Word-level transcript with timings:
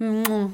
Bienvenue, 0.00 0.48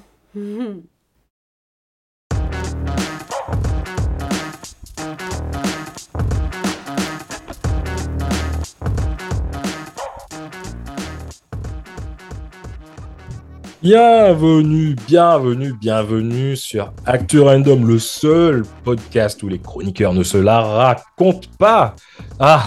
bienvenue, 15.06 15.74
bienvenue 15.74 16.56
sur 16.56 16.92
Actu 17.04 17.38
Random, 17.38 17.86
le 17.86 18.00
seul 18.00 18.64
podcast 18.82 19.44
où 19.44 19.48
les 19.48 19.60
chroniqueurs 19.60 20.12
ne 20.12 20.24
se 20.24 20.38
la 20.38 20.60
racontent 20.60 21.48
pas. 21.56 21.94
Ah, 22.40 22.66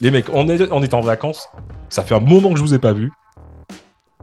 les 0.00 0.10
mecs, 0.10 0.26
on 0.32 0.48
est, 0.48 0.68
on 0.72 0.82
est 0.82 0.94
en 0.94 1.00
vacances. 1.00 1.48
Ça 1.88 2.02
fait 2.02 2.16
un 2.16 2.20
moment 2.20 2.50
que 2.50 2.56
je 2.56 2.62
vous 2.62 2.74
ai 2.74 2.80
pas 2.80 2.92
vu. 2.92 3.12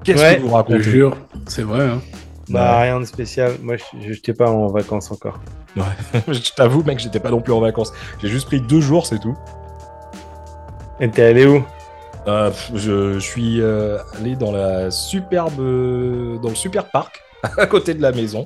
Qu'est-ce 0.06 0.22
Ouais, 0.22 0.38
que 0.38 0.42
vous 0.42 0.50
Je 0.50 0.54
racontez 0.54 0.84
jure, 0.84 1.18
c'est 1.48 1.64
vrai. 1.64 1.82
Hein. 1.82 2.02
Bah, 2.50 2.80
rien 2.80 3.00
de 3.00 3.06
spécial. 3.06 3.54
Moi, 3.62 3.76
je 3.78 4.08
n'étais 4.08 4.34
pas 4.34 4.50
en 4.50 4.68
vacances 4.68 5.12
encore. 5.12 5.40
Je 6.28 6.54
t'avoue, 6.54 6.84
mec, 6.84 7.00
j'étais 7.00 7.20
pas 7.20 7.32
non 7.32 7.42
plus 7.42 7.52
en 7.52 7.60
vacances. 7.60 7.92
J'ai 8.22 8.30
juste 8.30 8.46
pris 8.46 8.62
deux 8.62 8.80
jours, 8.80 9.06
c'est 9.06 9.20
tout. 9.20 9.36
Et 11.02 11.10
t'es 11.10 11.24
allé 11.24 11.46
où? 11.46 11.66
Euh, 12.28 12.50
je, 12.74 13.14
je 13.14 13.20
suis 13.20 13.62
euh, 13.62 13.98
allé 14.18 14.36
dans 14.36 14.52
la 14.52 14.90
superbe, 14.90 15.60
euh, 15.60 16.38
dans 16.38 16.50
le 16.50 16.56
super 16.56 16.90
parc 16.90 17.22
à 17.58 17.66
côté 17.68 17.94
de 17.94 18.02
la 18.02 18.12
maison. 18.12 18.46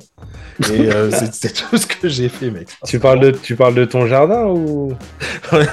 Et 0.71 0.89
euh, 0.91 1.09
c'est 1.31 1.53
tout 1.53 1.77
ce 1.77 1.88
que 1.88 2.08
j'ai 2.09 2.30
fait, 2.30 2.52
mec. 2.52 2.67
tu 2.85 2.99
parles, 2.99 3.20
de, 3.20 3.31
tu 3.31 3.55
parles 3.55 3.75
de 3.75 3.85
ton 3.85 4.05
jardin 4.08 4.45
ou? 4.45 4.94
Ouais, 5.52 5.66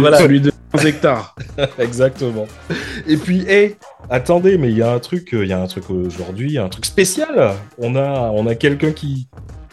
voilà. 0.00 0.18
Celui 0.18 0.40
de 0.40 0.50
15 0.72 0.86
hectares. 0.86 1.34
Exactement. 1.78 2.46
Et 3.06 3.16
puis, 3.16 3.44
hé, 3.48 3.76
attendez, 4.10 4.56
mais 4.58 4.70
il 4.70 4.76
y 4.78 4.82
a 4.82 4.90
un 4.92 4.98
truc, 4.98 5.34
euh, 5.34 5.44
il 5.44 5.50
y 5.50 5.52
a 5.52 5.60
un 5.60 5.66
truc 5.66 5.90
aujourd'hui, 5.90 6.48
il 6.48 6.54
y 6.54 6.58
a 6.58 6.64
un 6.64 6.68
truc 6.68 6.86
spécial. 6.86 7.52
On 7.78 7.94
a, 7.96 8.30
on 8.32 8.46
a 8.46 8.54
quelqu'un 8.54 8.92
qui, 8.92 9.28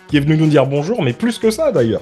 qui 0.08 0.18
est 0.18 0.20
venu 0.20 0.36
nous 0.38 0.48
dire 0.48 0.66
bonjour, 0.66 1.02
mais 1.02 1.14
plus 1.14 1.38
que 1.40 1.52
ça 1.52 1.72
d'ailleurs. 1.72 2.02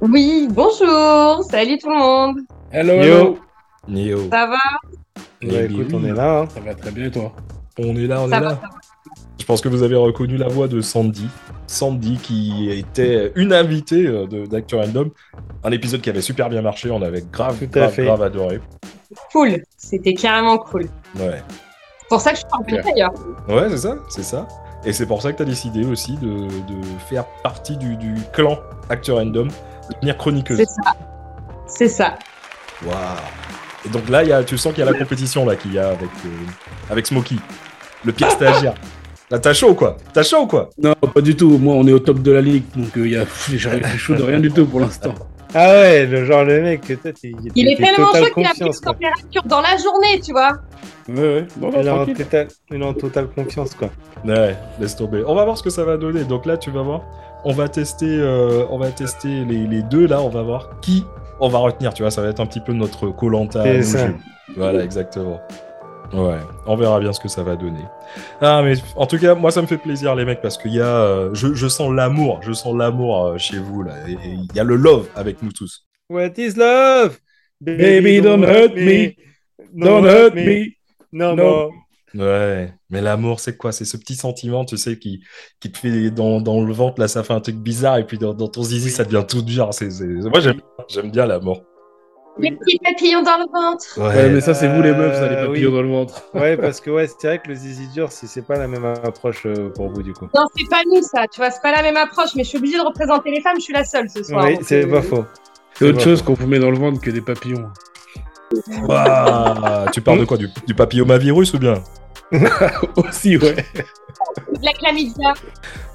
Oui, 0.00 0.46
bonjour, 0.50 1.42
salut 1.50 1.78
tout 1.78 1.90
le 1.90 1.98
monde. 1.98 2.36
Hello, 2.70 3.38
Yo. 3.88 4.28
Ça 4.30 4.46
va? 4.46 4.56
Eh 5.40 5.46
Bah, 5.46 5.52
bien, 5.66 5.80
Écoute, 5.80 5.94
on 5.94 6.04
est 6.04 6.12
là. 6.12 6.40
hein. 6.40 6.48
Ça 6.54 6.60
va 6.60 6.74
très 6.74 6.90
bien 6.92 7.06
et 7.06 7.10
toi? 7.10 7.32
On 7.78 7.96
est 7.96 8.06
là, 8.06 8.20
on 8.20 8.28
Ça 8.28 8.36
est 8.36 8.40
va, 8.40 8.48
là. 8.50 8.60
Je 9.38 9.44
pense 9.44 9.60
que 9.60 9.68
vous 9.68 9.82
avez 9.82 9.94
reconnu 9.96 10.36
la 10.36 10.48
voix 10.48 10.68
de 10.68 10.80
Sandy. 10.80 11.28
Sandy 11.66 12.16
qui 12.22 12.70
était 12.70 13.32
une 13.36 13.52
invitée 13.52 14.06
euh, 14.06 14.26
de- 14.26 14.46
d'Actu 14.46 14.74
Random. 14.74 15.10
Un 15.64 15.70
épisode 15.72 16.00
qui 16.00 16.10
avait 16.10 16.20
super 16.22 16.48
bien 16.48 16.60
marché, 16.62 16.90
on 16.90 17.02
avait 17.02 17.22
grave, 17.30 17.58
Tout 17.58 17.64
à 17.78 17.80
grave, 17.82 17.92
fait. 17.92 18.04
grave 18.04 18.22
adoré. 18.22 18.60
Cool, 19.32 19.62
c'était 19.76 20.14
carrément 20.14 20.58
cool. 20.58 20.86
Ouais. 21.16 21.42
C'est 22.00 22.08
pour 22.08 22.20
ça 22.20 22.30
que 22.32 22.36
je 22.36 22.40
suis 22.40 22.48
en 22.52 22.62
Clair. 22.62 22.84
d'ailleurs. 22.84 23.12
Ouais, 23.48 23.68
c'est 23.70 23.78
ça, 23.78 23.96
c'est 24.08 24.22
ça. 24.22 24.48
Et 24.84 24.92
c'est 24.92 25.06
pour 25.06 25.20
ça 25.22 25.32
que 25.32 25.36
tu 25.36 25.42
as 25.42 25.46
décidé 25.46 25.84
aussi 25.84 26.16
de, 26.16 26.46
de 26.46 26.82
faire 27.08 27.24
partie 27.42 27.76
du, 27.76 27.96
du 27.96 28.14
clan 28.32 28.58
Actu 28.90 29.12
Random, 29.12 29.48
de 29.48 29.94
devenir 29.94 30.16
chroniqueuse. 30.16 30.56
C'est 30.58 30.64
ça. 30.66 30.92
C'est 31.66 31.88
ça. 31.88 32.14
Waouh. 32.84 32.94
Et 33.86 33.88
donc 33.90 34.08
là, 34.08 34.22
il 34.22 34.28
y 34.30 34.32
a, 34.32 34.42
tu 34.42 34.56
sens 34.58 34.72
qu'il 34.72 34.84
y 34.84 34.88
a 34.88 34.90
la 34.90 34.98
compétition 34.98 35.44
là 35.46 35.56
qu'il 35.56 35.72
y 35.74 35.78
a 35.78 35.88
avec, 35.88 36.10
euh, 36.26 36.28
avec 36.90 37.06
Smokey, 37.06 37.36
le 38.04 38.12
pire 38.12 38.30
stagiaire. 38.30 38.74
Là, 39.30 39.38
t'as 39.38 39.52
chaud 39.52 39.74
quoi 39.74 39.96
T'as 40.12 40.22
chaud 40.22 40.46
quoi 40.46 40.70
Non, 40.82 40.94
pas 40.94 41.20
du 41.20 41.36
tout. 41.36 41.58
Moi, 41.58 41.74
on 41.74 41.86
est 41.86 41.92
au 41.92 41.98
top 41.98 42.20
de 42.22 42.32
la 42.32 42.40
ligue, 42.40 42.64
donc 42.74 42.88
il 42.96 43.08
y 43.12 43.16
a... 43.16 43.24
j'ai 43.50 43.58
chaud 43.58 44.14
de 44.14 44.22
rien 44.22 44.40
du 44.40 44.50
tout 44.50 44.64
pour 44.66 44.80
l'instant. 44.80 45.14
Ah 45.54 45.68
ouais, 45.80 46.04
le 46.06 46.26
genre 46.26 46.44
le 46.44 46.60
mec 46.60 46.82
toi, 46.82 47.10
t'es- 47.12 47.32
Il 47.54 47.68
est 47.68 47.76
tellement 47.76 48.12
chaud 48.12 48.24
qu'il 48.34 48.44
a 48.46 48.50
pris 48.50 48.60
une 48.66 48.72
température 48.80 49.42
dans 49.46 49.60
la 49.62 49.76
journée, 49.78 50.20
tu 50.22 50.32
vois. 50.32 50.52
Ouais, 51.08 51.14
ouais. 51.20 51.46
Bon, 51.56 51.70
bah, 51.70 51.78
Il 51.80 51.86
est 51.86 51.90
en 51.90 52.04
totale, 52.06 52.48
il 52.70 52.82
est 52.82 52.84
en 52.84 52.92
totale 52.94 53.28
confiance, 53.28 53.74
quoi. 53.74 53.88
Ouais, 54.26 54.56
laisse 54.78 54.94
tomber. 54.96 55.22
On 55.26 55.34
va 55.34 55.44
voir 55.44 55.56
ce 55.56 55.62
que 55.62 55.70
ça 55.70 55.84
va 55.84 55.96
donner. 55.96 56.24
Donc 56.24 56.44
là, 56.44 56.58
tu 56.58 56.70
vas 56.70 56.82
voir, 56.82 57.00
on 57.44 57.52
va 57.54 57.68
tester, 57.68 58.06
euh, 58.08 58.64
on 58.70 58.78
va 58.78 58.90
tester 58.90 59.44
les, 59.46 59.66
les 59.66 59.82
deux 59.82 60.06
là. 60.06 60.20
On 60.20 60.28
va 60.28 60.42
voir 60.42 60.80
qui 60.82 61.04
on 61.40 61.48
va 61.48 61.58
retenir. 61.58 61.94
Tu 61.94 62.02
vois, 62.02 62.10
ça 62.10 62.20
va 62.20 62.28
être 62.28 62.40
un 62.40 62.46
petit 62.46 62.60
peu 62.60 62.72
notre 62.74 63.08
Colanta. 63.08 63.62
Voilà, 64.56 64.82
exactement. 64.84 65.40
Ouais, 66.12 66.38
on 66.66 66.74
verra 66.76 67.00
bien 67.00 67.12
ce 67.12 67.20
que 67.20 67.28
ça 67.28 67.42
va 67.42 67.54
donner. 67.54 67.84
Ah, 68.40 68.62
mais 68.64 68.74
en 68.96 69.06
tout 69.06 69.18
cas, 69.18 69.34
moi, 69.34 69.50
ça 69.50 69.60
me 69.60 69.66
fait 69.66 69.76
plaisir, 69.76 70.14
les 70.14 70.24
mecs, 70.24 70.40
parce 70.40 70.56
qu'il 70.56 70.72
y 70.72 70.80
a, 70.80 70.86
euh, 70.86 71.34
je, 71.34 71.52
je 71.54 71.68
sens 71.68 71.92
l'amour, 71.92 72.40
je 72.42 72.52
sens 72.52 72.74
l'amour 72.74 73.26
euh, 73.26 73.38
chez 73.38 73.58
vous 73.58 73.82
là. 73.82 73.92
Et 74.08 74.12
et 74.12 74.16
il 74.32 74.48
y 74.54 74.60
a 74.60 74.64
le 74.64 74.76
love 74.76 75.08
avec 75.14 75.42
nous 75.42 75.52
tous. 75.52 75.86
What 76.08 76.30
is 76.38 76.54
love? 76.56 77.18
Baby, 77.60 78.22
don't 78.22 78.42
hurt 78.42 78.74
me. 78.74 79.12
Don't 79.74 80.04
hurt 80.06 80.34
me. 80.34 80.66
No 81.12 81.34
No. 81.34 81.44
more. 81.44 81.72
Ouais, 82.14 82.72
mais 82.88 83.02
l'amour, 83.02 83.38
c'est 83.38 83.58
quoi? 83.58 83.70
C'est 83.70 83.84
ce 83.84 83.98
petit 83.98 84.14
sentiment, 84.14 84.64
tu 84.64 84.78
sais, 84.78 84.98
qui, 84.98 85.20
qui 85.60 85.70
te 85.70 85.76
fait 85.76 86.10
dans, 86.10 86.40
dans 86.40 86.62
le 86.64 86.72
ventre, 86.72 86.98
là, 87.00 87.06
ça 87.08 87.22
fait 87.22 87.34
un 87.34 87.40
truc 87.40 87.56
bizarre, 87.56 87.98
et 87.98 88.06
puis 88.06 88.16
dans, 88.16 88.32
dans 88.32 88.48
ton 88.48 88.62
zizi, 88.62 88.90
ça 88.90 89.04
devient 89.04 89.24
tout 89.28 89.42
dur. 89.42 89.68
C'est- 89.74 90.00
Moi, 90.00 90.40
j'aime, 90.40 90.60
j'aime 90.88 91.10
bien 91.10 91.26
l'amour. 91.26 91.62
Les 92.38 92.52
petits 92.52 92.78
papillons 92.84 93.22
dans 93.22 93.36
le 93.38 93.46
ventre. 93.52 93.98
Ouais, 93.98 94.28
mais 94.30 94.40
ça, 94.40 94.54
c'est 94.54 94.68
vous 94.68 94.80
les 94.82 94.92
meufs, 94.92 95.14
ça, 95.14 95.28
les 95.28 95.34
Euh, 95.36 95.46
papillons 95.46 95.70
oui. 95.70 95.74
dans 95.76 95.82
le 95.82 95.88
ventre. 95.88 96.22
Ouais, 96.34 96.56
parce 96.56 96.80
que 96.80 96.90
ouais, 96.90 97.06
c'est 97.08 97.26
vrai 97.26 97.38
que 97.38 97.48
le 97.48 97.54
zizi 97.54 97.88
dur, 97.88 98.08
c'est 98.10 98.46
pas 98.46 98.56
la 98.56 98.68
même 98.68 98.84
approche 98.84 99.44
euh, 99.46 99.70
pour 99.70 99.88
vous, 99.90 100.02
du 100.02 100.12
coup. 100.12 100.28
Non, 100.34 100.44
c'est 100.56 100.68
pas 100.68 100.82
nous 100.86 101.02
ça, 101.02 101.26
tu 101.32 101.40
vois, 101.40 101.50
c'est 101.50 101.62
pas 101.62 101.72
la 101.72 101.82
même 101.82 101.96
approche, 101.96 102.30
mais 102.36 102.44
je 102.44 102.48
suis 102.50 102.58
obligée 102.58 102.78
de 102.78 102.84
représenter 102.84 103.30
les 103.30 103.40
femmes, 103.40 103.56
je 103.56 103.62
suis 103.64 103.72
la 103.74 103.84
seule 103.84 104.08
ce 104.08 104.22
soir. 104.22 104.44
Oui, 104.44 104.56
c'est 104.62 104.84
euh, 104.84 104.90
pas 104.90 105.02
faux. 105.02 105.24
C'est 105.74 105.84
autre 105.86 106.00
chose 106.00 106.22
qu'on 106.22 106.34
vous 106.34 106.46
met 106.46 106.58
dans 106.58 106.70
le 106.70 106.78
ventre 106.78 107.00
que 107.00 107.10
des 107.10 107.20
papillons. 107.20 107.68
Tu 109.92 110.00
parles 110.00 110.20
de 110.20 110.24
quoi 110.24 110.36
Du, 110.36 110.48
du 110.66 110.74
papillomavirus 110.74 111.54
ou 111.54 111.58
bien? 111.58 111.74
Aussi, 112.96 113.36
ouais. 113.36 113.54
de 113.54 114.62
la 114.64 114.72
chlamydia. 114.72 115.32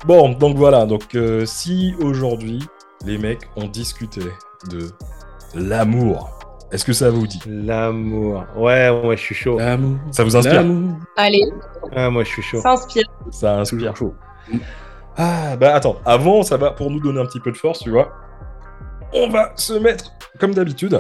Bon, 0.05 0.29
donc 0.29 0.57
voilà. 0.57 0.85
Donc, 0.85 1.15
euh, 1.15 1.45
si 1.45 1.93
aujourd'hui, 2.01 2.59
les 3.05 3.17
mecs 3.17 3.41
ont 3.55 3.67
discuté 3.67 4.21
de 4.69 4.89
l'amour, 5.53 6.29
est-ce 6.71 6.85
que 6.85 6.93
ça 6.93 7.09
vous 7.11 7.27
dit? 7.27 7.39
L'amour. 7.45 8.45
Ouais, 8.55 8.91
moi, 9.01 9.15
je 9.15 9.21
suis 9.21 9.35
chaud. 9.35 9.59
L'amour. 9.59 9.97
Ça 10.11 10.23
vous 10.23 10.35
inspire? 10.35 10.55
L'amour. 10.55 10.97
Allez, 11.17 11.43
Ah, 11.95 12.09
moi, 12.09 12.23
je 12.23 12.29
suis 12.29 12.41
chaud. 12.41 12.61
ça 12.61 12.71
inspire. 12.71 13.05
Ça 13.31 13.59
inspire. 13.59 13.95
Chaud. 13.95 14.15
Ah, 15.15 15.55
bah 15.57 15.75
attends, 15.75 15.97
avant, 16.05 16.41
ça 16.41 16.57
va 16.57 16.71
pour 16.71 16.89
nous 16.89 16.99
donner 16.99 17.21
un 17.21 17.25
petit 17.25 17.39
peu 17.39 17.51
de 17.51 17.57
force, 17.57 17.79
tu 17.79 17.91
vois. 17.91 18.11
On 19.13 19.29
va 19.29 19.51
se 19.55 19.73
mettre 19.73 20.11
comme 20.39 20.55
d'habitude. 20.55 20.97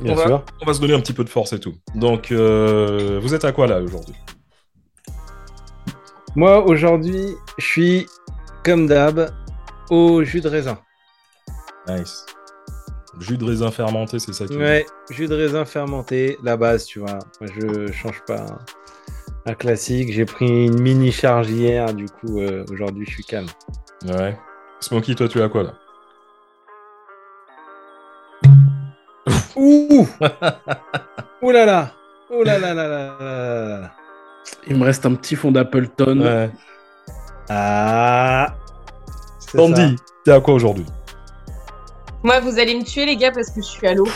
Bien 0.00 0.12
on, 0.12 0.16
va, 0.16 0.26
sûr. 0.26 0.44
on 0.62 0.64
va 0.66 0.72
se 0.72 0.80
donner 0.80 0.94
un 0.94 1.00
petit 1.00 1.12
peu 1.12 1.24
de 1.24 1.28
force 1.28 1.52
et 1.52 1.60
tout. 1.60 1.74
Donc, 1.94 2.32
euh, 2.32 3.18
vous 3.22 3.34
êtes 3.34 3.44
à 3.44 3.52
quoi 3.52 3.66
là 3.66 3.80
aujourd'hui? 3.82 4.14
Moi, 6.36 6.64
aujourd'hui, 6.64 7.34
je 7.58 7.64
suis, 7.66 8.06
comme 8.64 8.86
d'hab, 8.86 9.30
au 9.90 10.22
jus 10.22 10.40
de 10.40 10.48
raisin. 10.48 10.78
Nice. 11.88 12.24
Jus 13.20 13.36
de 13.36 13.44
raisin 13.44 13.70
fermenté, 13.70 14.18
c'est 14.18 14.32
ça 14.32 14.46
qui 14.46 14.56
Ouais, 14.56 14.86
jus 15.10 15.28
de 15.28 15.34
raisin 15.34 15.66
fermenté, 15.66 16.38
la 16.42 16.56
base, 16.56 16.86
tu 16.86 17.00
vois. 17.00 17.18
Moi, 17.40 17.50
je 17.54 17.92
change 17.92 18.22
pas. 18.26 18.46
Un 19.44 19.54
classique. 19.54 20.10
J'ai 20.12 20.24
pris 20.24 20.66
une 20.66 20.80
mini 20.80 21.12
charge 21.12 21.50
hier, 21.50 21.92
du 21.92 22.06
coup, 22.06 22.40
euh, 22.40 22.64
aujourd'hui, 22.70 23.04
je 23.06 23.12
suis 23.12 23.24
calme. 23.24 23.48
Ouais. 24.06 24.38
Smokey, 24.80 25.14
toi, 25.14 25.28
tu 25.28 25.42
as 25.42 25.48
quoi 25.50 25.64
là? 25.64 25.74
Ouh 29.56 30.08
Ouh 31.42 31.50
là 31.50 31.66
là 31.66 31.92
Ouh 32.30 32.42
là 32.42 32.58
là 32.58 32.72
là 32.72 32.88
là 32.88 33.16
là 33.20 33.78
là 33.80 33.92
Il 34.66 34.76
me 34.76 34.84
reste 34.84 35.04
un 35.04 35.14
petit 35.14 35.36
fond 35.36 35.52
d'Appleton. 35.52 36.20
Ouais. 36.20 36.50
Ah 37.50 38.54
Sandy, 39.38 39.96
t'es 40.24 40.32
à 40.32 40.40
quoi 40.40 40.54
aujourd'hui? 40.54 40.86
Moi, 42.22 42.40
vous 42.40 42.58
allez 42.58 42.74
me 42.74 42.84
tuer, 42.84 43.06
les 43.06 43.16
gars, 43.16 43.30
parce 43.32 43.48
que 43.50 43.60
je 43.62 43.66
suis 43.66 43.86
à 43.86 43.94
l'eau. 43.94 44.08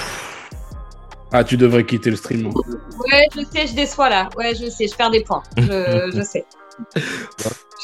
Ah, 1.33 1.43
tu 1.43 1.57
devrais 1.57 1.85
quitter 1.85 2.11
le 2.11 2.17
stream. 2.17 2.47
Ouais, 2.49 3.27
je 3.35 3.41
sais, 3.53 3.67
je 3.67 3.75
déçois 3.75 4.09
là. 4.09 4.29
Ouais, 4.37 4.55
je 4.55 4.69
sais, 4.71 4.87
je 4.87 4.95
perds 4.95 5.11
des 5.11 5.23
points. 5.25 5.43
Je, 5.57 6.11
je 6.15 6.23
sais. 6.23 6.45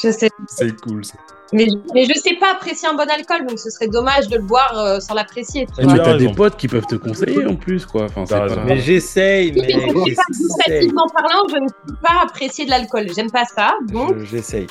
Je 0.03 0.11
sais. 0.11 0.29
C'est 0.47 0.79
cool 0.81 1.03
ça. 1.03 1.15
Mais, 1.53 1.67
mais 1.93 2.05
je 2.05 2.13
sais 2.17 2.35
pas 2.39 2.53
apprécier 2.53 2.87
un 2.87 2.93
bon 2.93 3.09
alcool, 3.09 3.45
donc 3.45 3.59
ce 3.59 3.69
serait 3.69 3.87
dommage 3.89 4.29
de 4.29 4.37
le 4.37 4.41
boire 4.43 4.73
euh, 4.77 4.99
sans 5.01 5.13
l'apprécier. 5.15 5.65
tu. 5.65 5.85
Mais 5.85 5.99
as 5.99 6.03
t'as 6.03 6.17
des 6.17 6.31
potes 6.31 6.55
qui 6.55 6.69
peuvent 6.69 6.85
te 6.85 6.95
conseiller 6.95 7.45
en 7.45 7.55
plus, 7.57 7.85
quoi. 7.85 8.05
Enfin, 8.15 8.23
pas... 8.23 8.55
Mais 8.63 8.77
j'essaye, 8.79 9.51
mais 9.51 9.67
mais 9.67 10.15
c'est 10.15 10.87
pas 10.93 11.03
parlant, 11.13 11.43
je 11.49 11.55
ne 11.57 11.67
peux 11.67 11.95
pas 12.01 12.21
apprécier 12.23 12.63
de 12.63 12.69
l'alcool. 12.69 13.07
J'aime 13.13 13.31
pas 13.31 13.43
ça, 13.43 13.73
donc 13.87 14.17
Je- 14.19 14.23
J'essaye. 14.25 14.67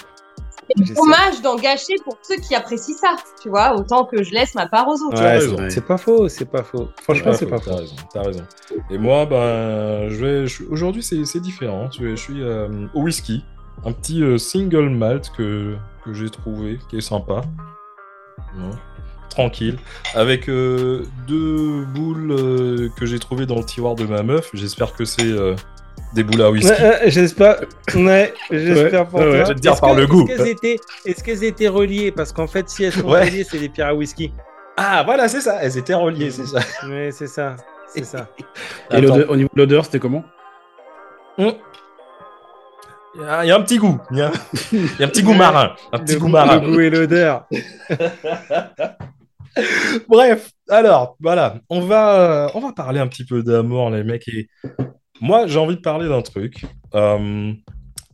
C'est 0.77 0.95
dommage 0.95 1.41
d'en 1.43 1.57
gâcher 1.57 1.95
pour 2.05 2.17
ceux 2.23 2.37
qui 2.37 2.55
apprécient 2.55 2.95
ça. 2.97 3.17
Tu 3.43 3.49
vois, 3.49 3.75
autant 3.77 4.05
que 4.05 4.23
je 4.23 4.31
laisse 4.33 4.55
ma 4.55 4.67
part 4.67 4.87
aux 4.89 4.97
autres. 5.03 5.21
Ouais, 5.21 5.39
raison. 5.39 5.57
c'est- 5.69 5.81
pas 5.87 5.97
faux, 5.99 6.29
c'est 6.29 6.45
pas 6.45 6.63
faux. 6.63 6.89
Franchement, 7.03 7.33
c'est 7.33 7.47
pas 7.47 7.59
T'as 7.59 7.71
faux. 7.73 7.77
raison, 7.77 7.97
t'as 8.13 8.23
raison. 8.23 8.45
Et 8.91 8.99
moi, 8.99 9.27
ben, 9.27 10.09
je 10.09 10.25
vais. 10.25 10.47
je- 10.47 10.65
Aujourd'hui, 10.71 11.03
c'est 11.03 11.25
c'est 11.25 11.41
différent. 11.41 11.89
Je, 11.91 12.15
suis 12.17 12.43
euh, 12.43 12.69
au 12.95 13.03
whisky, 13.03 13.45
un 13.85 13.93
petit 13.93 14.23
euh, 14.23 14.39
single 14.39 14.89
malt 14.91 15.31
que, 15.37 15.77
que 16.05 16.13
j'ai 16.13 16.31
trouvé, 16.31 16.79
qui 16.89 16.99
est 16.99 17.01
sympa. 17.01 17.43
Ouais. 18.57 18.77
Tranquille. 19.31 19.79
Avec 20.15 20.49
euh, 20.49 21.05
deux 21.29 21.85
boules 21.95 22.33
euh, 22.33 22.89
que 22.99 23.07
j'ai 23.07 23.19
trouvées 23.21 23.47
dans 23.47 23.57
le 23.59 23.65
tiroir 23.65 23.95
de 23.95 24.05
ma 24.05 24.23
meuf. 24.25 24.51
J'espère 24.55 24.93
que 24.95 25.05
c'est 25.05 25.23
euh, 25.23 25.55
des 26.13 26.23
boules 26.25 26.43
à 26.43 26.51
whisky. 26.51 26.71
Ouais, 26.71 26.81
euh, 26.83 26.99
j'espère, 27.07 27.61
ouais, 27.95 28.33
j'espère 28.51 29.07
pour 29.07 29.21
ouais, 29.21 29.27
toi. 29.31 29.45
Je 29.45 29.49
vais 29.49 29.55
te 29.55 29.61
dire 29.61 29.81
par 29.81 29.93
que- 29.95 30.01
le 30.01 30.07
goût. 30.07 30.27
Est-ce 30.29 31.23
qu'elles 31.25 31.45
étaient, 31.45 31.69
reliées? 31.69 32.11
Parce 32.13 32.33
qu'en 32.33 32.47
fait, 32.47 32.69
si 32.69 32.85
elles 32.85 32.93
sont 32.93 33.09
Ouais. 33.09 33.25
reliées, 33.25 33.45
c'est 33.49 33.59
des 33.59 33.69
pierres 33.69 33.89
à 33.89 33.95
whisky. 33.95 34.33
Ah, 34.77 35.03
voilà, 35.05 35.29
c'est 35.29 35.41
ça. 35.41 35.59
Elles 35.63 35.77
étaient 35.79 35.95
reliées, 35.95 36.31
c'est 36.31 36.47
ça. 36.47 36.61
Ouais, 36.89 37.11
c'est 37.13 37.27
ça, 37.27 37.57
c'est 37.95 38.05
ça. 38.05 38.29
Et 38.91 38.97
au 39.07 39.37
niveau 39.37 39.49
de 39.55 39.59
l'odeur, 39.61 39.85
c'était 39.85 39.99
comment? 39.99 40.25
Hum. 41.39 41.53
Il 43.17 43.23
y, 43.23 43.25
a, 43.25 43.45
il 43.45 43.49
y 43.49 43.51
a 43.51 43.57
un 43.57 43.63
petit 43.63 43.77
goût. 43.79 43.99
Il 44.13 44.19
y 44.19 44.23
a, 44.23 44.29
un- 44.29 44.33
il 44.73 44.85
y 45.01 45.03
a 45.03 45.07
un 45.07 45.09
petit 45.09 45.23
goût 45.23 45.35
marin. 45.35 45.75
Un 45.93 45.99
petit 45.99 46.15
Le 46.15 46.21
goût 46.21 46.27
goût, 46.27 46.33
marin. 46.33 46.61
le 46.61 46.67
goût 46.71 46.81
et 46.81 46.91
l'odeur. 46.91 47.45
Bref, 50.09 50.51
alors, 50.69 51.17
voilà. 51.21 51.57
On 51.69 51.81
va, 51.81 52.21
euh, 52.21 52.49
on 52.55 52.61
va 52.61 52.73
parler 52.73 53.01
un 53.01 53.09
petit 53.09 53.25
peu 53.25 53.43
d'amour, 53.43 53.91
les 53.91 54.05
mecs. 54.05 54.29
Et 54.29 54.49
moi, 55.21 55.47
j'ai 55.47 55.59
envie 55.59 55.77
de 55.77 55.81
parler 55.81 56.09
d'un 56.09 56.23
truc. 56.23 56.65
Euh, 56.95 57.53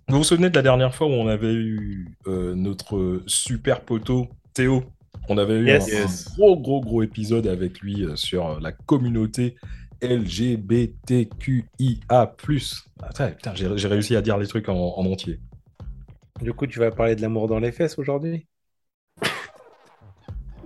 vous 0.08 0.18
vous 0.18 0.24
souvenez 0.24 0.50
de 0.50 0.54
la 0.56 0.62
dernière 0.62 0.94
fois 0.94 1.06
où 1.06 1.10
on 1.10 1.28
avait 1.28 1.52
eu 1.52 2.08
euh, 2.26 2.54
notre 2.54 3.22
super 3.26 3.80
poteau 3.80 4.28
Théo? 4.54 4.84
On 5.28 5.38
avait 5.38 5.58
eu 5.58 5.66
Yes. 5.66 5.92
un, 5.92 6.00
Yes. 6.02 6.24
gros, 6.36 6.56
gros, 6.56 6.80
gros 6.80 7.02
épisode 7.02 7.46
avec 7.46 7.80
lui 7.80 8.04
euh, 8.04 8.14
sur 8.16 8.60
la 8.60 8.72
communauté 8.72 9.56
LGBTQIA. 10.02 11.64
Attends, 13.02 13.30
putain, 13.30 13.54
j'ai 13.54 13.88
réussi 13.88 14.14
à 14.14 14.22
dire 14.22 14.36
les 14.38 14.46
trucs 14.46 14.68
en, 14.68 14.76
en 14.96 15.04
entier. 15.06 15.40
Du 16.40 16.52
coup, 16.52 16.66
tu 16.66 16.78
vas 16.78 16.90
parler 16.90 17.16
de 17.16 17.22
l'amour 17.22 17.48
dans 17.48 17.58
les 17.58 17.72
fesses 17.72 17.98
aujourd'hui? 17.98 18.46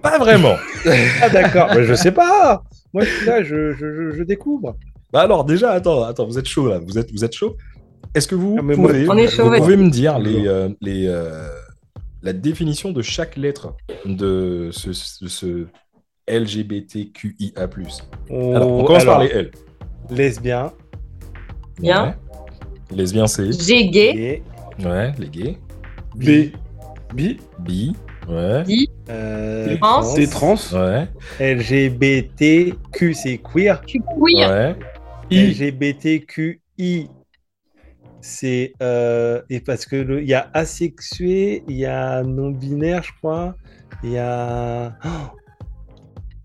Pas 0.02 0.19
vraiment. 0.19 0.56
Ah 1.22 1.28
d'accord. 1.28 1.69
Bah, 1.75 1.82
je 1.82 1.94
sais 1.94 2.12
pas. 2.12 2.62
Moi, 2.92 3.04
je 3.04 3.10
suis 3.10 3.26
là, 3.26 3.42
je, 3.42 3.72
je, 3.72 3.94
je, 3.94 4.10
je 4.16 4.22
découvre. 4.22 4.76
Bah 5.12 5.20
alors, 5.22 5.44
déjà, 5.44 5.72
attends, 5.72 6.02
attends, 6.04 6.26
vous 6.26 6.38
êtes 6.38 6.46
chaud 6.48 6.68
là. 6.68 6.78
Vous 6.78 6.98
êtes, 6.98 7.10
vous 7.12 7.24
êtes 7.24 7.32
chaud? 7.34 7.56
Est-ce 8.14 8.26
que 8.28 8.34
vous 8.34 8.56
Ah, 8.58 8.62
pouvez, 8.74 9.08
On 9.08 9.16
est 9.16 9.28
chaud, 9.28 9.44
vous 9.44 9.50
ouais. 9.50 9.58
pouvez 9.58 9.76
me 9.76 9.88
dire 9.90 10.18
les, 10.18 10.46
euh, 10.46 10.68
les, 10.80 11.06
euh, 11.06 11.48
la 12.22 12.32
définition 12.32 12.92
de 12.92 13.02
chaque 13.02 13.36
lettre 13.36 13.74
de 14.04 14.70
ce, 14.72 14.92
ce, 14.92 15.26
ce 15.28 15.66
LGBTQIA+. 16.28 17.52
Alors, 17.56 18.68
on 18.70 18.80
Oh, 18.80 18.84
commence 18.84 19.04
par 19.04 19.20
les 19.22 19.30
L. 19.30 19.50
lesbien, 20.10 20.72
Bien. 21.80 22.06
Ouais. 22.08 22.14
Lesbien, 22.96 23.26
c'est? 23.26 23.52
J'ai 23.52 23.88
gay. 23.88 24.12
gay, 24.14 24.42
Ouais, 24.84 25.12
les 25.18 25.28
gays. 25.28 25.56
B. 26.14 26.52
B. 27.14 27.20
Bi. 27.60 27.94
Ouais. 28.28 28.64
euh, 29.08 29.76
Trans. 29.80 30.02
C'est 30.02 30.26
trans. 30.28 30.56
Ouais. 30.72 31.08
LGBTQ, 31.40 33.14
c'est 33.14 33.38
queer. 33.38 33.80
Queer. 33.86 34.02
Ouais. 34.18 34.76
LGBTQI, 35.30 37.08
c'est 38.20 38.72
euh, 38.82 39.40
et 39.48 39.60
parce 39.60 39.86
que 39.86 40.20
il 40.20 40.28
y 40.28 40.34
a 40.34 40.50
asexué, 40.54 41.62
il 41.68 41.76
y 41.76 41.86
a 41.86 42.22
non 42.22 42.50
binaire, 42.50 43.02
je 43.02 43.12
crois. 43.18 43.54
Il 44.02 44.12
y 44.12 44.18
a 44.18 44.96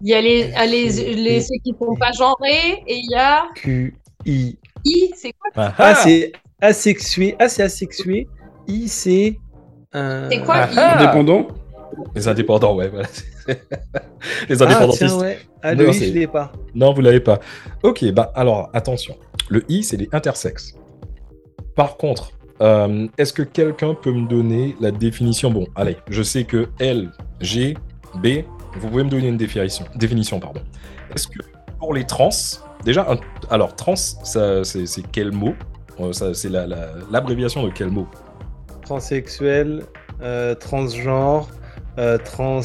Il 0.02 0.10
y 0.10 0.14
a 0.14 0.22
les, 0.22 0.52
ah, 0.56 0.66
les, 0.66 0.90
les, 1.16 1.42
ceux 1.42 1.56
qui 1.64 1.72
ne 1.72 1.78
sont 1.78 1.96
pas 1.96 2.12
genrés 2.12 2.84
et 2.88 2.96
il 2.98 3.10
y 3.12 3.16
a 3.16 3.46
QI. 3.56 4.58
I, 4.86 5.12
c'est 5.16 5.32
quoi 5.34 5.50
Ah, 5.56 5.74
Ah, 5.78 5.92
ah 5.92 5.96
c'est 5.96 6.32
asexué. 6.62 7.36
Ah, 7.40 7.50
c'est 7.50 7.64
asexué. 7.64 8.28
I, 8.68 8.88
c'est. 8.88 9.38
euh, 9.96 10.28
C'est 10.32 10.42
quoi 10.44 10.56
Ah, 10.58 10.70
I 10.72 10.84
ah 10.84 10.96
Indépendant. 10.96 11.48
Les 12.16 12.28
indépendants, 12.28 12.76
ouais. 12.76 12.90
Voilà. 12.90 13.08
les 14.50 14.62
Ah, 14.62 14.66
indépendantistes. 14.66 15.00
tiens, 15.08 15.18
ouais. 15.20 15.40
Ah, 15.68 15.74
Non, 15.74 15.84
le 15.86 15.90
I, 15.90 15.94
c'est- 15.96 16.06
je 16.10 16.14
l'ai 16.14 16.28
pas. 16.28 16.52
Non, 16.76 16.94
vous 16.94 17.02
l'avez 17.02 17.20
pas. 17.20 17.40
Ok, 17.82 18.06
bah 18.12 18.32
alors 18.36 18.70
attention. 18.74 19.16
Le 19.50 19.64
I, 19.68 19.82
c'est 19.84 19.98
les 19.98 20.08
intersexes. 20.12 20.76
Par 21.76 21.98
contre, 21.98 22.32
euh, 22.62 23.08
est-ce 23.18 23.34
que 23.34 23.42
quelqu'un 23.42 23.96
peut 23.96 24.12
me 24.12 24.28
donner 24.28 24.76
la 24.80 24.92
définition? 24.92 25.50
Bon, 25.50 25.66
allez, 25.76 25.98
je 26.10 26.22
sais 26.22 26.44
que 26.44 26.68
L, 26.80 27.10
G, 27.42 27.76
B, 28.22 28.44
vous 28.80 28.90
pouvez 28.90 29.04
me 29.04 29.10
donner 29.10 29.28
une 29.30 29.38
définition. 29.38 29.86
Définition, 29.96 30.40
pardon. 30.40 30.62
Est-ce 31.16 31.28
que 31.28 31.40
pour 31.80 31.94
les 31.96 32.06
trans, 32.06 32.30
déjà, 32.84 33.06
un- 33.10 33.18
alors 33.50 33.76
trans, 33.76 33.96
ça, 33.96 34.64
c'est, 34.64 34.86
c'est 34.86 35.04
quel 35.12 35.32
mot? 35.32 35.56
Euh, 36.00 36.14
ça, 36.14 36.34
C'est 36.36 36.50
la- 36.50 36.68
la- 36.68 36.90
l'abréviation 37.12 37.64
de 37.64 37.72
quel 37.72 37.90
mot? 37.90 38.08
Transsexuel, 38.84 39.84
euh, 40.22 40.54
transgenre, 40.56 41.48
euh, 41.98 42.18
trans. 42.18 42.62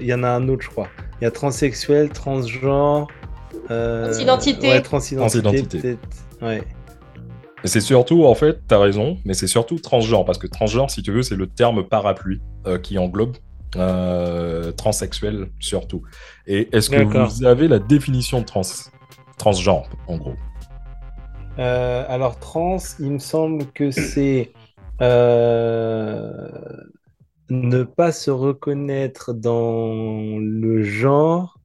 Il 0.00 0.06
y 0.06 0.14
en 0.14 0.22
a 0.22 0.28
un 0.28 0.48
autre, 0.48 0.62
je 0.62 0.70
crois. 0.70 0.88
Il 1.20 1.24
y 1.24 1.26
a 1.26 1.30
transsexuel, 1.30 2.10
transgenre. 2.10 3.06
Euh, 3.70 4.04
Transidentité. 4.04 4.68
Ouais, 4.68 4.82
transidentité. 4.82 5.98
Ouais. 6.42 6.62
C'est 7.64 7.80
surtout, 7.80 8.24
en 8.26 8.34
fait, 8.34 8.60
t'as 8.68 8.78
raison, 8.78 9.18
mais 9.24 9.34
c'est 9.34 9.46
surtout 9.46 9.78
transgenre, 9.78 10.24
parce 10.24 10.38
que 10.38 10.46
transgenre, 10.46 10.90
si 10.90 11.02
tu 11.02 11.10
veux, 11.10 11.22
c'est 11.22 11.36
le 11.36 11.46
terme 11.46 11.84
parapluie 11.84 12.40
euh, 12.66 12.78
qui 12.78 12.98
englobe 12.98 13.36
euh, 13.76 14.72
transsexuel 14.72 15.48
surtout. 15.58 16.02
Et 16.46 16.68
est-ce 16.76 16.90
que 16.90 17.02
vous 17.02 17.44
avez 17.44 17.66
la 17.66 17.78
définition 17.78 18.40
de 18.40 18.44
trans 18.44 18.62
transgenre, 19.38 19.88
en 20.06 20.18
gros? 20.18 20.34
Euh, 21.58 22.04
alors, 22.08 22.38
trans, 22.38 22.76
il 23.00 23.12
me 23.12 23.18
semble 23.18 23.66
que 23.72 23.90
c'est 23.90 24.52
euh, 25.00 26.48
ne 27.50 27.82
pas 27.84 28.12
se 28.12 28.30
reconnaître 28.30 29.32
dans 29.32 30.38
le 30.40 30.82
genre 30.82 31.60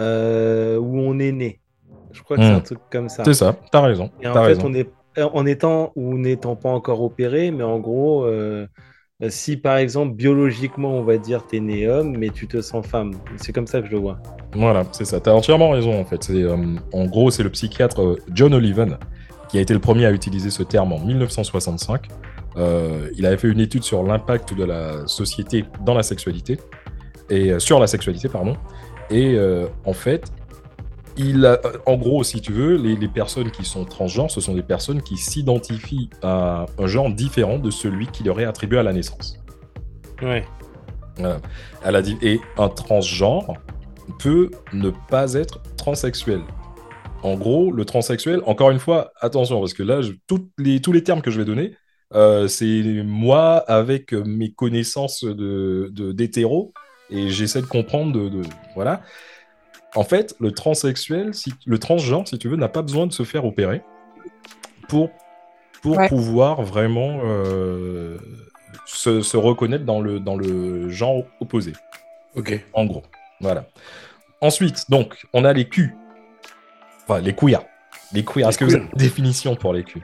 euh, 0.00 0.78
où 0.78 0.98
on 1.00 1.18
est 1.18 1.32
né. 1.32 1.60
Je 2.12 2.22
crois 2.22 2.38
que 2.38 2.44
c'est 2.44 2.52
Hmm. 2.52 2.56
un 2.56 2.60
truc 2.60 2.80
comme 2.90 3.08
ça. 3.08 3.24
C'est 3.24 3.34
ça, 3.34 3.56
t'as 3.70 3.80
raison. 3.80 4.10
Et 4.20 4.28
en 4.28 4.32
t'as 4.34 4.42
fait, 4.42 4.46
raison. 4.54 4.62
on 4.64 4.74
est 4.74 4.90
en 5.20 5.46
étant 5.46 5.92
ou 5.96 6.16
n'étant 6.18 6.56
pas 6.56 6.70
encore 6.70 7.02
opéré, 7.02 7.50
mais 7.50 7.64
en 7.64 7.78
gros, 7.80 8.24
euh, 8.24 8.66
si 9.28 9.56
par 9.56 9.76
exemple 9.78 10.14
biologiquement 10.14 10.90
on 10.98 11.04
va 11.04 11.18
dire 11.18 11.46
t'es 11.46 11.60
né 11.60 11.88
homme, 11.88 12.16
mais 12.18 12.30
tu 12.30 12.48
te 12.48 12.60
sens 12.62 12.86
femme, 12.86 13.22
c'est 13.36 13.52
comme 13.52 13.66
ça 13.66 13.80
que 13.80 13.86
je 13.86 13.92
le 13.92 13.98
vois. 13.98 14.22
Voilà, 14.54 14.84
c'est 14.92 15.04
ça. 15.06 15.20
T'as 15.20 15.32
entièrement 15.32 15.70
raison, 15.70 15.98
en 15.98 16.04
fait. 16.04 16.28
Euh, 16.30 16.76
en 16.92 17.06
gros, 17.06 17.30
c'est 17.30 17.42
le 17.42 17.50
psychiatre 17.50 18.02
euh, 18.02 18.16
John 18.34 18.52
Oliven 18.54 18.98
qui 19.48 19.58
a 19.58 19.60
été 19.62 19.72
le 19.74 19.80
premier 19.80 20.06
à 20.06 20.12
utiliser 20.12 20.50
ce 20.50 20.62
terme 20.62 20.92
en 20.92 20.98
1965. 20.98 22.08
Euh, 22.56 23.10
il 23.16 23.24
avait 23.26 23.38
fait 23.38 23.48
une 23.48 23.60
étude 23.60 23.82
sur 23.82 24.02
l'impact 24.02 24.54
de 24.54 24.64
la 24.64 25.06
société 25.06 25.64
dans 25.84 25.94
la 25.94 26.02
sexualité, 26.02 26.58
et 27.30 27.52
euh, 27.52 27.58
sur 27.58 27.80
la 27.80 27.86
sexualité, 27.86 28.28
pardon. 28.28 28.56
Et 29.10 29.34
euh, 29.36 29.66
en 29.84 29.92
fait, 29.92 30.30
il 31.16 31.44
a, 31.44 31.60
en 31.86 31.96
gros, 31.96 32.24
si 32.24 32.40
tu 32.40 32.52
veux, 32.52 32.76
les, 32.76 32.96
les 32.96 33.08
personnes 33.08 33.50
qui 33.50 33.64
sont 33.64 33.84
transgenres, 33.84 34.30
ce 34.30 34.40
sont 34.40 34.54
des 34.54 34.62
personnes 34.62 35.02
qui 35.02 35.16
s'identifient 35.16 36.08
à 36.22 36.66
un 36.78 36.86
genre 36.86 37.10
différent 37.10 37.58
de 37.58 37.70
celui 37.70 38.06
qui 38.06 38.24
leur 38.24 38.40
est 38.40 38.44
attribué 38.44 38.78
à 38.78 38.82
la 38.82 38.92
naissance. 38.92 39.38
Ouais. 40.22 40.44
Voilà. 41.18 41.40
Elle 41.84 41.96
a 41.96 42.02
dit, 42.02 42.16
et 42.22 42.40
un 42.56 42.68
transgenre 42.68 43.54
peut 44.18 44.50
ne 44.72 44.90
pas 45.10 45.34
être 45.34 45.60
transsexuel. 45.76 46.40
En 47.22 47.34
gros, 47.36 47.70
le 47.70 47.84
transsexuel, 47.84 48.40
encore 48.46 48.70
une 48.70 48.78
fois, 48.78 49.12
attention, 49.20 49.60
parce 49.60 49.74
que 49.74 49.82
là, 49.82 50.00
je- 50.02 50.12
toutes 50.26 50.50
les, 50.58 50.80
tous 50.80 50.92
les 50.92 51.04
termes 51.04 51.22
que 51.22 51.30
je 51.30 51.38
vais 51.38 51.44
donner, 51.44 51.76
euh, 52.14 52.48
c'est 52.48 52.82
moi 53.04 53.56
avec 53.68 54.12
mes 54.12 54.50
connaissances 54.52 55.24
de, 55.24 55.90
d'hétéro, 56.12 56.72
et 57.10 57.28
j'essaie 57.28 57.60
de 57.60 57.66
comprendre 57.66 58.12
de, 58.12 58.28
de- 58.28 58.42
Voilà. 58.74 59.02
En 59.94 60.04
fait, 60.04 60.34
le 60.40 60.52
transsexuel, 60.52 61.34
si, 61.34 61.52
le 61.66 61.78
transgenre, 61.78 62.26
si 62.26 62.38
tu 62.38 62.48
veux, 62.48 62.56
n'a 62.56 62.68
pas 62.68 62.80
besoin 62.82 63.06
de 63.06 63.12
se 63.12 63.24
faire 63.24 63.44
opérer 63.44 63.82
pour, 64.88 65.10
pour 65.82 65.96
Ouais. 65.98 66.08
pouvoir 66.08 66.62
vraiment 66.62 67.20
euh, 67.24 68.16
se, 68.86 69.20
se 69.20 69.36
reconnaître 69.36 69.84
dans 69.84 70.00
le, 70.00 70.18
dans 70.20 70.36
le 70.36 70.88
genre 70.88 71.24
opposé, 71.40 71.72
Ok. 72.36 72.64
en 72.72 72.86
gros. 72.86 73.02
Voilà. 73.40 73.66
Ensuite, 74.40 74.90
donc, 74.90 75.26
on 75.34 75.44
a 75.44 75.52
les 75.52 75.68
Q. 75.68 75.94
Enfin, 77.04 77.20
les 77.20 77.34
queers. 77.34 77.64
Les 78.12 78.24
queers. 78.24 78.48
Est-ce 78.48 78.58
que 78.58 78.64
vous 78.64 78.74
avez 78.74 78.84
une 78.84 78.90
définition 78.96 79.56
pour 79.56 79.72
les 79.74 79.84
Q 79.84 80.02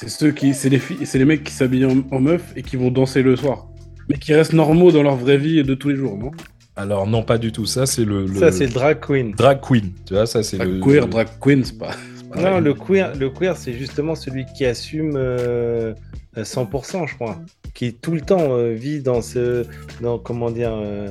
C'est 0.00 0.08
ceux 0.08 0.30
qui, 0.30 0.54
c'est 0.54 0.68
les 0.68 0.78
filles, 0.78 1.04
c'est 1.04 1.18
les 1.18 1.24
mecs 1.24 1.42
qui 1.42 1.52
s'habillent 1.52 1.84
en, 1.86 2.04
en 2.12 2.20
meuf 2.20 2.52
et 2.54 2.62
qui 2.62 2.76
vont 2.76 2.90
danser 2.92 3.20
le 3.22 3.34
soir, 3.34 3.66
mais 4.08 4.16
qui 4.16 4.32
restent 4.32 4.52
normaux 4.52 4.92
dans 4.92 5.02
leur 5.02 5.16
vraie 5.16 5.38
vie 5.38 5.62
de 5.64 5.74
tous 5.74 5.88
les 5.88 5.96
jours, 5.96 6.16
non? 6.16 6.30
Alors, 6.76 7.08
non, 7.08 7.24
pas 7.24 7.38
du 7.38 7.50
tout. 7.50 7.66
Ça, 7.66 7.84
c'est 7.86 8.04
le, 8.04 8.24
le- 8.26 8.34
Ça 8.38 8.52
c'est 8.52 8.68
drag 8.68 9.00
queen. 9.00 9.32
drag 9.32 9.58
queen. 9.60 9.90
Tu 10.06 10.14
vois, 10.14 10.26
ça, 10.26 10.44
c'est 10.44 10.58
le. 10.58 10.78
queer, 10.78 11.08
drag 11.08 11.26
queen, 11.40 11.64
c'est 11.64 11.76
pas. 11.76 11.90
Non, 12.36 12.60
le 12.60 12.74
queer, 12.74 13.12
le 13.16 13.30
queer, 13.30 13.56
c'est 13.56 13.72
justement 13.72 14.14
celui 14.14 14.44
qui 14.56 14.64
assume 14.64 15.14
euh, 15.16 15.94
euh, 16.36 16.44
100%, 16.44 17.08
je 17.08 17.14
crois, 17.16 17.40
qui 17.74 17.94
tout 17.94 18.12
le 18.12 18.20
temps 18.20 18.52
euh, 18.56 18.74
vit 18.74 19.00
dans 19.00 19.20
ce, 19.22 19.64
dans 20.00 20.18
comment 20.18 20.52
dire, 20.52 20.70
euh, 20.72 21.08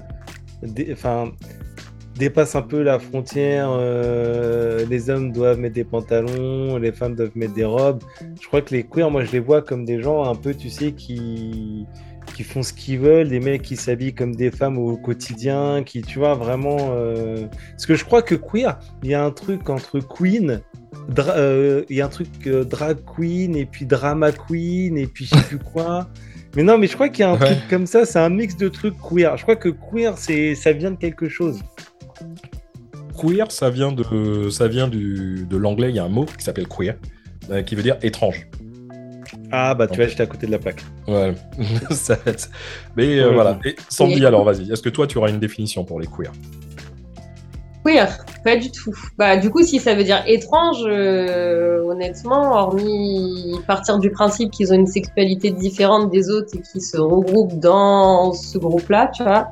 enfin, 0.93 1.31
dépasse 2.17 2.55
un 2.55 2.61
peu 2.61 2.81
la 2.83 2.99
frontière. 2.99 3.69
euh, 3.71 4.85
les 4.89 5.09
hommes 5.09 5.31
doivent 5.31 5.59
mettre 5.59 5.75
des 5.75 5.83
pantalons, 5.83 6.77
les 6.77 6.91
femmes 6.91 7.15
doivent 7.15 7.31
mettre 7.35 7.53
des 7.53 7.65
robes. 7.65 8.03
Je 8.41 8.47
crois 8.47 8.61
que 8.61 8.73
les 8.73 8.83
queers, 8.83 9.09
moi, 9.11 9.23
je 9.23 9.31
les 9.31 9.39
vois 9.39 9.61
comme 9.61 9.85
des 9.85 10.01
gens 10.01 10.23
un 10.23 10.35
peu, 10.35 10.53
tu 10.53 10.69
sais, 10.69 10.91
qui 10.91 11.85
qui 12.35 12.43
font 12.43 12.61
ce 12.61 12.73
qu'ils 12.73 12.99
veulent, 12.99 13.29
des 13.29 13.39
mecs 13.39 13.61
qui 13.61 13.77
s'habillent 13.77 14.13
comme 14.13 14.35
des 14.35 14.51
femmes 14.51 14.77
au 14.77 14.97
quotidien, 14.97 15.81
qui, 15.83 16.01
tu 16.01 16.19
vois, 16.19 16.35
vraiment. 16.35 16.89
euh, 16.91 17.47
Parce 17.71 17.85
que 17.85 17.95
je 17.95 18.03
crois 18.03 18.21
que 18.21 18.35
queer, 18.35 18.77
il 19.01 19.09
y 19.09 19.13
a 19.15 19.23
un 19.23 19.31
truc 19.31 19.69
entre 19.69 19.99
queen, 20.01 20.59
euh, 21.19 21.83
il 21.89 21.95
y 21.95 22.01
a 22.01 22.05
un 22.05 22.09
truc 22.09 22.27
euh, 22.45 22.63
drag 22.65 22.97
queen, 23.15 23.55
et 23.55 23.65
puis 23.65 23.85
drama 23.85 24.31
queen, 24.33 24.97
et 24.97 25.07
puis 25.07 25.25
je 25.25 25.35
sais 25.35 25.41
plus 25.47 25.57
quoi. 25.57 26.07
Mais 26.55 26.63
non, 26.63 26.77
mais 26.77 26.87
je 26.87 26.93
crois 26.95 27.07
qu'il 27.09 27.21
y 27.21 27.23
a 27.23 27.31
un 27.31 27.39
Ouais. 27.39 27.45
truc 27.55 27.59
comme 27.69 27.87
ça, 27.87 28.05
c'est 28.05 28.19
un 28.19 28.29
mix 28.29 28.57
de 28.57 28.67
trucs 28.67 28.95
queer. 29.01 29.37
Je 29.37 29.43
crois 29.43 29.55
que 29.55 29.69
queer, 29.69 30.17
c'est 30.17 30.53
ça 30.53 30.73
vient 30.73 30.91
de 30.91 30.97
quelque 30.97 31.29
chose. 31.29 31.61
Queer, 33.19 33.51
ça 33.51 33.69
vient 33.69 33.91
de, 33.91 34.49
ça 34.49 34.67
vient 34.67 34.87
du, 34.87 35.45
de 35.49 35.57
l'anglais. 35.57 35.89
Il 35.89 35.95
y 35.95 35.99
a 35.99 36.03
un 36.03 36.09
mot 36.09 36.25
qui 36.25 36.43
s'appelle 36.43 36.67
queer, 36.67 36.95
euh, 37.51 37.61
qui 37.63 37.75
veut 37.75 37.83
dire 37.83 37.97
étrange. 38.01 38.47
Ah, 39.51 39.75
bah 39.75 39.87
tu 39.87 39.95
vois, 39.97 40.07
j'étais 40.07 40.23
à 40.23 40.25
côté 40.27 40.45
de 40.47 40.51
la 40.51 40.59
plaque. 40.59 40.83
Ouais. 41.07 41.33
Ça 41.91 42.15
va 42.25 42.31
être- 42.31 42.49
Mais 42.95 43.19
euh, 43.19 43.31
voilà. 43.31 43.59
Et 43.65 43.75
Sandy, 43.89 44.25
alors 44.25 44.43
vas-y. 44.43 44.71
Est-ce 44.71 44.81
que 44.81 44.89
toi, 44.89 45.07
tu 45.07 45.17
auras 45.17 45.29
une 45.29 45.39
définition 45.39 45.83
pour 45.85 45.99
les 45.99 46.07
queer? 46.07 46.31
Queer, 47.85 48.25
pas 48.43 48.57
du 48.57 48.69
tout. 48.71 48.93
Bah, 49.17 49.37
du 49.37 49.49
coup, 49.49 49.63
si 49.63 49.79
ça 49.79 49.95
veut 49.95 50.03
dire 50.03 50.21
étrange, 50.27 50.83
euh, 50.85 51.81
honnêtement, 51.83 52.53
hormis 52.55 53.55
partir 53.65 53.97
du 53.99 54.09
principe 54.11 54.51
qu'ils 54.51 54.73
ont 54.73 54.75
une 54.75 54.87
sexualité 54.87 55.51
différente 55.51 56.11
des 56.11 56.29
autres 56.29 56.49
et 56.57 56.61
qu'ils 56.61 56.81
se 56.81 56.97
regroupent 56.97 57.59
dans 57.59 58.33
ce 58.33 58.57
groupe-là, 58.57 59.09
tu 59.15 59.23
vois, 59.23 59.49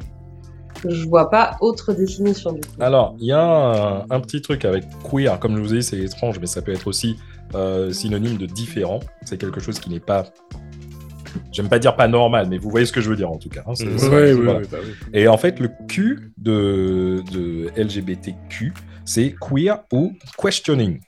je 0.89 1.07
vois 1.07 1.29
pas 1.29 1.57
autre 1.61 1.93
définition 1.93 2.51
du 2.53 2.61
coup. 2.61 2.67
Alors, 2.79 3.15
il 3.19 3.27
y 3.27 3.31
a 3.31 3.41
un, 3.41 4.05
un 4.09 4.19
petit 4.19 4.41
truc 4.41 4.65
avec 4.65 4.83
queer, 5.09 5.39
comme 5.39 5.55
je 5.57 5.61
vous 5.61 5.73
ai 5.73 5.77
dit, 5.79 5.83
c'est 5.83 5.97
étrange, 5.99 6.39
mais 6.39 6.47
ça 6.47 6.61
peut 6.61 6.71
être 6.73 6.87
aussi 6.87 7.17
euh, 7.53 7.91
synonyme 7.91 8.37
de 8.37 8.45
différent. 8.45 8.99
C'est 9.23 9.37
quelque 9.37 9.59
chose 9.59 9.79
qui 9.79 9.89
n'est 9.89 9.99
pas. 9.99 10.25
J'aime 11.51 11.67
pas 11.69 11.79
dire 11.79 11.95
pas 11.95 12.07
normal, 12.07 12.47
mais 12.49 12.57
vous 12.57 12.69
voyez 12.69 12.85
ce 12.85 12.91
que 12.93 13.01
je 13.01 13.09
veux 13.09 13.15
dire 13.15 13.29
en 13.29 13.37
tout 13.37 13.49
cas. 13.49 13.61
hein, 13.67 13.73
voilà. 13.97 14.53
ouais, 14.59 14.61
bah 14.71 14.77
oui. 14.83 14.91
Et 15.13 15.27
en 15.27 15.37
fait, 15.37 15.59
le 15.59 15.69
Q 15.87 16.31
de, 16.37 17.21
de 17.31 17.69
LGBTQ, 17.77 18.73
c'est 19.05 19.35
queer 19.39 19.79
ou 19.91 20.13
questioning. 20.41 20.99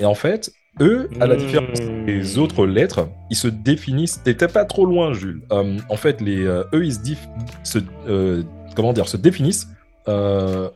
Et 0.00 0.04
en 0.04 0.14
fait, 0.14 0.52
eux, 0.80 1.08
à 1.20 1.26
la 1.26 1.36
différence 1.36 1.80
Mmh. 1.80 2.06
des 2.06 2.38
autres 2.38 2.66
lettres, 2.66 3.08
ils 3.30 3.36
se 3.36 3.48
définissent. 3.48 4.22
T'étais 4.22 4.46
pas 4.48 4.64
trop 4.64 4.84
loin, 4.86 5.12
Jules. 5.14 5.42
Euh, 5.52 5.78
en 5.88 5.96
fait, 5.96 6.20
les, 6.20 6.44
euh, 6.44 6.62
eux, 6.74 6.84
ils 6.84 6.92
se, 6.94 7.00
dif- 7.00 7.28
se, 7.64 7.78
euh, 8.08 8.42
comment 8.76 8.92
dire, 8.92 9.08
se 9.08 9.16
définissent. 9.16 9.66
euh, 10.08 10.68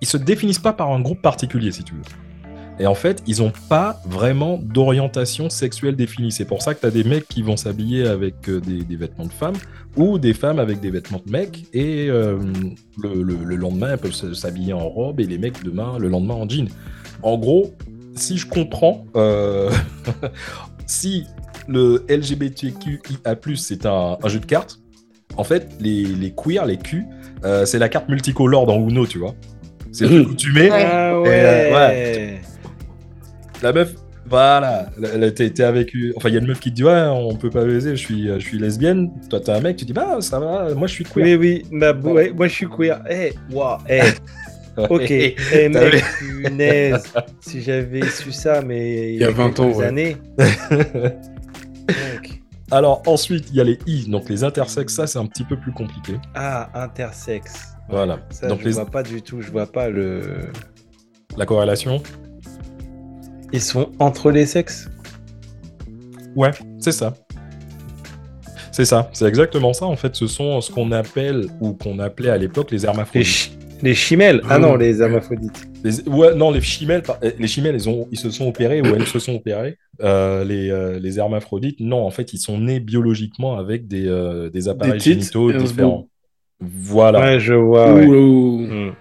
ils 0.00 0.06
se 0.08 0.16
définissent 0.16 0.58
pas 0.58 0.72
par 0.72 0.90
un 0.92 1.00
groupe 1.00 1.22
particulier, 1.22 1.72
si 1.72 1.82
tu 1.82 1.94
veux. 1.94 2.02
Et 2.78 2.86
en 2.86 2.94
fait, 2.94 3.22
ils 3.26 3.40
ont 3.42 3.52
pas 3.68 4.00
vraiment 4.06 4.58
d'orientation 4.58 5.48
sexuelle 5.48 5.94
définie. 5.96 6.32
C'est 6.32 6.44
pour 6.44 6.60
ça 6.60 6.74
que 6.74 6.80
tu 6.80 6.86
as 6.86 6.90
des 6.90 7.04
mecs 7.04 7.26
qui 7.28 7.40
vont 7.42 7.56
s'habiller 7.56 8.06
avec 8.06 8.48
euh, 8.48 8.60
des, 8.60 8.96
vêtements 8.96 9.26
de 9.26 9.32
femmes 9.32 9.54
ou 9.96 10.18
des 10.18 10.34
femmes 10.34 10.58
avec 10.58 10.80
des 10.80 10.90
vêtements 10.90 11.22
de 11.24 11.30
mecs. 11.30 11.66
Et 11.72 12.08
euh, 12.10 12.36
le, 13.02 13.22
le- 13.22 13.44
le 13.44 13.56
lendemain, 13.56 13.90
elles 13.92 13.98
peuvent 13.98 14.12
s'habiller 14.34 14.72
en 14.72 14.88
robe 14.88 15.20
et 15.20 15.24
les 15.26 15.38
mecs 15.38 15.62
demain, 15.62 15.98
le 15.98 16.08
lendemain 16.08 16.34
en 16.34 16.48
jean. 16.48 16.68
En 17.22 17.38
gros, 17.38 17.72
si 18.16 18.36
je 18.36 18.46
comprends, 18.48 19.06
euh, 19.16 19.70
si 20.86 21.24
le 21.68 22.04
LGBTQIA+, 22.08 23.36
c'est 23.56 23.86
un, 23.86 24.18
un 24.22 24.28
jeu 24.28 24.40
de 24.40 24.46
cartes, 24.46 24.80
en 25.36 25.44
fait, 25.44 25.68
les, 25.80 26.04
les 26.04 26.32
queers, 26.34 26.66
les 26.66 26.76
Q, 26.76 27.06
euh, 27.44 27.64
c'est 27.66 27.78
la 27.78 27.88
carte 27.88 28.08
multicolore 28.08 28.66
dans 28.66 28.76
Uno, 28.88 29.06
tu 29.06 29.18
vois. 29.18 29.34
C'est 29.92 30.04
le 30.06 30.22
truc 30.22 30.28
où 30.30 30.34
tu 30.34 30.52
mets 30.52 30.70
Ouais. 30.70 30.86
Ah 30.90 31.12
euh, 31.14 31.22
ouais. 31.72 32.40
la 33.62 33.72
meuf, 33.72 33.94
voilà, 34.28 34.86
la- 34.98 35.30
t'es 35.30 35.62
avec, 35.62 35.94
une- 35.94 36.12
enfin 36.16 36.28
il 36.30 36.34
y 36.34 36.38
a 36.38 36.40
une 36.40 36.46
meuf 36.48 36.58
qui 36.60 36.70
te 36.70 36.74
dit 36.76 36.84
ouais, 36.84 37.06
on 37.12 37.36
peut 37.36 37.50
pas 37.50 37.64
baiser, 37.64 37.90
je 37.90 38.00
suis, 38.00 38.26
je 38.26 38.38
suis 38.38 38.58
lesbienne. 38.58 39.10
Toi 39.30 39.40
t'es 39.40 39.52
un 39.52 39.60
mec, 39.60 39.76
tu 39.76 39.84
dis 39.84 39.92
bah 39.92 40.16
ça 40.20 40.40
va, 40.40 40.74
moi 40.74 40.88
je 40.88 40.92
suis 40.94 41.04
queer. 41.04 41.38
Oui, 41.38 41.62
oui, 41.70 41.78
bah, 41.78 41.92
ouais, 41.92 42.32
moi 42.34 42.48
je 42.48 42.52
suis 42.54 42.66
queer. 42.68 43.02
Eh, 43.08 43.32
waouh, 43.52 43.78
eh, 43.88 44.00
ok. 44.76 45.10
Eh, 45.10 45.36
T'as 45.72 45.90
mec, 45.90 46.04
punaise. 46.18 47.04
si 47.40 47.62
j'avais 47.62 48.02
su 48.08 48.32
ça, 48.32 48.62
mais 48.62 49.12
il 49.14 49.20
y 49.20 49.24
a 49.24 49.30
20 49.30 49.60
ans, 49.60 49.70
ouais. 49.70 49.84
années. 49.86 50.16
Mec. 51.86 52.33
Alors 52.70 53.02
ensuite 53.06 53.46
il 53.50 53.56
y 53.56 53.60
a 53.60 53.64
les 53.64 53.78
I, 53.86 54.08
donc 54.08 54.28
les 54.28 54.42
intersexes, 54.44 54.94
ça 54.94 55.06
c'est 55.06 55.18
un 55.18 55.26
petit 55.26 55.44
peu 55.44 55.56
plus 55.58 55.72
compliqué. 55.72 56.14
Ah, 56.34 56.70
intersexe. 56.74 57.68
Voilà. 57.88 58.18
Ça, 58.30 58.48
donc 58.48 58.60
je 58.60 58.64
les- 58.66 58.72
vois 58.72 58.86
pas 58.86 59.02
du 59.02 59.20
tout. 59.22 59.40
Je 59.42 59.50
vois 59.50 59.66
pas 59.70 59.88
le. 59.90 60.22
la 61.36 61.44
corrélation, 61.46 62.02
Ils 63.52 63.60
sont 63.60 63.90
entre 63.98 64.30
les 64.30 64.46
sexes? 64.46 64.88
ouais, 66.36 66.50
c'est 66.78 66.92
ça. 66.92 67.14
C'est 68.72 68.84
ça, 68.86 69.08
c'est 69.12 69.26
exactement 69.26 69.72
ça 69.72 69.84
en 69.86 69.94
fait. 69.94 70.16
Ce 70.16 70.26
sont 70.26 70.60
ce 70.60 70.72
qu'on 70.72 70.90
appelle 70.90 71.46
ou 71.60 71.74
qu'on 71.74 71.98
appelait 72.00 72.30
à 72.30 72.36
l'époque 72.38 72.70
les 72.72 72.78
Les, 72.78 72.86
hermaphrodites. 72.86 73.52
les 73.82 73.94
chimelles. 73.94 74.42
Ah 74.50 74.58
non, 74.58 74.70
non. 74.70 74.76
les 74.76 75.00
hermaphrodites. 75.00 75.68
Les- 75.84 76.08
ouais, 76.08 76.34
non, 76.34 76.50
les 76.50 76.60
chimelles, 76.62 77.02
euh, 77.22 77.30
les 77.38 77.46
chimelles, 77.46 77.74
ils, 77.76 77.88
ont, 77.88 78.08
ils 78.10 78.18
se 78.18 78.30
sont 78.30 78.48
opérés 78.48 78.80
ou 78.80 78.86
elles 78.86 79.06
se 79.06 79.18
sont 79.18 79.34
opérées. 79.34 79.76
Euh, 80.02 80.42
les, 80.42 80.70
euh, 80.70 80.98
les 80.98 81.18
hermaphrodites, 81.18 81.78
non, 81.80 82.04
en 82.06 82.10
fait, 82.10 82.32
ils 82.32 82.38
sont 82.38 82.58
nés 82.58 82.80
biologiquement 82.80 83.58
avec 83.58 83.86
des, 83.86 84.08
euh, 84.08 84.48
des 84.50 84.68
appareils 84.68 84.98
génitaux 84.98 85.50
et 85.50 85.58
différents. 85.58 86.08
Voilà. 86.60 87.20
Ouais, 87.20 87.38
je 87.40 87.52
vois. 87.54 87.92
Ouais. 87.92 88.06
Hmm. 88.06 88.92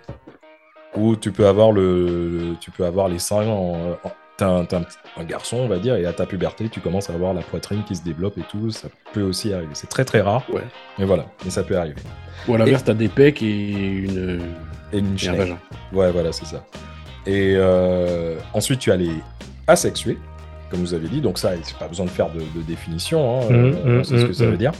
Où 0.97 1.15
tu 1.15 1.31
peux 1.31 1.47
avoir 1.47 1.71
le, 1.71 2.05
le- 2.29 2.55
tu 2.59 2.69
peux 2.69 2.85
avoir 2.85 3.07
les 3.07 3.17
seins 3.19 3.47
en, 3.47 3.91
en- 4.03 4.11
t'es 4.37 4.43
un, 4.45 5.23
garçon, 5.23 5.57
on 5.57 5.67
va 5.67 5.79
dire, 5.79 5.95
et 5.95 6.05
à 6.05 6.11
ta 6.13 6.25
puberté, 6.25 6.67
tu 6.69 6.81
commences 6.81 7.09
à 7.09 7.13
avoir 7.13 7.33
la 7.33 7.41
poitrine 7.41 7.83
qui 7.87 7.95
se 7.95 8.03
développe 8.03 8.37
et 8.37 8.43
tout. 8.51 8.69
Ça 8.71 8.89
peut 9.13 9.21
aussi 9.21 9.53
arriver. 9.53 9.69
C'est 9.73 9.87
très 9.89 10.05
très 10.05 10.21
rare, 10.21 10.43
Ouais. 10.51 10.61
mais 10.99 11.05
voilà, 11.05 11.27
mais 11.45 11.51
ça 11.51 11.63
peut 11.63 11.77
arriver. 11.77 12.01
Ou 12.47 12.55
à 12.55 12.57
l'inverse, 12.57 12.83
t'as 12.83 12.93
des 12.93 13.07
pecs 13.07 13.41
et 13.41 13.71
une. 13.71 14.41
Et 14.93 14.99
une 14.99 15.07
et 15.07 15.13
un 15.13 15.17
schneck. 15.17 15.37
vagin. 15.37 15.57
Ouais, 15.91 16.11
voilà, 16.11 16.31
c'est 16.31 16.45
ça. 16.45 16.65
Et 17.25 17.53
euh, 17.57 18.37
ensuite, 18.53 18.79
tu 18.79 18.91
as 18.91 18.95
les 18.95 19.11
asexués, 19.67 20.17
comme 20.69 20.79
vous 20.81 20.93
avez 20.93 21.07
dit. 21.09 21.19
Donc 21.21 21.37
ça, 21.39 21.51
c'est 21.63 21.77
pas 21.77 21.87
besoin 21.87 22.05
de 22.05 22.11
faire 22.11 22.29
de, 22.31 22.39
de 22.39 22.61
définition. 22.65 23.41
Hein, 23.41 23.45
Mhm, 23.49 23.55
euh, 23.85 23.97
mhm, 23.97 24.03
c'est 24.03 24.17
ce 24.19 24.25
que 24.25 24.33
ça 24.33 24.45
mhm. 24.45 24.51
veut 24.51 24.57
dire. 24.57 24.71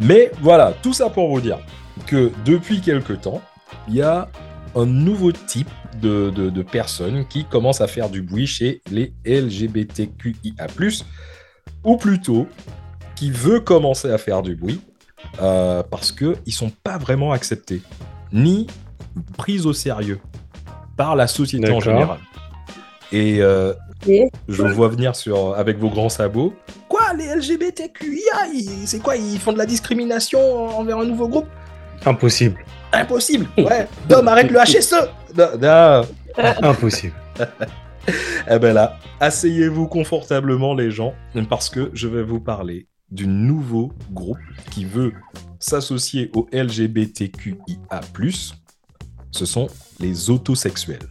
Mais 0.00 0.30
voilà, 0.40 0.72
tout 0.82 0.92
ça 0.92 1.10
pour 1.10 1.28
vous 1.28 1.40
dire 1.40 1.58
que 2.06 2.30
depuis 2.44 2.80
quelque 2.80 3.12
temps, 3.12 3.40
il 3.88 3.94
y 3.96 4.02
a 4.02 4.28
un 4.76 4.86
nouveau 4.86 5.32
type 5.32 5.68
de, 6.00 6.30
de- 6.30 6.50
de 6.50 6.62
personnes 6.62 7.26
qui 7.26 7.44
commencent 7.44 7.80
à 7.80 7.88
faire 7.88 8.08
du 8.08 8.22
bruit 8.22 8.46
chez 8.46 8.80
les 8.90 9.12
LGBTQIA+, 9.24 10.66
ou 11.84 11.96
plutôt 11.96 12.46
qui 13.16 13.30
veut 13.32 13.60
commencer 13.60 14.10
à 14.10 14.18
faire 14.18 14.42
du 14.42 14.54
bruit 14.54 14.80
euh, 15.42 15.82
parce 15.82 16.12
qu'ils 16.12 16.36
ne 16.46 16.52
sont 16.52 16.70
pas 16.84 16.98
vraiment 16.98 17.32
acceptés, 17.32 17.80
ni 18.32 18.66
pris 19.36 19.60
au 19.66 19.72
sérieux 19.72 20.20
par 20.96 21.16
la 21.16 21.26
société 21.26 21.70
en 21.70 21.80
général. 21.80 22.18
Et 23.12 23.38
euh, 23.40 23.72
je 24.06 24.62
vous 24.62 24.74
vois 24.74 24.88
venir 24.88 25.16
sur, 25.16 25.54
avec 25.54 25.78
vos 25.78 25.88
grands 25.88 26.08
sabots. 26.08 26.54
Quoi, 26.88 27.14
les 27.16 27.34
LGBTQIA, 27.34 28.84
c'est 28.84 29.00
quoi 29.00 29.16
Ils 29.16 29.38
font 29.38 29.52
de 29.52 29.58
la 29.58 29.66
discrimination 29.66 30.78
envers 30.78 30.98
un 30.98 31.06
nouveau 31.06 31.28
groupe? 31.28 31.46
Impossible. 32.04 32.56
Impossible 32.92 33.46
Ouais 33.58 33.86
Dom, 34.08 34.26
arrête 34.28 34.50
le 34.50 34.58
HSE 34.58 34.94
Non, 35.36 35.48
non. 35.60 36.02
Impossible. 36.62 37.14
Eh 38.50 38.58
ben 38.58 38.72
là, 38.72 38.96
asseyez-vous 39.20 39.86
confortablement 39.86 40.72
les 40.72 40.90
gens, 40.90 41.12
parce 41.50 41.68
que 41.68 41.90
je 41.92 42.08
vais 42.08 42.22
vous 42.22 42.40
parler 42.40 42.86
du 43.10 43.26
nouveau 43.26 43.92
groupe 44.12 44.38
qui 44.70 44.86
veut 44.86 45.12
s'associer 45.58 46.30
au 46.34 46.46
LGBTQIA+. 46.52 48.00
Ce 49.30 49.46
sont 49.46 49.68
les 50.00 50.30
autosexuels. 50.30 51.08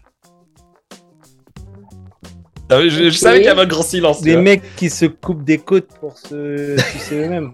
Ah 2.70 2.82
je, 2.82 2.90
je 2.90 3.18
savais 3.18 3.38
qu'il 3.38 3.46
y 3.46 3.50
avait 3.50 3.62
un 3.62 3.68
grand 3.68 3.84
silence. 3.84 4.22
Des 4.22 4.36
mecs 4.36 4.76
qui 4.76 4.90
se 4.90 5.06
coupent 5.06 5.44
des 5.44 5.58
côtes 5.58 5.88
pour 6.00 6.18
se 6.18 6.76
sucer 6.92 7.24
eux-mêmes. 7.24 7.54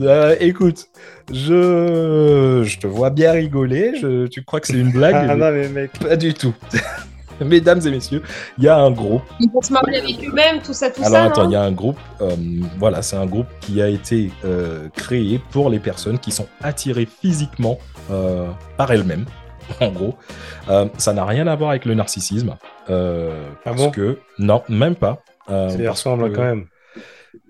Euh, 0.00 0.36
écoute, 0.40 0.88
je... 1.30 2.62
je 2.64 2.78
te 2.78 2.86
vois 2.86 3.10
bien 3.10 3.32
rigoler. 3.32 3.92
Je... 4.00 4.26
Tu 4.26 4.42
crois 4.42 4.60
que 4.60 4.68
c'est 4.68 4.78
une 4.78 4.90
blague? 4.90 5.14
Ah 5.14 5.34
mais 5.34 5.36
non, 5.36 5.52
mais 5.52 5.68
mec. 5.68 5.92
Pas 5.98 6.16
du 6.16 6.32
tout. 6.32 6.54
Mesdames 7.48 7.80
et 7.86 7.90
messieurs, 7.90 8.22
il 8.58 8.64
y 8.64 8.68
a 8.68 8.76
un 8.76 8.90
groupe 8.90 9.22
Ils 9.40 9.50
vont 9.50 9.60
se 9.62 9.72
marier 9.72 9.98
avec 9.98 10.16
eux-mêmes, 10.28 10.60
tout 10.62 10.72
ça, 10.72 10.90
tout 10.90 11.02
Alors 11.04 11.18
ça. 11.20 11.24
attends, 11.24 11.44
non 11.44 11.50
il 11.50 11.52
y 11.52 11.56
a 11.56 11.62
un 11.62 11.72
groupe, 11.72 11.98
euh, 12.20 12.34
voilà, 12.78 13.02
c'est 13.02 13.16
un 13.16 13.26
groupe 13.26 13.46
qui 13.60 13.80
a 13.82 13.88
été 13.88 14.30
euh, 14.44 14.88
créé 14.94 15.40
pour 15.50 15.70
les 15.70 15.78
personnes 15.78 16.18
qui 16.18 16.30
sont 16.32 16.46
attirées 16.62 17.06
physiquement 17.06 17.78
euh, 18.10 18.46
par 18.76 18.90
elles-mêmes, 18.92 19.26
en 19.80 19.90
gros. 19.90 20.14
Euh, 20.70 20.86
ça 20.98 21.12
n'a 21.12 21.24
rien 21.24 21.46
à 21.46 21.56
voir 21.56 21.70
avec 21.70 21.84
le 21.84 21.94
narcissisme, 21.94 22.56
euh, 22.90 23.44
Ah 23.56 23.58
parce 23.64 23.76
bon? 23.76 23.90
que 23.90 24.18
non, 24.38 24.62
même 24.68 24.94
pas. 24.96 25.22
euh, 25.50 25.68
Ça 25.68 25.78
y 25.82 25.88
ressemble 25.88 26.30
que- 26.30 26.36
quand 26.36 26.42
même. 26.44 26.66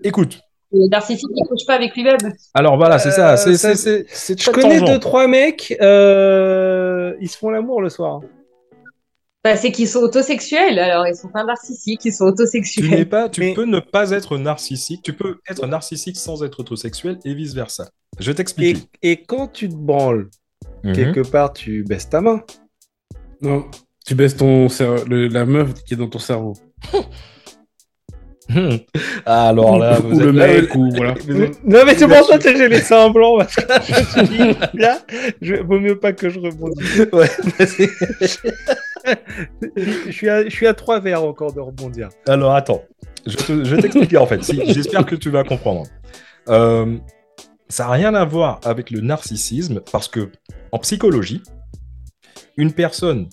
Écoute, 0.03 0.39
Le 0.71 0.89
narcissique, 0.89 1.29
il 1.35 1.47
couche 1.47 1.65
pas 1.67 1.75
avec 1.75 1.93
lui-même. 1.95 2.17
alors 2.55 2.77
voilà, 2.77 2.97
c'est 2.97 3.11
ça, 3.11 3.33
Euh, 3.33 3.37
c'est 3.37 3.57
ça- 3.57 3.75
c'est- 3.75 4.05
c'est- 4.07 4.35
c'est 4.35 4.41
Je 4.41 4.49
connais 4.49 4.79
tangent. 4.79 4.89
deux, 4.89 4.99
trois 4.99 5.27
mecs, 5.27 5.75
euh, 5.81 7.13
ils 7.21 7.27
se 7.29 7.37
font 7.37 7.49
l'amour 7.51 7.81
le 7.81 7.89
soir. 7.89 8.21
Bah, 9.43 9.57
c'est 9.57 9.71
qu'ils 9.73 9.89
sont 9.89 9.99
autosexuels, 9.99 10.79
alors 10.79 11.05
ils 11.05 11.15
sont 11.15 11.27
pas 11.27 11.43
narcissiques, 11.43 12.05
ils 12.05 12.13
sont 12.13 12.25
Tu 12.27 12.31
autosexuels. 12.31 12.89
n'es 12.89 13.05
pas, 13.05 13.27
tu 13.27 13.41
Mais- 13.41 13.53
peux 13.53 13.65
ne 13.65 13.79
pas 13.81 14.11
être 14.11 14.37
narcissique. 14.37 15.01
Tu 15.03 15.11
peux 15.13 15.39
être 15.49 15.67
narcissique 15.67 16.15
sans 16.15 16.43
être 16.43 16.61
autosexuel 16.61 17.19
et 17.25 17.33
vice 17.33 17.53
versa. 17.53 17.89
Je 18.19 18.31
vais 18.31 18.35
t'expliquer. 18.35 18.79
Et, 19.01 19.11
et 19.11 19.23
quand 19.23 19.47
tu 19.47 19.67
te 19.67 19.75
branles, 19.75 20.29
Mhm. 20.85 20.93
quelque 20.95 21.19
part, 21.21 21.51
tu 21.51 21.83
baisses 21.83 22.09
ta 22.09 22.21
main. 22.21 22.41
Non, 23.41 23.65
tu 24.05 24.15
baisses 24.15 24.37
ton 24.37 24.67
le- 25.07 25.27
la 25.27 25.45
meuf 25.45 25.73
qui 25.83 25.93
est 25.95 25.97
dans 25.97 26.07
ton 26.07 26.19
cerveau. 26.19 26.53
Hmm. 28.49 28.75
Alors 29.25 29.77
là, 29.79 29.99
Ou 29.99 30.09
vous 30.09 30.19
le 30.19 30.29
êtes 30.29 30.35
là, 30.35 30.47
mec, 30.47 30.75
vous- 30.75 30.79
ou 30.87 30.91
voilà. 30.95 31.13
vous- 31.27 31.45
Non, 31.65 31.85
mais 31.85 31.95
c'est 31.95 32.07
pour 32.07 32.25
ça 32.25 32.37
que 32.37 32.55
j'ai 32.55 32.67
laissé 32.69 32.93
un 32.93 33.09
blanc. 33.09 33.37
Parce 33.37 33.55
que 33.55 33.61
je 33.61 34.21
me 34.21 34.27
suis 34.27 34.37
dit, 34.37 34.59
là, 34.73 34.99
je... 35.41 35.55
vaut 35.55 35.79
mieux 35.79 35.97
pas 35.99 36.11
que 36.13 36.29
je 36.29 36.39
rebondisse. 36.39 37.07
Ouais, 37.11 37.29
je, 39.75 40.49
suis 40.49 40.67
à, 40.67 40.73
trois 40.73 40.99
verres 40.99 41.23
encore 41.23 41.53
de 41.53 41.59
rebondir. 41.59 42.09
Alors 42.27 42.55
attends, 42.55 42.83
je, 43.25 43.53
vais 43.53 43.81
t'expliquer 43.81 44.17
en 44.17 44.25
fait. 44.25 44.41
J'espère 44.43 45.05
que 45.05 45.15
tu 45.15 45.29
vas 45.29 45.43
comprendre. 45.43 45.85
Euh, 46.49 46.97
ça 47.69 47.85
n'a 47.85 47.91
rien 47.91 48.13
à 48.13 48.25
voir 48.25 48.59
avec 48.63 48.91
le 48.91 49.01
narcissisme 49.01 49.81
parce 49.91 50.07
que 50.07 50.31
en 50.71 50.79
psychologie, 50.79 51.41
une 52.57 52.73
personne 52.73 53.29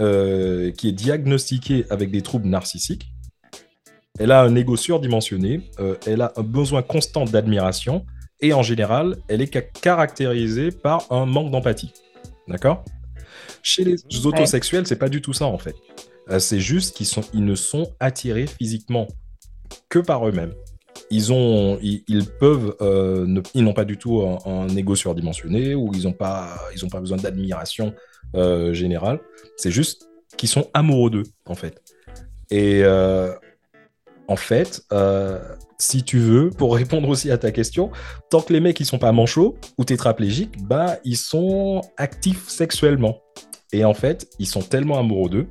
euh, 0.00 0.70
qui 0.72 0.88
est 0.88 0.92
diagnostiquée 0.92 1.84
avec 1.90 2.10
des 2.10 2.22
troubles 2.22 2.48
narcissiques, 2.48 3.08
elle 4.18 4.30
a 4.30 4.42
un 4.42 4.54
ego 4.54 4.76
surdimensionné, 4.76 5.70
euh, 5.80 5.96
elle 6.06 6.22
a 6.22 6.32
un 6.36 6.42
besoin 6.42 6.82
constant 6.82 7.24
d'admiration 7.24 8.04
et 8.40 8.52
en 8.52 8.62
général, 8.62 9.16
elle 9.28 9.40
est 9.40 9.52
ca- 9.52 9.62
caractérisée 9.62 10.70
par 10.70 11.10
un 11.10 11.26
manque 11.26 11.50
d'empathie. 11.50 11.92
D'accord? 12.48 12.84
Chez 13.62 13.84
les 13.84 13.96
autosexuels, 14.26 14.86
c'est 14.86 14.96
pas 14.96 15.08
du 15.08 15.20
tout 15.22 15.32
ça 15.32 15.46
en 15.46 15.58
fait. 15.58 15.74
Euh, 16.30 16.38
c'est 16.38 16.60
juste 16.60 16.96
qu'ils 16.96 17.06
sont, 17.06 17.22
ils 17.34 17.44
ne 17.44 17.54
sont 17.54 17.92
attirés 18.00 18.46
physiquement 18.46 19.08
que 19.88 19.98
par 19.98 20.26
eux-mêmes. 20.28 20.54
Ils 21.10 21.32
ont, 21.32 21.78
ils, 21.82 22.04
ils 22.06 22.26
peuvent, 22.26 22.74
euh, 22.80 23.26
ne- 23.26 23.42
ils 23.54 23.64
n'ont 23.64 23.72
pas 23.74 23.84
du 23.84 23.96
tout 23.98 24.22
un, 24.22 24.38
un 24.50 24.68
ego 24.76 24.94
surdimensionné 24.94 25.74
ou 25.74 25.90
ils 25.94 26.04
n'ont 26.04 26.12
pas, 26.12 26.56
ils 26.74 26.84
ont 26.84 26.88
pas 26.88 27.00
besoin 27.00 27.16
d'admiration 27.18 27.92
euh, 28.34 28.72
générale. 28.72 29.20
C'est 29.56 29.70
juste 29.70 30.08
qu'ils 30.36 30.48
sont 30.48 30.70
amoureux 30.74 31.10
d'eux 31.10 31.24
en 31.46 31.54
fait. 31.54 31.82
Et 32.50 32.82
euh, 32.84 33.32
en 34.28 34.36
fait, 34.36 34.82
si 35.78 36.04
tu 36.04 36.18
veux, 36.18 36.50
pour 36.50 36.76
répondre 36.76 37.08
aussi 37.08 37.30
à 37.30 37.38
ta 37.38 37.50
question, 37.50 37.90
tant 38.30 38.40
que 38.40 38.52
les 38.52 38.60
mecs 38.60 38.78
ils 38.78 38.86
sont 38.86 38.98
pas 38.98 39.12
manchots 39.12 39.56
ou 39.78 39.84
tétraplégiques, 39.84 40.62
bah 40.64 40.98
ils 41.04 41.16
sont 41.16 41.80
actifs 41.96 42.48
sexuellement. 42.48 43.21
Et 43.72 43.84
en 43.84 43.94
fait, 43.94 44.28
ils 44.38 44.46
sont 44.46 44.62
tellement 44.62 44.98
amoureux 44.98 45.30
d'eux 45.30 45.46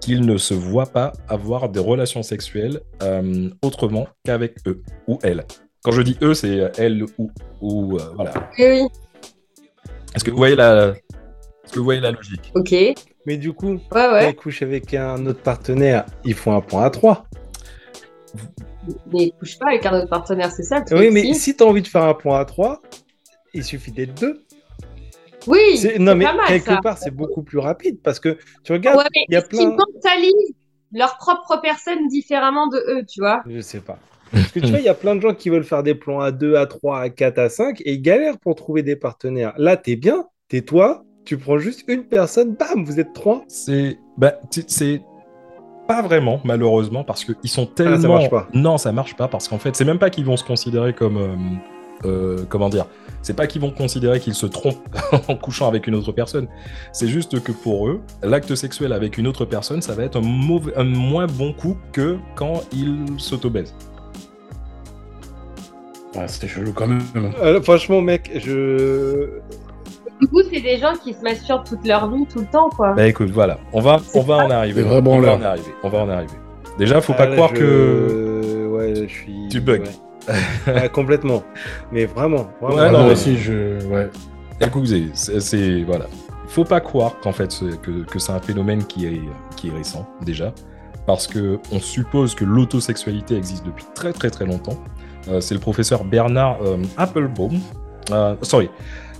qu'ils 0.00 0.26
ne 0.26 0.36
se 0.36 0.52
voient 0.52 0.86
pas 0.86 1.12
avoir 1.28 1.68
des 1.68 1.80
relations 1.80 2.22
sexuelles 2.22 2.80
euh, 3.02 3.48
autrement 3.62 4.06
qu'avec 4.24 4.56
eux 4.66 4.82
ou 5.06 5.18
elles. 5.22 5.44
Quand 5.82 5.92
je 5.92 6.02
dis 6.02 6.18
eux, 6.22 6.34
c'est 6.34 6.72
elles 6.76 7.04
ou, 7.18 7.30
ou 7.60 7.96
euh, 7.96 8.02
voilà. 8.14 8.32
Oui, 8.58 8.64
oui, 8.68 8.86
Est-ce 10.14 10.24
que 10.24 10.30
vous 10.30 10.36
voyez 10.36 10.56
la, 10.56 10.94
est-ce 11.64 11.72
que 11.72 11.78
vous 11.78 11.84
voyez 11.84 12.00
la 12.00 12.10
logique? 12.10 12.52
Ok. 12.54 12.70
Ouais, 12.72 12.94
Mais 13.26 13.36
du 13.36 13.52
coup, 13.52 13.78
quand 13.88 14.12
ouais. 14.12 14.30
ils 14.30 14.36
couchent 14.36 14.62
avec 14.62 14.92
un 14.92 15.24
autre 15.26 15.40
partenaire, 15.40 16.04
ils 16.24 16.34
font 16.34 16.54
un 16.54 16.60
point 16.60 16.84
à 16.84 16.90
trois. 16.90 17.26
Mais 19.12 19.24
ils 19.26 19.32
couchent 19.38 19.58
pas 19.58 19.70
avec 19.70 19.86
un 19.86 19.98
autre 19.98 20.10
partenaire, 20.10 20.50
c'est 20.50 20.62
ça 20.64 20.80
le 20.80 20.84
truc. 20.84 20.98
Oui, 20.98 21.10
mais 21.10 21.22
si. 21.22 21.34
si 21.36 21.56
tu 21.56 21.64
as 21.64 21.66
envie 21.66 21.80
de 21.80 21.88
faire 21.88 22.02
un 22.04 22.14
point 22.14 22.38
à 22.38 22.44
trois, 22.44 22.82
il 23.54 23.64
suffit 23.64 23.92
d'être 23.92 24.14
deux. 24.20 24.43
Oui, 25.46 25.76
C'est- 25.76 25.98
Non, 25.98 26.14
mais 26.14 26.24
pas 26.24 26.34
mal, 26.34 26.46
quelque 26.46 26.70
ça. 26.74 26.80
part, 26.82 26.98
c'est 26.98 27.10
beaucoup 27.10 27.42
plus 27.42 27.58
rapide 27.58 27.98
parce 28.02 28.18
que 28.20 28.38
tu 28.64 28.72
regardes, 28.72 28.98
Ouais, 28.98 29.04
mais 29.14 29.24
il 29.28 29.34
y 29.34 29.36
a 29.36 29.42
plein. 29.42 29.70
mentalisent 29.76 30.54
leur 30.92 31.16
propre 31.18 31.60
personne 31.62 32.06
différemment 32.08 32.68
de 32.68 32.78
eux, 32.88 33.04
tu 33.08 33.20
vois 33.20 33.42
Je 33.48 33.60
sais 33.60 33.80
pas. 33.80 33.98
Parce 34.32 34.50
que 34.52 34.60
tu 34.60 34.66
vois, 34.68 34.78
il 34.78 34.84
y 34.84 34.88
a 34.88 34.94
plein 34.94 35.14
de 35.14 35.20
gens 35.20 35.34
qui 35.34 35.48
veulent 35.50 35.64
faire 35.64 35.82
des 35.82 35.94
plans 35.94 36.18
à 36.20 36.32
2, 36.32 36.56
à 36.56 36.66
3, 36.66 36.98
à 37.00 37.08
4, 37.10 37.38
à 37.38 37.48
5 37.48 37.80
et 37.84 37.92
ils 37.94 38.02
galèrent 38.02 38.38
pour 38.38 38.54
trouver 38.56 38.82
des 38.82 38.96
partenaires. 38.96 39.52
Là, 39.58 39.76
t'es 39.76 39.96
bien, 39.96 40.26
t'es 40.48 40.62
toi, 40.62 41.04
tu 41.24 41.36
prends 41.38 41.58
juste 41.58 41.84
une 41.88 42.04
personne, 42.04 42.54
bam, 42.54 42.84
vous 42.84 42.98
êtes 43.00 43.12
trois. 43.12 43.44
C'est, 43.48 43.98
bah, 44.18 44.34
c'est 44.66 45.02
pas 45.86 46.02
vraiment 46.02 46.40
malheureusement 46.44 47.04
parce 47.04 47.24
qu'ils 47.24 47.50
sont 47.50 47.66
tellement. 47.66 47.94
Ah, 47.96 48.00
ça 48.00 48.08
marche 48.08 48.30
pas. 48.30 48.48
Non, 48.54 48.76
ça 48.78 48.90
marche 48.92 49.14
pas 49.16 49.28
parce 49.28 49.46
qu'en 49.48 49.58
fait, 49.58 49.76
c'est 49.76 49.84
même 49.84 49.98
pas 49.98 50.10
qu'ils 50.10 50.24
vont 50.24 50.36
se 50.36 50.44
considérer 50.44 50.94
comme, 50.94 51.16
euh, 51.18 51.36
euh, 52.04 52.44
comment 52.48 52.68
dire, 52.68 52.86
c'est 53.22 53.34
pas 53.34 53.46
qu'ils 53.46 53.60
vont 53.62 53.70
considérer 53.70 54.20
qu'ils 54.20 54.34
se 54.34 54.46
trompent 54.46 54.86
en 55.28 55.36
couchant 55.36 55.68
avec 55.68 55.86
une 55.86 55.94
autre 55.94 56.12
personne. 56.12 56.46
C'est 56.92 57.08
juste 57.08 57.40
que 57.42 57.52
pour 57.52 57.88
eux, 57.88 58.00
l'acte 58.22 58.54
sexuel 58.54 58.92
avec 58.92 59.16
une 59.18 59.26
autre 59.26 59.44
personne, 59.44 59.80
ça 59.82 59.94
va 59.94 60.02
être 60.04 60.16
un 60.18 60.22
mauvais, 60.22 60.72
un 60.76 60.84
moins 60.84 61.26
bon 61.26 61.52
coup 61.52 61.76
que 61.92 62.18
quand 62.34 62.62
ils 62.72 63.04
s'autobaisent. 63.18 63.74
Ah, 66.16 66.28
c'est 66.28 66.46
chelou 66.46 66.72
quand 66.72 66.86
même. 66.86 67.02
Euh, 67.42 67.60
franchement, 67.62 68.00
mec, 68.00 68.30
je. 68.34 69.28
Du 70.20 70.28
coup, 70.28 70.42
c'est 70.52 70.60
des 70.60 70.78
gens 70.78 70.92
qui 71.02 71.12
se 71.12 71.20
masturbent 71.22 71.64
toute 71.66 71.84
leur 71.86 72.08
vie, 72.08 72.24
tout 72.26 72.38
le 72.38 72.46
temps, 72.46 72.70
quoi. 72.70 72.92
Bah 72.92 73.06
écoute, 73.08 73.30
voilà, 73.30 73.58
on 73.72 73.80
va, 73.80 73.96
on 74.14 74.20
va 74.20 74.36
en 74.36 74.50
arriver. 74.50 74.82
C'est 74.82 74.88
vrai 74.88 74.98
on 75.04 75.20
va 75.20 75.32
en 75.34 75.42
arriver. 75.42 75.74
On 75.82 75.88
va 75.88 75.98
en 75.98 76.08
arriver. 76.08 76.32
Déjà, 76.78 77.00
faut 77.00 77.14
Ah, 77.14 77.18
pas 77.18 77.26
là, 77.26 77.34
croire 77.34 77.50
je- 77.54 77.60
que 77.60 78.68
Ouais, 78.76 78.94
je 78.94 79.06
suis. 79.12 79.48
Tu 79.50 79.60
bugs. 79.60 79.78
ouais. 79.80 79.84
Ah, 80.66 80.88
complètement. 80.92 81.42
Mais 81.92 82.06
vraiment, 82.06 82.48
vraiment. 82.60 82.76
Ouais, 82.76 82.86
Ah, 82.88 82.90
non, 82.92 83.04
mais- 83.06 83.12
aussi, 83.12 83.36
je. 83.38 83.84
Ouais. 83.86 84.10
Écoutez, 84.60 85.08
c'est 85.14 85.82
voilà. 85.82 86.06
Il 86.44 86.50
faut 86.50 86.64
pas 86.64 86.80
croire 86.80 87.18
qu'en 87.20 87.32
fait 87.32 87.50
c'est- 87.50 87.80
que, 87.80 88.04
que 88.04 88.18
c'est 88.18 88.32
un 88.32 88.40
phénomène 88.40 88.84
qui 88.84 89.06
est, 89.06 89.20
qui 89.56 89.68
est 89.68 89.72
récent 89.72 90.06
déjà, 90.24 90.52
parce 91.06 91.26
que 91.26 91.58
on 91.72 91.80
suppose 91.80 92.34
que 92.34 92.44
l'autosexualité 92.44 93.36
existe 93.36 93.64
depuis 93.66 93.84
très 93.94 94.12
très 94.12 94.30
très 94.30 94.46
longtemps. 94.46 94.78
Euh, 95.28 95.40
c'est 95.40 95.54
le 95.54 95.60
professeur 95.60 96.04
Bernard 96.04 96.58
euh, 96.62 96.76
Applebaum, 96.98 97.58
euh, 98.12 98.36
sorry, 98.42 98.68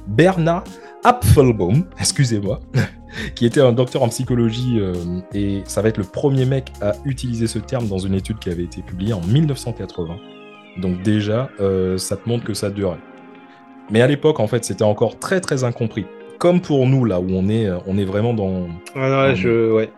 Bernard 0.07 0.65
Apfelbaum, 1.03 1.85
excusez-moi, 1.99 2.61
qui 3.35 3.47
était 3.47 3.61
un 3.61 3.73
docteur 3.73 4.03
en 4.03 4.09
psychologie 4.09 4.79
euh, 4.79 4.93
et 5.33 5.63
ça 5.67 5.83
va 5.83 5.89
être 5.89 5.99
le 5.99 6.05
premier 6.05 6.45
mec 6.45 6.73
à 6.83 6.93
utiliser 7.05 7.47
ce 7.47 7.59
terme 7.59 7.89
dans 7.89 7.99
une 7.99 8.15
étude 8.15 8.39
qui 8.39 8.51
avait 8.51 8.65
été 8.65 8.83
publiée 8.83 9.15
en 9.15 9.21
1980. 9.23 10.17
Donc 10.77 11.03
déjà, 11.03 11.51
euh, 11.61 11.99
ça 11.99 12.17
te 12.17 12.29
montre 12.29 12.45
que 12.45 12.55
ça 12.55 12.71
durait. 12.71 12.99
Mais 13.91 14.01
à 14.01 14.07
l'époque, 14.07 14.41
en 14.41 14.47
fait, 14.47 14.65
c'était 14.65 14.85
encore 14.85 15.19
très 15.19 15.41
très 15.41 15.65
incompris. 15.65 16.07
Comme 16.39 16.61
pour 16.61 16.87
nous, 16.87 17.05
là 17.05 17.21
où 17.21 17.27
on 17.31 17.49
est, 17.49 17.67
euh, 17.67 17.79
on 17.87 17.97
est 17.99 18.05
vraiment 18.05 18.35
dans. 18.35 18.69
Ah, 18.95 19.09
non, 19.09 19.35
je. 19.35 19.73
Ouais. 19.73 19.91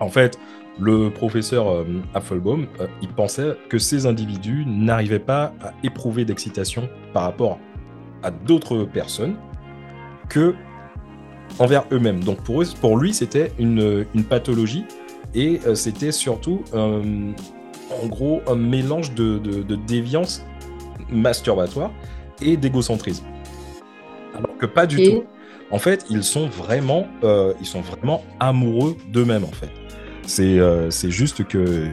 En 0.00 0.08
fait, 0.08 0.38
le 0.78 1.10
professeur 1.10 1.68
euh, 1.68 1.84
euh, 2.16 2.86
il 3.02 3.08
pensait 3.08 3.56
que 3.68 3.78
ces 3.78 4.06
individus 4.06 4.64
n'arrivaient 4.66 5.18
pas 5.18 5.52
à 5.62 5.72
éprouver 5.82 6.24
d'excitation 6.24 6.88
par 7.12 7.24
rapport 7.24 7.58
à 8.22 8.30
d'autres 8.30 8.84
personnes 8.84 9.36
que 10.28 10.54
envers 11.58 11.84
eux-mêmes. 11.92 12.24
Donc 12.24 12.42
pour, 12.42 12.62
eux, 12.62 12.66
pour 12.80 12.96
lui, 12.96 13.12
c'était 13.12 13.52
une, 13.58 14.06
une 14.14 14.24
pathologie 14.24 14.84
et 15.34 15.60
euh, 15.66 15.74
c'était 15.74 16.12
surtout, 16.12 16.62
en 18.02 18.06
gros, 18.06 18.40
un 18.46 18.54
mélange 18.56 19.12
de, 19.14 19.38
de- 19.38 19.62
de 19.62 19.76
déviance 19.76 20.44
masturbatoire 21.10 21.90
et 22.40 22.56
d'égocentrisme. 22.56 23.24
Alors 24.36 24.56
que 24.58 24.66
pas 24.66 24.86
du 24.86 25.00
Et- 25.00 25.10
tout. 25.10 25.24
En 25.70 25.78
fait, 25.78 26.04
ils 26.10 26.22
sont 26.22 26.48
vraiment, 26.48 27.06
euh, 27.24 27.54
ils 27.60 27.66
sont 27.66 27.80
vraiment 27.80 28.22
amoureux 28.40 28.94
d'eux-mêmes. 29.10 29.44
En 29.44 29.52
fait, 29.52 29.70
c'est 30.26 30.58
euh, 30.58 30.90
c'est 30.90 31.10
juste 31.10 31.46
que 31.48 31.86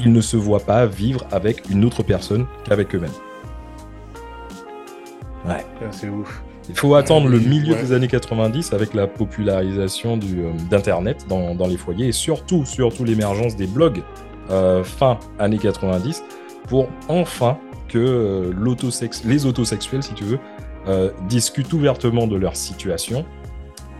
ils 0.00 0.12
ne 0.12 0.20
se 0.20 0.36
voient 0.36 0.60
pas 0.60 0.84
vivre 0.84 1.24
avec 1.30 1.70
une 1.70 1.84
autre 1.84 2.02
personne 2.02 2.46
qu'avec 2.64 2.94
eux-mêmes. 2.94 3.10
Ouais. 5.46 5.64
Ah, 5.80 5.84
C'est 5.92 6.08
ouf. 6.08 6.42
Il 6.68 6.74
faut 6.76 6.94
attendre 6.94 7.28
le 7.28 7.38
milieu 7.38 7.74
ouais. 7.74 7.82
des 7.82 7.92
années 7.92 8.08
90 8.08 8.72
avec 8.72 8.94
la 8.94 9.06
popularisation 9.06 10.18
euh, 10.22 10.52
d'Internet 10.70 11.26
dans, 11.28 11.54
dans 11.54 11.66
les 11.66 11.76
foyers 11.76 12.08
et 12.08 12.12
surtout, 12.12 12.64
surtout 12.64 13.04
l'émergence 13.04 13.54
des 13.54 13.66
blogs 13.66 14.02
fin 14.84 15.18
années 15.38 15.58
90 15.58 16.22
pour 16.68 16.88
enfin 17.08 17.58
que 17.88 17.98
euh, 17.98 18.52
l'autosex- 18.52 19.26
les 19.26 19.46
autosexuels, 19.46 20.02
si 20.02 20.14
tu 20.14 20.24
veux, 20.24 20.38
euh, 20.86 21.10
discutent 21.28 21.72
ouvertement 21.72 22.26
de 22.26 22.36
leur 22.36 22.56
situation 22.56 23.24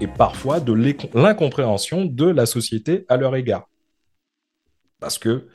et 0.00 0.06
parfois 0.06 0.60
de 0.60 0.72
l'incompréhension 1.14 2.04
de 2.04 2.26
la 2.26 2.46
société 2.46 3.04
à 3.08 3.16
leur 3.16 3.36
égard. 3.36 3.68
Parce 5.00 5.18
que 5.18 5.46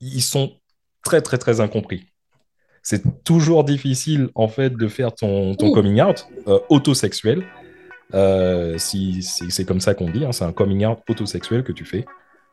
ils 0.00 0.22
sont 0.22 0.52
très, 1.04 1.20
très, 1.22 1.38
très 1.38 1.60
incompris 1.60 2.06
c'est 2.82 3.02
toujours 3.24 3.64
difficile 3.64 4.30
en 4.34 4.48
fait 4.48 4.70
de 4.70 4.88
faire 4.88 5.14
ton, 5.14 5.54
coming 5.54 6.00
out 6.00 6.26
euh, 6.48 6.58
autosexuel. 6.70 7.44
Euh, 8.14 8.78
si, 8.78 9.22
si- 9.22 9.50
c'est 9.50 9.66
comme 9.66 9.80
ça 9.80 9.92
qu'on 9.92 10.08
dit, 10.10 10.24
hein, 10.24 10.32
c'est 10.32 10.44
un 10.44 10.52
coming 10.54 10.86
out 10.86 10.98
autosexuel 11.06 11.62
que 11.62 11.72
tu 11.72 11.84
fais. 11.84 12.06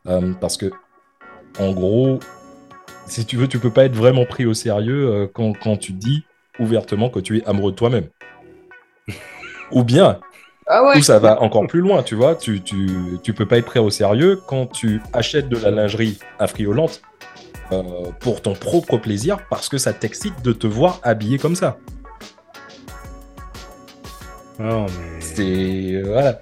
Euh, 0.06 0.34
parce 0.34 0.58
que, 0.58 0.70
en 1.60 1.72
gros, 1.72 2.20
si 3.08 3.26
tu 3.26 3.38
veux, 3.38 3.48
tu 3.48 3.60
peux 3.60 3.72
pas 3.72 3.86
être 3.86 3.96
vraiment 3.96 4.26
pris 4.26 4.46
au 4.46 4.54
sérieux 4.54 5.08
euh, 5.10 5.28
quand, 5.32 5.54
quand 5.54 5.78
tu 5.78 5.94
dis 5.94 6.24
ouvertement 6.60 7.10
que 7.10 7.20
tu 7.20 7.38
es 7.38 7.46
amoureux 7.46 7.72
de 7.72 7.78
toi-même. 7.78 8.08
ou 9.72 9.84
bien, 9.84 10.20
Ah 10.68 10.84
ouais. 10.84 10.98
Ou 10.98 11.02
ça 11.02 11.20
va 11.20 11.42
encore 11.42 11.68
plus 11.68 11.82
loin, 11.82 12.04
tu 12.04 12.16
vois. 12.16 12.36
Tu, 12.36 12.62
tu, 12.62 12.90
tu 13.24 13.34
peux 13.34 13.46
pas 13.48 13.58
être 13.58 13.66
prêt 13.66 13.80
au 13.80 13.90
sérieux 13.90 14.42
quand 14.48 14.68
tu 14.68 15.02
achètes 15.14 15.50
de 15.50 15.58
la 15.58 15.72
lingerie 15.72 16.20
affriolante 16.40 17.02
euh, 17.72 18.12
pour 18.20 18.42
ton 18.42 18.54
propre 18.54 18.98
plaisir 18.98 19.40
parce 19.50 19.70
que 19.70 19.78
ça 19.78 19.94
t'excite 19.94 20.42
de 20.44 20.54
te 20.54 20.68
voir 20.68 21.00
habillé 21.04 21.38
comme 21.38 21.56
ça. 21.56 21.78
Mais... 24.60 25.22
C'est. 25.22 25.94
euh, 25.96 26.04
Voilà. 26.06 26.42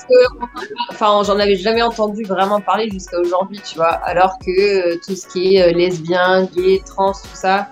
Parce 0.00 0.66
que, 0.66 0.66
enfin, 0.90 1.22
j'en 1.24 1.38
avais 1.38 1.56
jamais 1.56 1.82
entendu 1.82 2.24
vraiment 2.24 2.60
parler 2.60 2.88
jusqu'à 2.90 3.18
aujourd'hui, 3.18 3.60
tu 3.64 3.76
vois. 3.76 3.92
Alors 4.04 4.38
que 4.38 4.50
euh, 4.94 4.96
tout 5.06 5.14
ce 5.14 5.26
qui 5.26 5.56
est 5.56 5.62
euh, 5.62 5.72
lesbien, 5.72 6.48
gay, 6.54 6.80
trans, 6.84 7.12
tout 7.12 7.28
ça, 7.34 7.68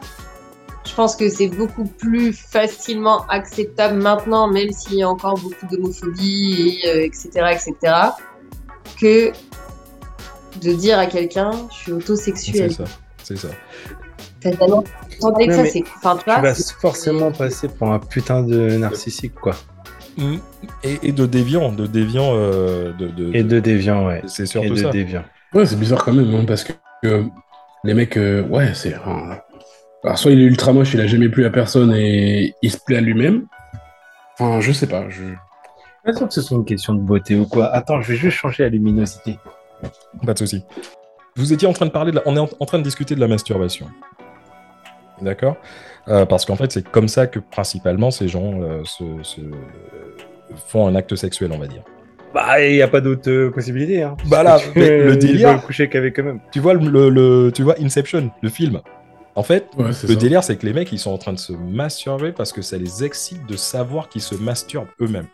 je 0.84 0.94
pense 0.94 1.16
que 1.16 1.28
c'est 1.28 1.48
beaucoup 1.48 1.84
plus 1.84 2.32
facilement 2.32 3.26
acceptable 3.28 4.00
maintenant, 4.00 4.48
même 4.48 4.70
s'il 4.72 4.94
y 4.98 5.02
a 5.02 5.08
encore 5.08 5.38
beaucoup 5.38 5.66
d'homophobie, 5.70 6.80
et, 6.82 6.88
euh, 6.88 7.04
etc., 7.04 7.28
etc., 7.52 7.94
que 9.00 9.32
de 10.60 10.72
dire 10.72 10.98
à 10.98 11.06
quelqu'un, 11.06 11.52
je 11.70 11.74
suis 11.74 11.84
C'est 11.86 11.92
autosexuel. 11.92 12.72
ça. 12.72 12.84
C'est 13.22 13.36
ça. 13.36 13.48
Ça, 14.40 14.50
c'est. 15.66 15.84
Enfin, 15.96 16.16
tu 16.16 16.30
vas 16.30 16.54
forcément 16.80 17.32
passer 17.32 17.68
pour 17.68 17.92
un 17.92 17.98
putain 17.98 18.42
de 18.42 18.76
narcissique, 18.76 19.34
quoi. 19.34 19.54
Mm. 20.18 20.36
Et, 20.84 20.98
et 21.08 21.12
de 21.12 21.26
déviant, 21.26 21.72
de 21.72 21.86
déviant, 21.86 22.32
euh, 22.34 22.92
de, 22.92 23.06
de- 23.08 23.34
Et 23.34 23.42
de 23.44 23.60
déviant, 23.60 24.06
ouais. 24.06 24.22
C'est 24.26 24.42
Et 24.42 24.46
surtout 24.46 24.70
de 24.74 24.74
ça. 24.74 24.90
déviant. 24.90 25.22
Ouais, 25.54 25.64
c'est 25.64 25.78
bizarre 25.78 26.04
quand 26.04 26.12
même, 26.12 26.34
hein, 26.34 26.44
parce 26.46 26.64
que 26.64 26.72
euh, 27.04 27.22
les 27.84 27.94
mecs, 27.94 28.16
euh, 28.16 28.42
ouais, 28.48 28.74
c'est. 28.74 28.94
alors, 28.94 30.18
soit 30.18 30.32
il 30.32 30.40
est 30.40 30.44
ultra 30.44 30.72
moche, 30.72 30.92
il 30.94 31.00
a 31.00 31.06
jamais 31.06 31.28
plu 31.28 31.44
à 31.46 31.50
personne 31.50 31.94
et 31.94 32.54
il 32.62 32.70
se 32.70 32.78
plaît 32.84 32.96
à 32.98 33.00
lui-même. 33.00 33.46
Enfin, 34.38 34.60
je 34.60 34.72
sais 34.72 34.86
pas. 34.86 35.08
Je... 35.08 35.22
Pas 36.04 36.12
sûr 36.14 36.26
que 36.28 36.34
ce 36.34 36.42
soit 36.42 36.56
une 36.56 36.64
question 36.64 36.94
de 36.94 37.00
beauté 37.00 37.36
ou 37.36 37.46
quoi. 37.46 37.66
Attends, 37.68 38.00
je 38.02 38.12
vais 38.12 38.18
juste 38.18 38.36
changer 38.36 38.62
la 38.64 38.68
luminosité. 38.70 39.38
Pas 40.26 40.34
de 40.34 40.38
souci. 40.38 40.62
Vous 41.36 41.52
étiez 41.52 41.68
en 41.68 41.72
train 41.72 41.86
de 41.86 41.90
parler 41.92 42.10
de 42.10 42.16
la... 42.16 42.22
On 42.26 42.34
est 42.36 42.40
en, 42.40 42.48
en 42.58 42.66
train 42.66 42.78
de 42.78 42.82
discuter 42.84 43.14
de 43.14 43.20
la 43.20 43.28
masturbation. 43.28 43.86
D'accord? 45.20 45.56
Euh, 46.08 46.24
Parce 46.26 46.44
qu'en 46.46 46.56
fait, 46.56 46.70
c'est 46.72 46.88
comme 46.88 47.08
ça 47.08 47.26
que 47.26 47.38
principalement 47.38 48.10
ces 48.10 48.28
gens 48.28 48.60
euh, 48.62 48.82
se, 48.84 49.04
se- 49.22 49.40
font 50.68 50.86
un 50.86 50.94
acte 50.94 51.14
sexuel, 51.16 51.50
on 51.52 51.58
va 51.58 51.66
dire. 51.66 51.82
Bah, 52.34 52.62
il 52.62 52.74
n'y 52.74 52.82
a 52.82 52.88
pas 52.88 53.00
d'autre 53.00 53.30
euh, 53.30 53.50
possibilité. 53.50 54.02
Hein. 54.02 54.16
Bah 54.26 54.42
là, 54.42 54.58
mais 54.76 54.88
le 54.88 55.12
ils 55.14 55.18
délire- 55.18 55.48
veulent 55.52 55.60
coucher 55.62 55.88
qu'avec 55.88 56.18
eux-mêmes. 56.20 56.40
Tu 56.52 56.60
vois, 56.60 56.74
le, 56.74 56.88
le- 56.88 57.08
le- 57.10 57.52
tu 57.54 57.62
vois 57.62 57.74
Inception, 57.80 58.30
le 58.42 58.48
film. 58.50 58.80
En 59.34 59.42
fait, 59.42 59.66
Ouais, 59.78 59.86
le 59.86 59.92
ça. 59.92 60.14
délire, 60.14 60.44
c'est 60.44 60.56
que 60.56 60.66
les 60.66 60.72
mecs, 60.72 60.90
ils 60.92 60.98
sont 60.98 61.10
en 61.12 61.16
train 61.18 61.32
de 61.32 61.38
se 61.38 61.52
masturber 61.52 62.32
parce 62.32 62.52
que 62.52 62.60
ça 62.60 62.76
les 62.76 63.04
excite 63.04 63.46
de 63.46 63.56
savoir 63.56 64.08
qu'ils 64.08 64.20
se 64.22 64.34
masturbent 64.34 64.88
eux-mêmes. 65.00 65.28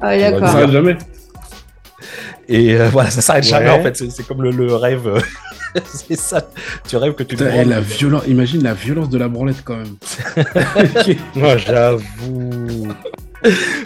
Ah 0.00 0.08
ouais, 0.08 0.20
Ça 0.20 0.30
d'accord. 0.32 0.48
s'arrête 0.48 0.70
jamais. 0.70 0.96
Et 2.48 2.74
euh, 2.78 2.88
voilà, 2.90 3.10
ça 3.10 3.20
s'arrête 3.22 3.44
jamais, 3.44 3.70
en 3.70 3.82
fait. 3.82 3.96
C'est 3.96 4.10
c'est 4.10 4.26
comme 4.26 4.42
le, 4.42 4.50
le 4.50 4.74
rêve. 4.74 5.22
c'est 5.84 6.16
ça. 6.16 6.48
Tu 6.88 6.96
rêves 6.96 7.14
que 7.14 7.22
tu 7.22 7.36
te 7.36 7.44
la 7.44 7.80
violence, 7.80 8.24
imagine 8.26 8.62
la 8.62 8.74
violence 8.74 9.08
de 9.08 9.18
la 9.18 9.28
branlette 9.28 9.62
quand 9.64 9.76
même. 9.76 9.96
Moi, 11.34 11.56
j'avoue. 11.56 12.88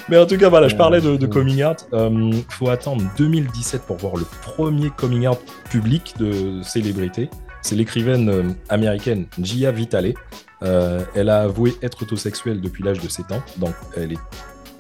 Mais 0.09 0.17
en 0.17 0.27
tout 0.27 0.37
cas, 0.37 0.49
voilà, 0.49 0.69
je 0.69 0.77
parlais 0.77 1.01
de, 1.01 1.17
de 1.17 1.27
coming 1.27 1.65
out. 1.65 1.87
Euh, 1.93 2.33
faut 2.49 2.69
attendre 2.69 3.03
2017 3.17 3.83
pour 3.83 3.97
voir 3.97 4.17
le 4.17 4.25
premier 4.43 4.91
coming 4.91 5.27
out 5.27 5.39
public 5.71 6.15
de 6.19 6.63
célébrité. 6.63 7.29
C'est 7.63 7.75
l'écrivaine 7.75 8.29
euh, 8.29 8.43
américaine 8.69 9.27
Gia 9.43 9.73
Vitale. 9.73 10.15
Euh, 10.63 11.05
elle 11.15 11.29
a 11.29 11.43
avoué 11.43 11.77
être 11.83 12.03
autosexuelle 12.03 12.61
depuis 12.61 12.83
l'âge 12.83 13.01
de 13.01 13.09
7 13.09 13.33
ans. 13.33 13.43
Donc, 13.59 13.75
elle, 13.97 14.13
est, 14.13 14.19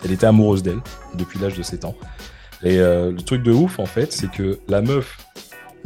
elle 0.05 0.13
était 0.13 0.27
amoureuse 0.27 0.63
d'elle 0.63 0.81
depuis 1.15 1.39
l'âge 1.39 1.57
de 1.57 1.63
7 1.63 1.85
ans. 1.85 1.95
Et 2.63 2.79
euh, 2.79 3.13
le 3.13 3.23
truc 3.23 3.43
de 3.43 3.53
ouf, 3.53 3.79
en 3.79 3.87
fait, 3.87 4.13
c'est 4.13 4.31
que 4.31 4.59
la 4.69 4.81
meuf, 4.81 5.19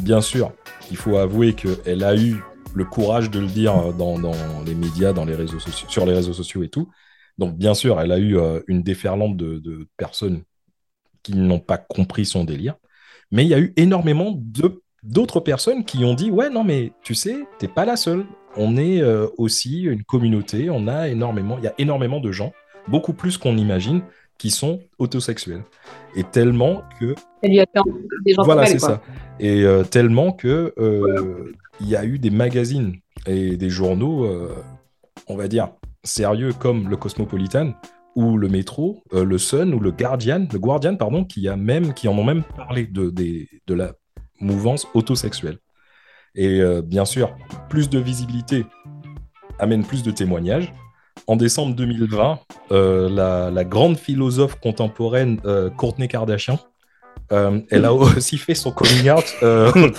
bien 0.02 0.20
sûr, 0.20 0.52
il 0.92 0.96
faut 0.98 1.16
avouer 1.16 1.54
qu'elle 1.54 2.04
a 2.04 2.14
eu 2.14 2.44
le 2.74 2.84
courage 2.84 3.30
de 3.30 3.40
le 3.40 3.46
dire 3.46 3.94
dans, 3.94 4.18
les 4.66 4.74
médias, 4.74 5.14
dans 5.14 5.24
les 5.24 5.34
réseaux 5.34 5.58
sur 5.58 6.04
les 6.04 6.12
réseaux 6.12 6.34
sociaux 6.34 6.62
et 6.62 6.68
tout. 6.68 6.90
Donc, 7.38 7.56
bien 7.56 7.72
sûr, 7.72 7.98
elle 7.98 8.12
a 8.12 8.18
eu 8.18 8.36
euh, 8.36 8.60
une 8.66 8.82
déferlante 8.82 9.38
de, 9.38 9.88
personnes 9.96 10.42
qui 11.22 11.34
n'ont 11.34 11.60
pas 11.60 11.78
compris 11.78 12.26
son 12.26 12.44
délire. 12.44 12.74
Mais 13.30 13.44
il 13.44 13.48
y 13.48 13.54
a 13.54 13.58
eu 13.58 13.72
énormément 13.76 14.38
d'autres 15.02 15.40
personnes 15.40 15.86
qui 15.86 16.04
ont 16.04 16.12
dit 16.12 16.30
Ouais, 16.30 16.50
non, 16.50 16.62
mais 16.62 16.92
tu 17.02 17.14
sais, 17.14 17.46
t'es 17.58 17.68
pas 17.68 17.86
la 17.86 17.96
seule. 17.96 18.26
On 18.58 18.76
est 18.76 19.00
euh, 19.00 19.28
aussi 19.38 19.84
une 19.84 20.04
communauté. 20.04 20.68
On 20.68 20.88
a 20.88 21.08
énormément, 21.08 21.56
il 21.56 21.64
y 21.64 21.68
a 21.68 21.74
énormément 21.78 22.20
de 22.20 22.32
gens, 22.32 22.52
beaucoup 22.86 23.14
plus 23.14 23.38
qu'on 23.38 23.56
imagine, 23.56 24.02
qui 24.42 24.50
sont 24.50 24.80
autosexuels. 24.98 25.62
Et 26.16 26.24
tellement 26.24 26.82
que 26.98 27.14
des 28.24 28.34
gens 28.34 28.42
voilà, 28.42 28.66
c'est 28.66 28.80
ça. 28.80 29.00
Et 29.38 29.62
euh, 29.62 29.84
tellement 29.84 30.32
que 30.32 30.74
euh, 30.78 31.52
il 31.80 31.88
y 31.88 31.94
a 31.94 32.04
eu 32.04 32.18
des 32.18 32.30
magazines 32.30 32.96
et 33.24 33.56
des 33.56 33.70
journaux, 33.70 34.24
euh, 34.24 34.52
on 35.28 35.36
va 35.36 35.46
dire 35.46 35.68
sérieux 36.02 36.52
comme 36.58 36.88
le 36.88 36.96
Cosmopolitan 36.96 37.74
ou 38.16 38.36
le 38.36 38.48
Métro, 38.48 39.04
le 39.12 39.38
Sun 39.38 39.72
ou 39.74 39.78
le 39.78 39.92
Guardian, 39.92 40.48
le 40.52 40.58
Guardian 40.58 40.96
pardon, 40.96 41.24
qui 41.24 41.46
a 41.46 41.54
même 41.54 41.94
qui 41.94 42.08
en 42.08 42.18
ont 42.18 42.24
même 42.24 42.42
parlé 42.42 42.84
de 42.88 43.10
des- 43.10 43.48
de 43.68 43.74
la 43.74 43.92
mouvance 44.40 44.88
autosexuelle. 44.92 45.58
Et 46.34 46.60
bien 46.84 47.04
sûr, 47.04 47.36
plus 47.68 47.88
de 47.88 48.00
visibilité 48.00 48.66
amène 49.60 49.84
plus 49.84 50.02
de 50.02 50.10
témoignages. 50.10 50.72
En 51.26 51.36
décembre 51.36 51.74
2020, 51.76 52.38
euh, 52.72 53.08
la, 53.08 53.50
la 53.50 53.64
grande 53.64 53.96
philosophe 53.96 54.56
contemporaine 54.60 55.38
euh, 55.44 55.70
Courtney 55.70 56.08
Kardashian 56.08 56.58
euh, 57.30 57.60
elle 57.70 57.84
a 57.84 57.92
aussi 57.94 58.36
fait 58.36 58.54
son 58.54 58.72
coming 58.72 59.08
out. 59.10 59.24
euh, 59.42 59.70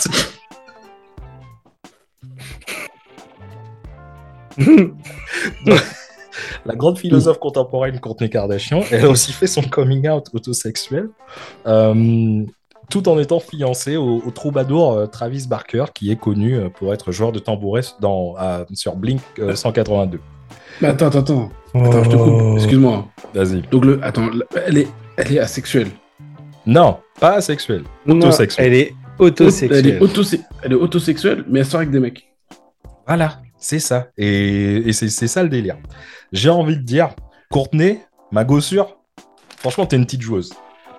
la 6.65 6.75
grande 6.75 6.97
philosophe 6.97 7.39
contemporaine 7.39 7.99
Courtney 7.99 8.29
Kardashian, 8.29 8.81
elle 8.91 9.05
a 9.05 9.09
aussi 9.09 9.31
fait 9.33 9.47
son 9.47 9.61
coming 9.63 10.07
out 10.09 10.29
autosexuel, 10.33 11.09
tout 12.89 13.07
en 13.09 13.17
étant 13.17 13.39
fiancée 13.39 13.95
au, 13.97 14.21
au 14.25 14.31
troubadour 14.31 15.09
Travis 15.11 15.47
Barker, 15.47 15.85
qui 15.93 16.11
est 16.11 16.19
connu 16.19 16.59
pour 16.77 16.93
être 16.93 17.11
joueur 17.11 17.31
de 17.31 17.39
tambouret 17.39 17.81
dans, 17.99 18.35
à- 18.37 18.65
sur 18.73 18.95
Blink 18.95 19.21
euh, 19.39 19.55
182. 19.55 20.19
Mais 20.83 20.89
attends, 20.89 21.07
attends, 21.07 21.19
attends. 21.19 21.51
Attends, 21.75 22.03
je 22.03 22.09
te 22.09 22.15
Oh. 22.15 22.25
coupe. 22.51 22.57
Excuse-moi. 22.57 23.07
Vas-y. 23.33 23.61
Donc, 23.71 23.85
le... 23.85 23.99
attends, 24.03 24.27
le- 24.27 24.45
elle 24.65 24.77
est, 24.77 24.87
elle 25.17 25.31
est 25.33 25.39
asexuelle. 25.39 25.87
Non, 26.65 26.97
pas 27.19 27.33
asexuel. 27.33 27.83
Non, 28.05 28.15
Autosexuel. 28.17 28.65
Elle 28.67 28.73
est 28.73 28.87
Elle 29.19 29.25
autosexuelle. 29.25 29.87
est, 29.87 29.99
autose- 29.99 30.39
elle 30.61 30.71
est 30.71 30.75
autosexuelle, 30.75 31.45
mais 31.49 31.59
elle 31.59 31.65
sort 31.65 31.79
avec 31.79 31.91
des 31.91 31.99
mecs. 31.99 32.33
Voilà, 33.07 33.41
c'est 33.57 33.79
ça. 33.79 34.07
Et, 34.17 34.77
et 34.87 34.93
c'est 34.93 35.09
c'est 35.09 35.27
ça 35.27 35.43
le 35.43 35.49
délire. 35.49 35.77
J'ai 36.31 36.49
envie 36.49 36.77
de 36.77 36.83
dire, 36.83 37.09
Courtenay, 37.51 37.99
ma 38.31 38.43
gossure, 38.43 38.97
franchement, 39.57 39.85
t'es 39.85 39.95
une 39.97 40.05
petite 40.05 40.21
joueuse. 40.21 40.53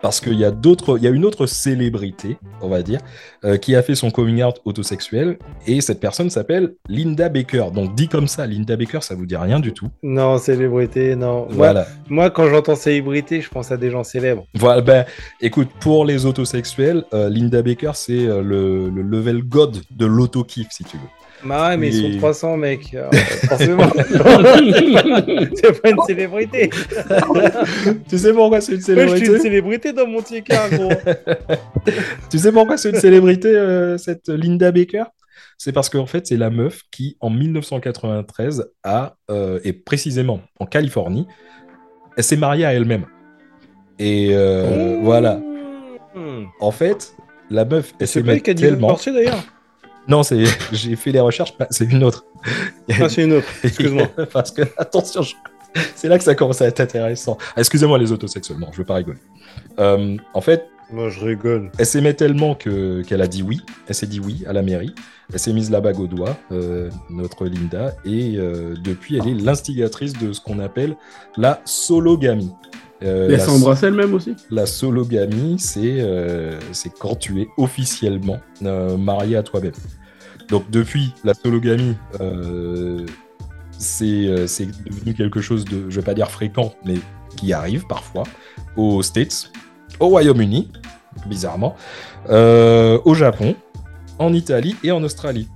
Parce 0.05 0.21
qu'il 0.21 0.35
y 0.35 0.45
a 0.45 0.51
d'autres, 0.51 0.99
il 0.99 1.05
y 1.05 1.07
a 1.07 1.11
une 1.11 1.25
autre 1.25 1.47
célébrité, 1.47 2.37
on 2.61 2.69
va 2.69 2.83
dire, 2.83 3.01
euh, 3.47 3.57
qui 3.57 3.75
a 3.75 3.83
fait 3.83 3.95
son 3.95 4.11
coming 4.11 4.43
out 4.43 4.57
autosexuel. 4.67 5.39
Et 5.67 5.81
cette 5.81 5.99
personne 5.99 6.29
s'appelle 6.29 6.75
Linda 6.91 7.31
Baker. 7.31 7.69
Donc 7.75 7.95
dit 7.95 8.09
comme 8.09 8.29
ça, 8.29 8.47
Linda 8.47 8.77
Baker, 8.77 8.99
ça 9.01 9.15
vous 9.15 9.25
dit 9.25 9.35
rien 9.35 9.61
du 9.61 9.73
tout. 9.73 9.89
Non, 10.03 10.37
célébrité, 10.37 11.17
non. 11.17 11.47
Moi, 11.47 11.53
Voilà. 11.53 11.87
moi, 12.11 12.29
quand 12.29 12.47
j'entends 12.51 12.77
célébrité, 12.77 13.41
je 13.41 13.49
pense 13.49 13.73
à 13.73 13.79
des 13.79 13.91
gens 13.91 14.05
célèbres. 14.05 14.45
Voilà, 14.53 14.83
ben, 14.83 15.07
écoute, 15.41 15.69
pour 15.81 16.05
les 16.05 16.27
autosexuels, 16.27 17.05
euh, 17.15 17.31
Linda 17.31 17.63
Baker, 17.63 17.93
c'est 17.95 18.27
euh, 18.27 18.43
le, 18.43 18.91
le 18.91 19.01
level 19.01 19.43
god 19.43 19.79
de 19.91 20.05
l'auto-kiff, 20.05 20.67
si 20.71 20.85
tu 20.85 20.99
veux. 20.99 21.03
Bah 21.45 21.69
ouais, 21.69 21.77
mais 21.77 21.89
ils 21.89 22.13
sont 22.13 22.19
300, 22.19 22.57
mec. 22.57 22.95
Alors, 22.95 23.15
forcément. 23.15 23.91
c'est 25.55 25.83
pas 25.83 25.91
une 25.91 26.03
célébrité. 26.07 26.71
tu 28.09 28.19
sais 28.19 28.33
pourquoi 28.33 28.61
c'est 28.61 28.75
une 28.75 28.95
Moi, 28.95 29.07
je 29.07 29.17
suis 29.17 29.27
célébrité 29.27 29.27
une 29.27 29.41
célébrité 29.41 29.93
dans 29.93 30.07
mon 30.07 30.23
ticket, 30.23 30.55
gros. 30.73 30.89
Tu 32.31 32.39
sais 32.39 32.53
pourquoi 32.53 32.77
c'est 32.77 32.91
une 32.91 33.01
célébrité, 33.01 33.49
euh, 33.49 33.99
cette 33.99 34.29
Linda 34.29 34.73
Baker? 34.73 35.05
C'est 35.59 35.73
parce 35.73 35.89
qu'en 35.91 36.07
fait, 36.07 36.27
c'est 36.27 36.37
la 36.37 36.51
meuf 36.51 36.83
qui, 36.91 37.17
en 37.21 37.31
1993, 37.31 38.71
a, 38.83 39.17
euh, 39.31 39.61
et 39.65 39.73
précisément 39.73 40.41
en 40.59 40.67
Californie, 40.67 41.27
elle 42.17 42.25
s'est 42.25 42.37
mariée 42.37 42.65
à 42.65 42.73
elle-même. 42.73 43.07
Et 43.99 44.31
euh, 44.33 44.99
voilà. 45.03 45.41
Hmm. 46.15 46.47
En 46.61 46.71
fait, 46.71 47.15
la 47.51 47.65
meuf, 47.65 47.93
elle 48.01 48.09
s'est 48.09 48.23
dit 48.23 48.43
tellement... 48.43 48.97
d'ailleurs. 49.07 49.45
Non, 50.09 50.23
c'est... 50.23 50.45
j'ai 50.73 50.97
fait 50.97 51.13
les 51.13 51.21
recherches, 51.21 51.57
bah, 51.59 51.67
c'est 51.71 51.85
une 51.91 52.05
autre. 52.05 52.25
Ah, 53.01 53.09
c'est 53.09 53.25
une 53.25 53.33
autre. 53.35 53.47
Excuse-moi. 53.63 54.09
parce 54.33 54.51
que, 54.51 54.63
attention, 54.77 55.23
je- 55.23 55.35
c'est 55.97 56.09
là 56.09 56.19
que 56.19 56.25
ça 56.25 56.35
commence 56.35 56.61
à 56.63 56.67
être 56.67 56.81
intéressant. 56.81 57.37
Ah, 57.57 57.61
Excusez-moi 57.61 57.99
les 57.99 58.13
autosexuels, 58.13 58.59
non, 58.59 58.69
je 58.73 58.79
veux 58.79 58.85
pas 58.85 58.95
rigoler. 58.97 59.19
Euh, 59.79 60.17
en 60.35 60.41
fait, 60.41 60.69
Moi, 60.93 61.09
je 61.09 61.25
rigole. 61.25 61.71
Elle 61.79 61.87
s'aimait 61.87 62.15
tellement 62.15 62.55
que 62.55 63.03
qu'elle 63.03 63.23
a 63.23 63.27
dit 63.27 63.43
oui. 63.43 63.63
Elle 63.89 63.95
s'est 63.95 64.07
dit 64.07 64.21
oui 64.21 64.45
à 64.47 64.53
la 64.53 64.63
mairie. 64.63 64.95
Elle 65.33 65.39
s'est 65.39 65.55
mise 65.55 65.71
la 65.71 65.81
bague 65.81 65.99
au 65.99 66.07
doigt, 66.07 66.37
euh, 66.53 66.91
notre 67.09 67.47
Linda, 67.47 67.95
et 68.05 68.35
euh, 68.37 68.75
depuis, 68.85 69.17
elle 69.17 69.27
est 69.27 69.35
l'instigatrice 69.35 70.13
de 70.13 70.35
ce 70.35 70.41
qu'on 70.43 70.59
appelle 70.59 70.97
la 71.39 71.63
sologamie. 71.65 72.53
Euh, 73.05 73.29
Et 73.29 73.35
elle 73.35 73.41
s'est 73.41 73.51
embrassée 73.51 73.87
elle-même 73.87 74.15
aussi? 74.15 74.35
la 74.51 74.67
sologamie, 74.67 75.57
c'est 75.59 76.01
euh, 76.01 76.59
c'est 76.73 76.93
quand 76.99 77.17
tu 77.17 77.43
es 77.43 77.49
officiellement 77.59 78.39
euh, 78.63 78.97
marié 78.97 79.37
à 79.37 79.43
toi-même. 79.43 79.73
Donc 80.49 80.71
depuis 80.71 81.13
la 81.23 81.35
sologamie, 81.35 81.97
euh, 82.21 83.05
c'est 83.79 84.27
euh, 84.27 84.47
devenu 84.87 85.15
quelque 85.15 85.41
chose 85.41 85.65
de, 85.65 85.91
je 85.91 85.97
vais 85.97 86.05
pas 86.05 86.15
dire 86.15 86.31
fréquent, 86.31 86.75
mais 86.85 86.97
qui 87.37 87.53
arrive 87.53 87.87
parfois 87.87 88.25
aux 88.77 89.03
States, 89.03 89.51
au 90.01 90.09
Royaume-Uni, 90.09 90.71
bizarrement, 91.27 91.75
euh, 92.31 92.99
au 93.05 93.15
Japon, 93.15 93.55
en 94.19 94.33
Italie 94.33 94.77
et 94.83 94.93
en 94.93 95.03
Australie. 95.03 95.49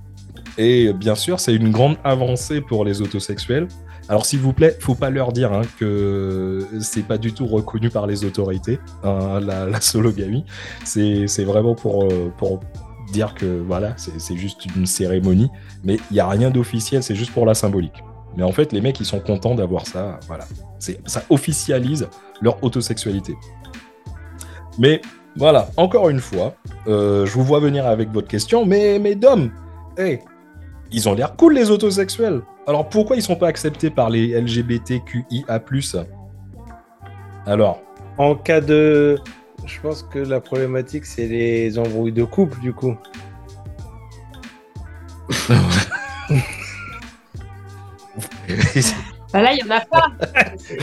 Et 0.57 0.91
bien 0.93 1.15
sûr, 1.15 1.39
c'est 1.39 1.55
une 1.55 1.71
grande 1.71 1.97
avancée 2.03 2.61
pour 2.61 2.83
les 2.83 3.01
autosexuels. 3.01 3.67
Alors, 4.09 4.25
s'il 4.25 4.39
vous 4.39 4.53
plaît, 4.53 4.75
faut 4.79 4.95
pas 4.95 5.11
leur 5.11 5.31
dire 5.31 5.53
hein, 5.53 5.61
que 5.79 6.65
c'est 6.81 7.03
pas 7.03 7.19
du 7.19 7.31
tout 7.31 7.45
reconnu 7.45 7.91
par 7.91 8.07
les 8.07 8.25
autorités, 8.25 8.79
hein, 9.03 9.39
la, 9.39 9.65
la 9.67 9.81
sologamie. 9.81 10.45
C'est 10.83 11.43
vraiment 11.43 11.75
pour, 11.75 12.05
euh, 12.05 12.33
pour 12.37 12.59
dire 13.13 13.35
que 13.35 13.61
voilà, 13.61 13.93
c'est 13.97 14.35
juste 14.35 14.65
une 14.75 14.87
cérémonie, 14.87 15.49
mais 15.83 15.97
il 16.09 16.15
n'y 16.15 16.19
a 16.19 16.27
rien 16.27 16.49
d'officiel, 16.49 17.03
c'est 17.03 17.15
juste 17.15 17.31
pour 17.31 17.45
la 17.45 17.53
symbolique. 17.53 18.03
Mais 18.35 18.43
en 18.43 18.51
fait, 18.51 18.73
les 18.73 18.81
mecs, 18.81 18.99
ils 18.99 19.05
sont 19.05 19.19
contents 19.19 19.55
d'avoir 19.55 19.85
ça. 19.85 20.19
Voilà, 20.27 20.45
ça 20.79 21.23
officialise 21.29 22.07
leur 22.41 22.63
autosexualité. 22.63 23.35
Mais 24.77 25.01
voilà, 25.35 25.69
encore 25.77 26.09
une 26.09 26.19
fois, 26.19 26.55
euh, 26.87 27.25
je 27.25 27.33
vous 27.33 27.43
vois 27.43 27.59
venir 27.59 27.85
avec 27.85 28.11
votre 28.11 28.27
question, 28.27 28.65
mais, 28.65 29.15
Dom, 29.15 29.51
hey, 29.97 30.19
ils 30.91 31.07
ont 31.07 31.13
l'air 31.13 31.35
cool 31.35 31.53
les 31.53 31.69
autosexuels. 31.69 32.41
Alors 32.69 32.87
pourquoi 32.87 33.15
ils 33.15 33.23
sont 33.23 33.35
pas 33.35 33.47
acceptés 33.47 33.89
par 33.89 34.11
les 34.11 34.39
LGBTQIA+. 34.39 35.59
Alors, 37.47 37.81
En 38.19 38.35
cas 38.35 38.61
de. 38.61 39.17
Je 39.65 39.81
pense 39.81 40.03
que 40.03 40.19
la 40.19 40.39
problématique, 40.39 41.05
c'est 41.05 41.25
les 41.27 41.79
embrouilles 41.79 42.11
de 42.11 42.23
couple, 42.23 42.59
du 42.59 42.71
coup. 42.71 42.95
Bah 49.33 49.41
là, 49.41 49.53
il 49.53 49.59
y 49.59 49.63
en 49.63 49.75
a 49.75 49.81
pas. 49.81 50.11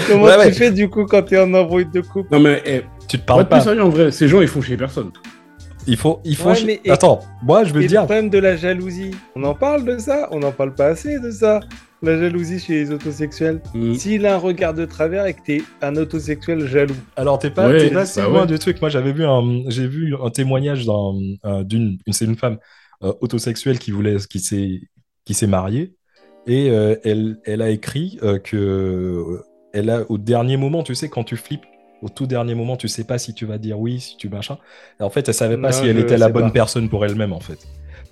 Comment 0.09 0.25
Ouais, 0.25 0.33
tu 0.35 0.39
ouais. 0.39 0.53
fais, 0.53 0.71
du 0.73 0.89
coup, 0.91 1.05
quand 1.07 1.23
t'es 1.23 1.39
en 1.39 1.55
embrouille 1.55 1.87
de 1.87 2.01
couple? 2.01 2.29
Non, 2.33 2.41
mais 2.41 2.63
eh, 2.67 2.83
tu 3.07 3.19
te 3.19 3.25
parles 3.25 3.49
pas. 3.49 3.61
sérieux, 3.61 3.83
en 3.85 3.91
vrai, 3.91 4.11
ces 4.11 4.27
gens, 4.27 4.41
ils 4.41 4.49
font 4.49 4.61
chier 4.61 4.77
personne. 4.77 5.13
Il 5.87 5.97
faut, 5.97 6.21
il 6.25 6.37
faut. 6.37 6.49
Ouais, 6.49 6.55
ch- 6.55 6.67
mais- 6.67 6.81
et- 6.85 6.91
Attends, 6.91 7.21
moi 7.43 7.65
je 7.65 7.73
veux 7.73 7.81
Et 7.81 7.85
le 7.85 7.89
dire. 7.89 8.01
problème 8.05 8.29
de 8.31 8.39
la 8.39 8.57
jalousie, 8.57 9.13
on 9.35 9.45
en 9.45 9.55
parle 9.55 9.85
de 9.85 9.99
ça 9.99 10.29
On 10.33 10.41
n'en 10.41 10.53
parle 10.53 10.75
pas 10.75 10.87
assez 10.87 11.19
de 11.21 11.31
ça 11.31 11.61
La 12.03 12.19
jalousie 12.19 12.59
chez 12.59 12.75
les 12.75 12.91
autosexuels. 12.93 13.61
Mm. 13.75 13.95
S'il 13.95 14.27
a 14.27 14.35
un 14.35 14.39
regard 14.39 14.75
de 14.75 14.85
travers 14.85 15.27
et 15.27 15.35
que 15.35 15.41
t'es 15.45 15.63
un 15.83 15.97
autosexuel 15.97 16.67
jaloux, 16.67 16.95
Alors 17.17 17.39
t'es 17.39 17.51
pas, 17.51 17.69
Ouais, 17.69 17.79
t'es 17.79 17.91
pas 17.91 18.05
si 18.07 18.19
bah 18.21 18.27
loin 18.29 18.41
ouais. 18.43 18.47
du 18.47 18.59
truc. 18.59 18.81
Moi 18.81 18.91
j'avais 18.91 19.13
vu 19.13 19.25
un, 19.25 19.63
j'ai 19.69 19.87
vu 19.87 20.15
un 20.23 20.31
témoignage 20.31 20.85
d'un, 20.87 21.13
euh, 21.45 21.65
d'une, 21.65 21.99
une, 22.07 22.13
c'est 22.13 22.25
une 22.27 22.37
femme 22.37 22.59
euh, 23.03 23.13
autosexuelle 23.21 23.79
qui 23.79 23.91
voulait, 23.93 24.17
qui 24.31 24.41
s'est, 24.41 24.81
qui 25.25 25.35
s'est 25.35 25.47
mariée 25.47 25.95
et 26.47 26.71
euh, 26.71 26.97
elle, 27.05 27.39
elle 27.45 27.61
a 27.63 27.71
écrit 27.71 28.19
euh, 28.23 28.39
que 28.39 28.57
euh, 28.57 29.43
elle 29.73 29.91
a 29.91 30.05
au 30.11 30.17
dernier 30.19 30.57
moment, 30.57 30.83
tu 30.83 30.95
sais, 30.95 31.09
quand 31.09 31.25
tu 31.25 31.37
flippes, 31.37 31.65
au 32.03 32.09
tout 32.09 32.27
dernier 32.27 32.55
moment, 32.55 32.77
tu 32.77 32.89
sais 32.89 33.05
pas 33.05 33.19
si 33.19 33.35
tu 33.35 33.47
vas 33.47 33.59
dire 33.59 33.79
oui, 33.79 34.01
si 34.01 34.17
tu 34.17 34.29
machin. 34.29 34.59
Et 35.01 35.03
en 35.03 35.11
fait, 35.11 35.29
elle 35.29 35.35
savait 35.35 35.57
pas 35.57 35.71
Non, 35.71 35.77
si 35.77 35.87
elle 35.87 35.99
était 35.99 36.19
la 36.19 36.29
bonne 36.29 36.45
pas. 36.47 36.51
personne 36.51 36.89
pour 36.89 37.05
elle-même 37.05 37.33
en 37.33 37.41
fait. 37.41 37.59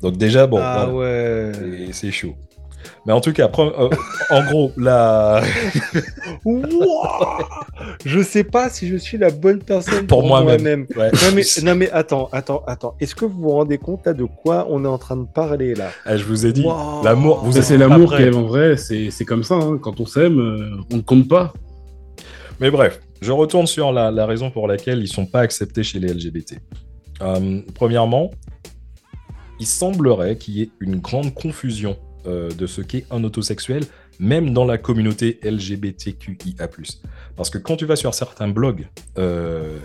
Donc 0.03 0.17
déjà 0.17 0.47
bon, 0.47 0.59
ah 0.61 0.89
voilà. 0.91 1.53
ouais. 1.53 1.89
C'est 1.93 2.11
chaud. 2.11 2.35
Mais 3.07 3.15
en 3.15 3.21
tout 3.23 3.33
cas, 3.33 3.51
euh, 3.59 3.89
en 4.31 4.45
gros, 4.45 4.71
la... 4.77 5.41
Je 8.05 8.23
sais 8.23 8.45
pas 8.45 8.69
si 8.69 8.89
je 8.89 8.97
suis 8.97 9.19
la 9.19 9.31
bonne 9.31 9.61
personne 9.61 10.07
Pour 10.07 10.21
pour, 10.21 10.29
moi-même. 10.29 10.61
moi-même. 10.61 10.87
ouais. 10.97 11.11
non, 11.13 11.35
mais, 11.35 11.43
non 11.63 11.75
mais 11.75 11.91
attends, 11.91 12.29
attends, 12.33 12.63
attends. 12.67 12.95
Est-ce 13.01 13.15
que 13.15 13.25
vous 13.25 13.41
vous 13.41 13.51
rendez 13.51 13.79
compte 13.79 14.05
là, 14.07 14.13
de 14.13 14.25
quoi 14.25 14.67
on 14.71 14.85
est 14.85 14.89
en 14.89 14.99
train 14.99 15.17
de 15.17 15.27
parler 15.27 15.75
là? 15.75 15.91
Ah, 16.05 16.17
je 16.17 16.25
vous 16.25 16.47
ai 16.47 16.53
dit, 16.53 16.65
Wow. 16.65 17.03
l'amour, 17.05 17.45
vous 17.45 17.53
c'est 17.61 17.77
l'amour 17.79 18.15
qui 18.17 18.23
est 18.23 18.35
en 18.35 18.43
vrai, 18.43 18.77
c'est 18.77 19.11
c'est 19.11 19.25
comme 19.25 19.45
ça. 19.45 19.55
hein. 19.55 19.79
Quand 19.81 20.01
on 20.01 20.07
s'aime, 20.07 20.39
euh, 20.39 20.77
on 20.93 20.97
ne 20.99 21.03
compte 21.03 21.29
pas. 21.29 21.53
Mais 22.61 22.71
bref, 22.71 23.01
je 23.25 23.33
retourne 23.33 23.67
sur 23.67 23.91
la, 23.91 24.11
la 24.11 24.27
raison 24.27 24.51
pour 24.51 24.69
laquelle 24.69 25.01
ils 25.01 25.09
sont 25.09 25.25
pas 25.25 25.41
acceptés 25.41 25.83
chez 25.83 25.99
les 25.99 26.13
LGBT. 26.13 26.61
Euh, 27.23 27.63
premièrement, 27.75 28.31
il 29.59 29.67
semblerait 29.67 30.37
qu'il 30.37 30.55
y 30.59 30.63
ait 30.63 30.71
une 30.81 30.97
grande 30.97 31.33
confusion 31.33 31.97
euh, 32.27 32.51
de 32.51 32.67
ce 32.67 32.83
qu'est 32.83 33.07
un 33.11 33.25
autosexuel, 33.25 33.85
même 34.19 34.53
dans 34.53 34.67
la 34.67 34.77
communauté 34.77 35.41
LGBTQIA+. 35.43 36.69
Parce 37.35 37.49
que 37.49 37.57
quand 37.57 37.77
tu 37.77 37.87
vas 37.87 37.97
sur 37.97 38.13
certains 38.13 38.49
blogs 38.49 38.89
euh, 39.17 39.79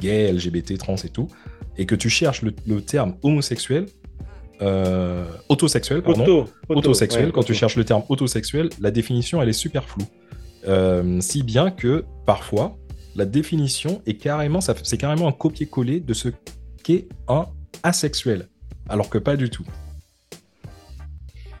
gays, 0.00 0.32
LGBT, 0.32 0.76
trans 0.76 0.96
et 0.96 1.08
tout, 1.08 1.28
et 1.78 1.86
que 1.86 1.94
tu 1.94 2.10
cherches 2.10 2.42
le, 2.42 2.52
le 2.66 2.80
terme 2.80 3.14
homosexuel, 3.22 3.86
autosexuel, 5.48 6.02
pardon, 6.02 6.22
Auto, 6.22 6.38
auto, 6.68 6.78
autosexuel, 6.80 7.26
ouais, 7.26 7.30
quand 7.30 7.40
auto. 7.40 7.52
tu 7.52 7.54
cherches 7.54 7.76
le 7.76 7.84
terme 7.84 8.02
autosexuel, 8.08 8.70
la 8.80 8.90
définition, 8.90 9.40
elle 9.40 9.50
est 9.50 9.52
super 9.52 9.84
floue. 9.84 10.08
Euh, 10.68 11.20
si 11.20 11.42
bien 11.42 11.70
que, 11.70 12.04
parfois, 12.24 12.76
la 13.14 13.24
définition 13.24 14.02
est 14.06 14.14
carrément, 14.14 14.60
ça- 14.60 14.74
c'est 14.82 14.98
carrément 14.98 15.28
un 15.28 15.32
copier-coller 15.32 16.00
de 16.00 16.12
ce 16.14 16.28
qu'est 16.82 17.06
un 17.28 17.46
asexuel. 17.82 18.48
Alors 18.88 19.08
que 19.08 19.18
pas 19.18 19.36
du 19.36 19.48
tout. 19.50 19.64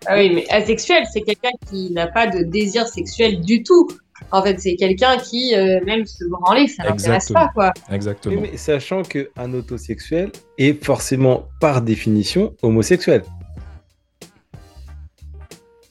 Ah 0.06 0.16
oui, 0.18 0.32
mais 0.34 0.48
asexuel, 0.50 1.04
c'est 1.12 1.22
quelqu'un 1.22 1.50
qui 1.68 1.90
n'a 1.92 2.06
pas 2.06 2.26
de 2.28 2.42
désir 2.44 2.86
sexuel 2.86 3.40
du 3.40 3.62
tout. 3.64 3.88
En 4.30 4.42
fait, 4.42 4.58
c'est 4.60 4.76
quelqu'un 4.76 5.18
qui, 5.18 5.54
euh, 5.54 5.80
même 5.84 6.06
se 6.06 6.24
branler, 6.26 6.68
ça 6.68 6.84
l'intéresse 6.84 7.30
pas, 7.32 7.48
quoi. 7.54 7.72
Exactement. 7.90 8.34
Oui, 8.40 8.48
mais 8.52 8.56
sachant 8.56 9.02
qu'un 9.02 9.52
autosexuel 9.52 10.30
est 10.58 10.82
forcément, 10.84 11.48
par 11.60 11.82
définition, 11.82 12.54
homosexuel. 12.62 13.24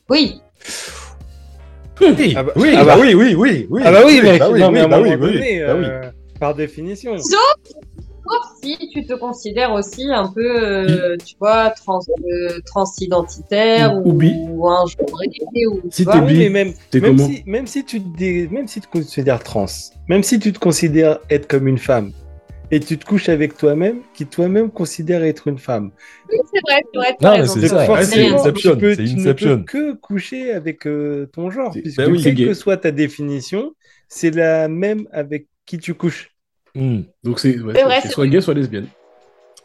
Oui. 0.09 0.41
Oui, 2.01 2.33
Ah 2.35 2.43
bah- 2.43 2.51
oui, 2.55 2.73
ah 2.75 2.83
bah 2.83 2.95
bah- 2.95 3.01
oui, 3.01 3.13
oui, 3.13 3.35
oui, 3.35 3.67
oui. 3.69 3.81
ah 3.85 3.91
bah 3.91 3.99
oui, 4.05 4.21
mec, 4.21 4.39
bah 4.39 4.49
oui, 4.51 4.59
non, 4.59 4.67
oui, 4.67 4.73
mais 4.73 4.79
à 4.79 4.83
un 4.83 4.87
moment 4.87 5.01
oui, 5.01 5.09
oui, 5.11 5.17
donné, 5.17 5.39
oui. 5.39 5.85
euh, 5.85 6.11
par 6.39 6.53
définition. 6.55 7.17
Sauf 7.17 7.39
si 8.61 8.75
tu 8.91 9.05
te 9.05 9.13
considères 9.13 9.71
aussi 9.73 10.11
un 10.11 10.27
peu, 10.27 10.41
euh, 10.63 11.15
tu 11.23 11.35
vois, 11.39 11.69
trans, 11.69 11.99
euh, 12.27 12.59
transidentitaire 12.65 13.95
Ou- 14.03 14.19
ou, 14.19 14.67
un 14.67 14.85
genré, 14.87 15.67
ou 15.67 15.81
tu 15.83 15.87
Si 15.91 16.03
vois. 16.03 16.17
oui, 16.19 16.33
bi, 16.33 16.37
mais 16.39 16.49
même, 16.49 16.73
si, 17.19 17.43
même, 17.45 17.67
si 17.67 17.83
tu 17.85 18.01
te 18.01 18.53
même 18.53 18.67
si 18.67 18.81
tu 18.81 18.87
te 18.87 18.91
considères 18.91 19.43
trans, 19.43 19.65
même 20.09 20.23
si 20.23 20.39
tu 20.39 20.51
te 20.51 20.59
considères 20.59 21.19
être 21.29 21.47
comme 21.47 21.67
une 21.67 21.77
femme, 21.77 22.11
et 22.71 22.79
tu 22.79 22.97
te 22.97 23.05
couches 23.05 23.29
avec 23.29 23.57
toi-même, 23.57 24.01
qui 24.13 24.25
toi-même 24.25 24.71
considère 24.71 25.23
être 25.23 25.47
une 25.47 25.57
femme. 25.59 25.91
Oui, 26.31 26.37
c'est 26.53 26.61
vrai, 26.61 26.81
c'est 26.93 26.97
vrai, 26.99 27.15
Non, 27.21 27.37
mais 27.37 27.47
c'est 27.47 27.67
ça. 27.67 27.85
Forcément, 27.85 28.37
c'est 28.37 28.49
Inception, 28.49 28.71
tu, 28.73 28.77
peux- 28.79 28.95
c'est 28.95 29.03
tu 29.05 29.15
ne 29.15 29.33
peux 29.33 29.63
que 29.63 29.93
coucher 29.93 30.51
avec 30.51 30.87
euh, 30.87 31.27
ton 31.33 31.49
genre, 31.51 31.71
puisque 31.71 31.97
ben 31.97 32.11
oui. 32.11 32.21
quelle 32.23 32.35
que 32.35 32.53
soit 32.53 32.77
ta 32.77 32.91
définition, 32.91 33.73
c'est 34.07 34.31
la 34.31 34.67
même 34.67 35.07
avec 35.11 35.47
qui 35.65 35.77
tu 35.77 35.93
couches. 35.93 36.31
Hmm. 36.75 37.01
Donc 37.23 37.39
c'est 37.39 37.57
ouais, 37.59 37.73
soit 38.09 38.27
gay, 38.27 38.41
soit 38.41 38.53
lesbienne. 38.53 38.87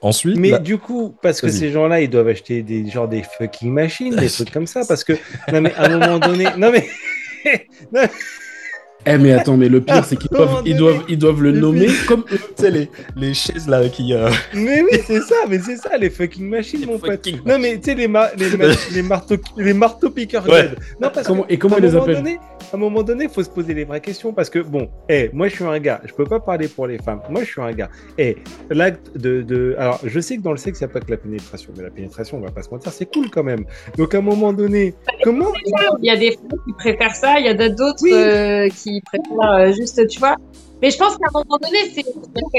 Ensuite, 0.03 0.37
Mais 0.39 0.51
la- 0.51 0.59
du 0.59 0.79
coup, 0.79 1.15
parce 1.21 1.41
que 1.43 1.49
ces 1.49 1.71
gens-là, 1.71 2.01
ils 2.01 2.09
doivent 2.09 2.29
acheter 2.29 2.63
des 2.63 2.89
genre 2.89 3.07
des 3.09 3.23
fucking 3.23 3.71
machines, 3.71 4.17
des 4.17 4.29
trucs 4.31 4.51
comme 4.51 4.67
ça, 4.67 4.83
parce 4.89 5.05
que 5.05 5.13
non 5.53 5.61
mais 5.61 5.75
à 5.75 5.85
un 5.87 5.99
moment 5.99 6.19
donné, 6.19 6.47
non 6.57 6.71
mais 6.73 6.89
Eh 9.07 9.17
mais 9.17 9.33
attends, 9.33 9.57
mais 9.57 9.69
le 9.69 9.81
pire 9.81 10.05
c'est 10.05 10.17
qu'ils 10.17 10.31
doivent, 10.31 10.63
ils 10.67 10.77
doivent, 10.77 11.03
ils 11.09 11.17
doivent 11.19 11.43
le 11.43 11.53
nommer 11.53 11.89
comme 12.07 12.25
tu 12.29 12.37
sais, 12.57 12.71
les, 12.71 12.91
les 13.17 13.33
chaises 13.33 13.67
là 13.67 13.89
qui. 13.89 14.13
euh, 14.13 14.29
mais 14.55 14.83
oui, 14.83 14.99
c'est 15.07 15.21
ça, 15.23 15.37
mais 15.49 15.59
c'est 15.59 15.77
ça 15.77 15.97
les 15.97 16.11
fucking 16.11 16.47
machines, 16.49 16.81
Les 16.81 16.87
mon 16.87 16.99
pote. 16.99 17.27
Non 17.47 17.59
mais 17.59 17.79
tu 17.79 17.85
sais 17.85 17.95
les, 17.95 18.09
ma- 18.09 18.31
les, 18.37 18.57
ma- 18.57 18.67
les 18.93 19.03
marteaux 19.03 19.37
les 19.57 19.73
marteaux 19.73 20.11
piqueurs 20.11 20.47
Ouais. 20.49 20.71
Non 21.01 21.09
parce 21.13 21.27
Comment- 21.27 21.45
que 21.45 21.53
et 21.53 21.59
comment 21.59 21.79
ils 21.79 21.83
les 21.85 21.97
appellent 21.97 22.17
donné, 22.17 22.39
à 22.73 22.77
un 22.77 22.79
moment 22.79 23.03
donné, 23.03 23.29
faut 23.29 23.43
se 23.43 23.49
poser 23.49 23.73
les 23.75 23.85
vraies 23.85 24.01
questions 24.03 24.33
parce 24.35 24.51
que 24.51 24.59
bon, 24.59 24.89
eh, 25.09 25.31
moi 25.33 25.49
je 25.49 25.55
suis 25.55 25.65
un 25.65 25.79
gars, 25.79 26.01
je 26.05 26.13
peux 26.13 26.25
pas 26.27 26.39
parler 26.41 26.69
pour 26.69 26.87
les 26.87 26.99
femmes. 26.99 27.21
Moi 27.31 27.41
je 27.43 27.51
suis 27.51 27.61
un 27.63 27.73
gars. 27.73 27.89
Et 28.19 28.37
l'acte 28.69 29.17
de, 29.17 29.41
de, 29.43 29.75
alors 29.79 29.99
je 30.05 30.21
sais 30.21 30.37
que 30.37 30.43
dans 30.43 30.53
le 30.53 30.59
sexe 30.59 30.81
il 30.81 30.85
n'y 30.85 30.91
a 30.91 30.93
pas 30.93 31.01
que 31.01 31.11
la 31.11 31.17
pénétration, 31.17 31.73
mais 31.77 31.83
la 31.85 31.91
pénétration, 31.91 32.37
on 32.37 32.41
va 32.43 32.51
pas 32.51 32.63
se 32.63 32.71
mentir, 32.71 32.93
c'est 32.93 33.11
cool 33.11 33.31
quand 33.31 33.45
même. 33.45 33.65
Donc 33.97 34.15
à 34.15 34.19
un 34.19 34.21
moment 34.21 34.53
donné, 34.53 34.95
comment 35.25 35.53
Il 36.01 36.07
y 36.07 36.11
a 36.11 36.17
des 36.17 36.33
femmes 36.33 36.61
qui 36.67 36.73
préfèrent 36.75 37.15
ça, 37.17 37.41
il 37.41 37.47
y 37.47 37.51
en 37.51 37.59
a 37.59 37.69
d'autres 37.71 38.03
Oui. 38.03 38.13
euh, 38.13 38.69
qui 38.69 38.90
préfèrent 39.05 39.51
euh, 39.69 39.73
juste, 39.73 40.07
tu 40.09 40.19
vois. 40.19 40.37
Mais 40.83 40.91
je 40.91 40.97
pense 40.99 41.17
qu'à 41.17 41.27
un 41.29 41.39
moment 41.39 41.59
donné, 41.63 41.79
c'est 41.95 42.05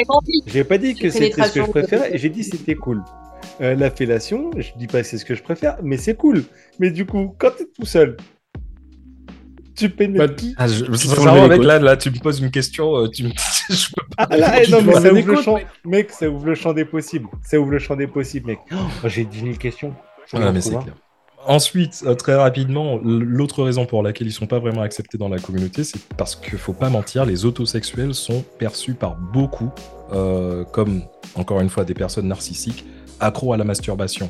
envie. 0.09 0.41
J'ai 0.47 0.63
pas 0.63 0.77
dit 0.77 0.95
que 0.95 1.09
c'était 1.09 1.43
ce 1.43 1.51
que 1.53 1.65
je 1.65 1.69
préférais, 1.69 2.11
j'ai 2.17 2.29
dit 2.29 2.43
c'était 2.43 2.75
cool. 2.75 3.01
Euh, 3.59 3.75
la 3.75 3.89
fellation, 3.91 4.51
je 4.57 4.69
dis 4.77 4.87
pas 4.87 5.01
que 5.01 5.07
c'est 5.07 5.17
ce 5.17 5.25
que 5.25 5.35
je 5.35 5.43
préfère, 5.43 5.77
mais 5.83 5.97
c'est 5.97 6.15
cool. 6.15 6.43
Mais 6.79 6.91
du 6.91 7.05
coup, 7.05 7.35
quand 7.37 7.51
t'es 7.57 7.65
tout 7.75 7.85
seul, 7.85 8.15
tu 9.75 9.89
pénètres 9.89 10.27
Bah, 10.27 10.33
qui? 10.33 10.53
Ah, 10.57 10.67
je, 10.67 10.83
mec, 11.47 11.63
là, 11.63 11.79
là, 11.79 11.97
tu 11.97 12.11
me 12.11 12.19
poses 12.19 12.39
une 12.41 12.51
question, 12.51 12.95
euh, 12.97 13.07
tu 13.07 13.23
me... 13.23 13.29
je 13.69 13.87
peux 13.95 14.05
pas 14.15 14.27
Ah 14.29 14.37
là, 14.37 14.61
eh, 14.63 14.69
non, 14.69 14.81
mais 14.83 14.93
ça 14.93 15.11
ouvre 15.13 15.27
le 15.27 15.41
champ. 15.41 15.57
mec. 15.85 16.11
Ça 16.11 16.29
ouvre 16.29 16.45
le 16.45 16.55
champ 16.55 16.73
des 16.73 16.85
possibles. 16.85 17.27
Ça 17.43 17.59
ouvre 17.59 17.71
le 17.71 17.79
champ 17.79 17.95
des 17.95 18.07
possibles, 18.07 18.47
mec. 18.47 18.59
Oh, 18.71 19.07
j'ai 19.07 19.25
10 19.25 19.39
000 19.41 19.53
questions. 19.55 19.93
Faut 20.27 20.37
que 20.37 20.43
Ah, 20.43 20.47
j'en 20.47 20.53
mais 20.53 20.59
trouve 20.59 20.71
c'est 20.71 20.77
un. 20.77 20.81
clair. 20.83 20.95
Ensuite, 21.47 22.03
euh, 22.05 22.13
très 22.13 22.35
rapidement, 22.35 22.99
l'autre 23.03 23.63
raison 23.63 23.85
pour 23.85 24.03
laquelle 24.03 24.27
ils 24.27 24.33
sont 24.33 24.47
pas 24.47 24.59
vraiment 24.59 24.81
acceptés 24.81 25.17
dans 25.17 25.29
la 25.29 25.39
communauté, 25.39 25.83
c'est 25.83 26.01
parce 26.15 26.35
qu'il 26.35 26.59
faut 26.59 26.73
pas 26.73 26.89
mentir, 26.89 27.25
les 27.25 27.45
autosexuels 27.45 28.13
sont 28.13 28.43
perçus 28.59 28.93
par 28.93 29.15
beaucoup 29.15 29.71
euh, 30.13 30.63
comme, 30.65 31.01
encore 31.35 31.61
une 31.61 31.69
fois, 31.69 31.83
des 31.83 31.93
personnes 31.93 32.27
narcissiques 32.27 32.85
accros 33.19 33.53
à 33.53 33.57
la 33.57 33.63
masturbation. 33.63 34.29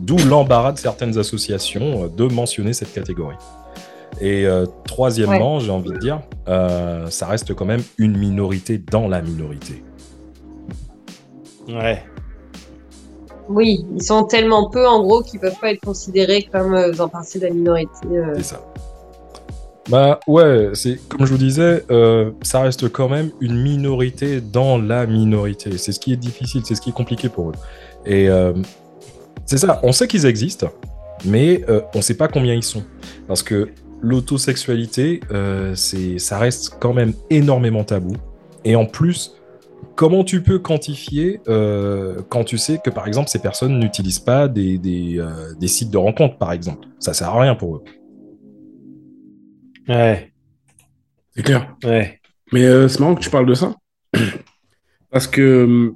D'où 0.00 0.16
l'embarras 0.18 0.72
de 0.72 0.78
certaines 0.78 1.18
associations 1.18 2.04
euh, 2.04 2.08
de 2.08 2.24
mentionner 2.32 2.72
cette 2.72 2.92
catégorie. 2.92 3.36
Et 4.20 4.46
euh, 4.46 4.66
troisièmement, 4.84 5.58
j'ai 5.58 5.70
envie 5.70 5.90
de 5.90 5.98
dire, 5.98 6.20
euh, 6.48 7.08
ça 7.08 7.26
reste 7.26 7.54
quand 7.54 7.64
même 7.64 7.82
une 7.98 8.16
minorité 8.16 8.78
dans 8.78 9.08
la 9.08 9.22
minorité. 9.22 9.82
Ouais. 11.68 12.04
Oui, 13.48 13.84
ils 13.94 14.02
sont 14.02 14.24
tellement 14.24 14.70
peu 14.70 14.86
en 14.86 15.02
gros 15.02 15.22
qu'ils 15.22 15.40
peuvent 15.40 15.58
pas 15.60 15.72
être 15.72 15.80
considérés 15.80 16.48
comme 16.50 16.74
euh, 16.74 16.88
faisant 16.92 17.08
partie 17.08 17.38
de 17.38 17.46
la 17.46 17.52
minorité. 17.52 17.90
euh. 18.10 18.34
C'est 18.36 18.42
ça. 18.42 18.60
Bah 19.90 20.20
ouais, 20.28 20.70
c'est 20.74 21.00
comme 21.08 21.26
je 21.26 21.32
vous 21.32 21.38
disais, 21.38 21.84
euh, 21.90 22.30
ça 22.42 22.60
reste 22.60 22.88
quand 22.88 23.08
même 23.08 23.30
une 23.40 23.60
minorité 23.60 24.40
dans 24.40 24.78
la 24.78 25.06
minorité. 25.06 25.76
C'est 25.76 25.90
ce 25.90 25.98
qui 25.98 26.12
est 26.12 26.16
difficile, 26.16 26.62
c'est 26.64 26.76
ce 26.76 26.80
qui 26.80 26.90
est 26.90 26.94
compliqué 26.94 27.28
pour 27.28 27.50
eux. 27.50 27.54
Et 28.06 28.28
euh, 28.28 28.52
c'est 29.44 29.58
ça, 29.58 29.80
on 29.82 29.90
sait 29.90 30.06
qu'ils 30.06 30.24
existent, 30.24 30.68
mais 31.24 31.64
on 31.94 32.00
sait 32.00 32.16
pas 32.16 32.28
combien 32.28 32.54
ils 32.54 32.62
sont. 32.62 32.84
Parce 33.26 33.42
que 33.42 33.70
l'autosexualité, 34.00 35.20
c'est, 35.74 36.20
ça 36.20 36.38
reste 36.38 36.76
quand 36.78 36.94
même 36.94 37.12
énormément 37.28 37.82
tabou. 37.82 38.14
Et 38.64 38.76
en 38.76 38.86
plus, 38.86 39.34
comment 39.94 40.24
tu 40.24 40.42
peux 40.42 40.58
quantifier 40.58 41.40
euh, 41.48 42.22
quand 42.28 42.44
tu 42.44 42.58
sais 42.58 42.80
que 42.82 42.90
par 42.90 43.06
exemple 43.06 43.28
ces 43.28 43.38
personnes 43.38 43.78
n'utilisent 43.78 44.18
pas 44.18 44.48
des, 44.48 44.78
des, 44.78 45.18
euh, 45.18 45.54
des 45.58 45.68
sites 45.68 45.90
de 45.90 45.98
rencontres, 45.98 46.38
par 46.38 46.52
exemple? 46.52 46.88
Ça 46.98 47.14
sert 47.14 47.28
à 47.28 47.40
rien 47.40 47.54
pour 47.54 47.76
eux. 47.76 47.84
Ouais. 49.88 50.32
C'est 51.34 51.42
clair. 51.42 51.74
Ouais. 51.84 52.20
Mais 52.52 52.64
euh, 52.64 52.88
c'est 52.88 53.00
marrant 53.00 53.14
que 53.14 53.22
tu 53.22 53.30
parles 53.30 53.46
de 53.46 53.54
ça. 53.54 53.74
Parce 55.10 55.26
que 55.26 55.92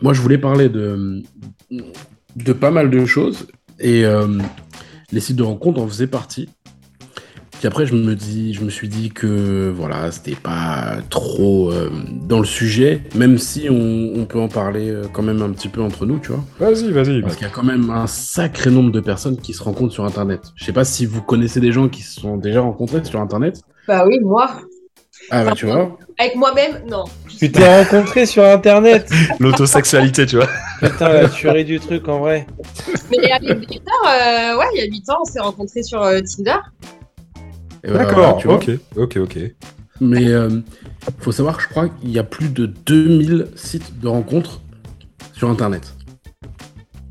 moi, 0.00 0.12
je 0.12 0.20
voulais 0.20 0.38
parler 0.38 0.68
de, 0.68 1.22
de 2.36 2.52
pas 2.52 2.70
mal 2.70 2.90
de 2.90 3.04
choses. 3.04 3.48
Et 3.78 4.04
euh, 4.04 4.38
les 5.10 5.20
sites 5.20 5.36
de 5.36 5.42
rencontres 5.42 5.80
en 5.80 5.88
faisaient 5.88 6.06
partie. 6.06 6.48
Puis 7.62 7.68
après, 7.68 7.86
je 7.86 7.94
me, 7.94 8.16
dis, 8.16 8.54
je 8.54 8.64
me 8.64 8.70
suis 8.70 8.88
dit 8.88 9.10
que 9.10 9.72
voilà, 9.72 10.10
c'était 10.10 10.34
pas 10.34 10.96
trop 11.10 11.70
euh, 11.70 11.92
dans 12.10 12.40
le 12.40 12.44
sujet, 12.44 13.04
même 13.14 13.38
si 13.38 13.68
on, 13.70 14.20
on 14.20 14.24
peut 14.24 14.40
en 14.40 14.48
parler 14.48 14.90
euh, 14.90 15.04
quand 15.12 15.22
même 15.22 15.42
un 15.42 15.50
petit 15.50 15.68
peu 15.68 15.80
entre 15.80 16.04
nous, 16.04 16.18
tu 16.18 16.32
vois. 16.32 16.42
Vas-y, 16.58 16.90
vas-y. 16.90 17.22
Parce 17.22 17.36
qu'il 17.36 17.46
y 17.46 17.48
a 17.48 17.52
quand 17.52 17.62
même 17.62 17.88
un 17.90 18.08
sacré 18.08 18.72
nombre 18.72 18.90
de 18.90 18.98
personnes 18.98 19.36
qui 19.36 19.52
se 19.52 19.62
rencontrent 19.62 19.92
sur 19.92 20.04
Internet. 20.04 20.40
Je 20.56 20.64
sais 20.64 20.72
pas 20.72 20.84
si 20.84 21.06
vous 21.06 21.22
connaissez 21.22 21.60
des 21.60 21.70
gens 21.70 21.88
qui 21.88 22.02
se 22.02 22.20
sont 22.20 22.36
déjà 22.36 22.62
rencontrés 22.62 23.04
sur 23.04 23.20
Internet. 23.20 23.60
Bah 23.86 24.06
oui, 24.08 24.18
moi. 24.20 24.50
Ah 25.30 25.44
bah 25.44 25.52
tu 25.54 25.66
vois. 25.66 25.96
Avec 26.18 26.34
moi-même, 26.34 26.82
non. 26.90 27.04
Tu 27.28 27.52
t'es 27.52 27.78
rencontré 27.78 28.26
sur 28.26 28.42
Internet 28.42 29.08
L'autosexualité, 29.38 30.26
tu 30.26 30.34
vois. 30.34 30.48
Putain, 30.80 31.10
la 31.10 31.28
tuerie 31.28 31.64
du 31.64 31.78
truc 31.78 32.08
en 32.08 32.18
vrai. 32.18 32.44
Mais 33.08 33.30
avec 33.30 33.56
Victor, 33.60 34.02
euh, 34.04 34.58
ouais, 34.58 34.66
il 34.74 34.80
y 34.80 34.82
a 34.82 34.86
8 34.86 35.10
ans, 35.10 35.18
on 35.20 35.24
s'est 35.24 35.38
rencontrés 35.38 35.84
sur 35.84 36.02
euh, 36.02 36.18
Tinder. 36.22 36.58
Voilà, 37.84 38.04
D'accord, 38.04 38.36
tu 38.38 38.46
vois. 38.46 38.56
ok, 38.56 38.70
ok, 38.96 39.16
ok. 39.18 39.38
Mais 40.00 40.28
euh, 40.28 40.60
faut 41.18 41.32
savoir 41.32 41.56
que 41.56 41.62
je 41.64 41.68
crois 41.68 41.88
qu'il 41.88 42.10
y 42.10 42.18
a 42.18 42.24
plus 42.24 42.48
de 42.48 42.66
2000 42.66 43.48
sites 43.54 43.98
de 44.00 44.08
rencontres 44.08 44.60
sur 45.32 45.48
Internet. 45.50 45.94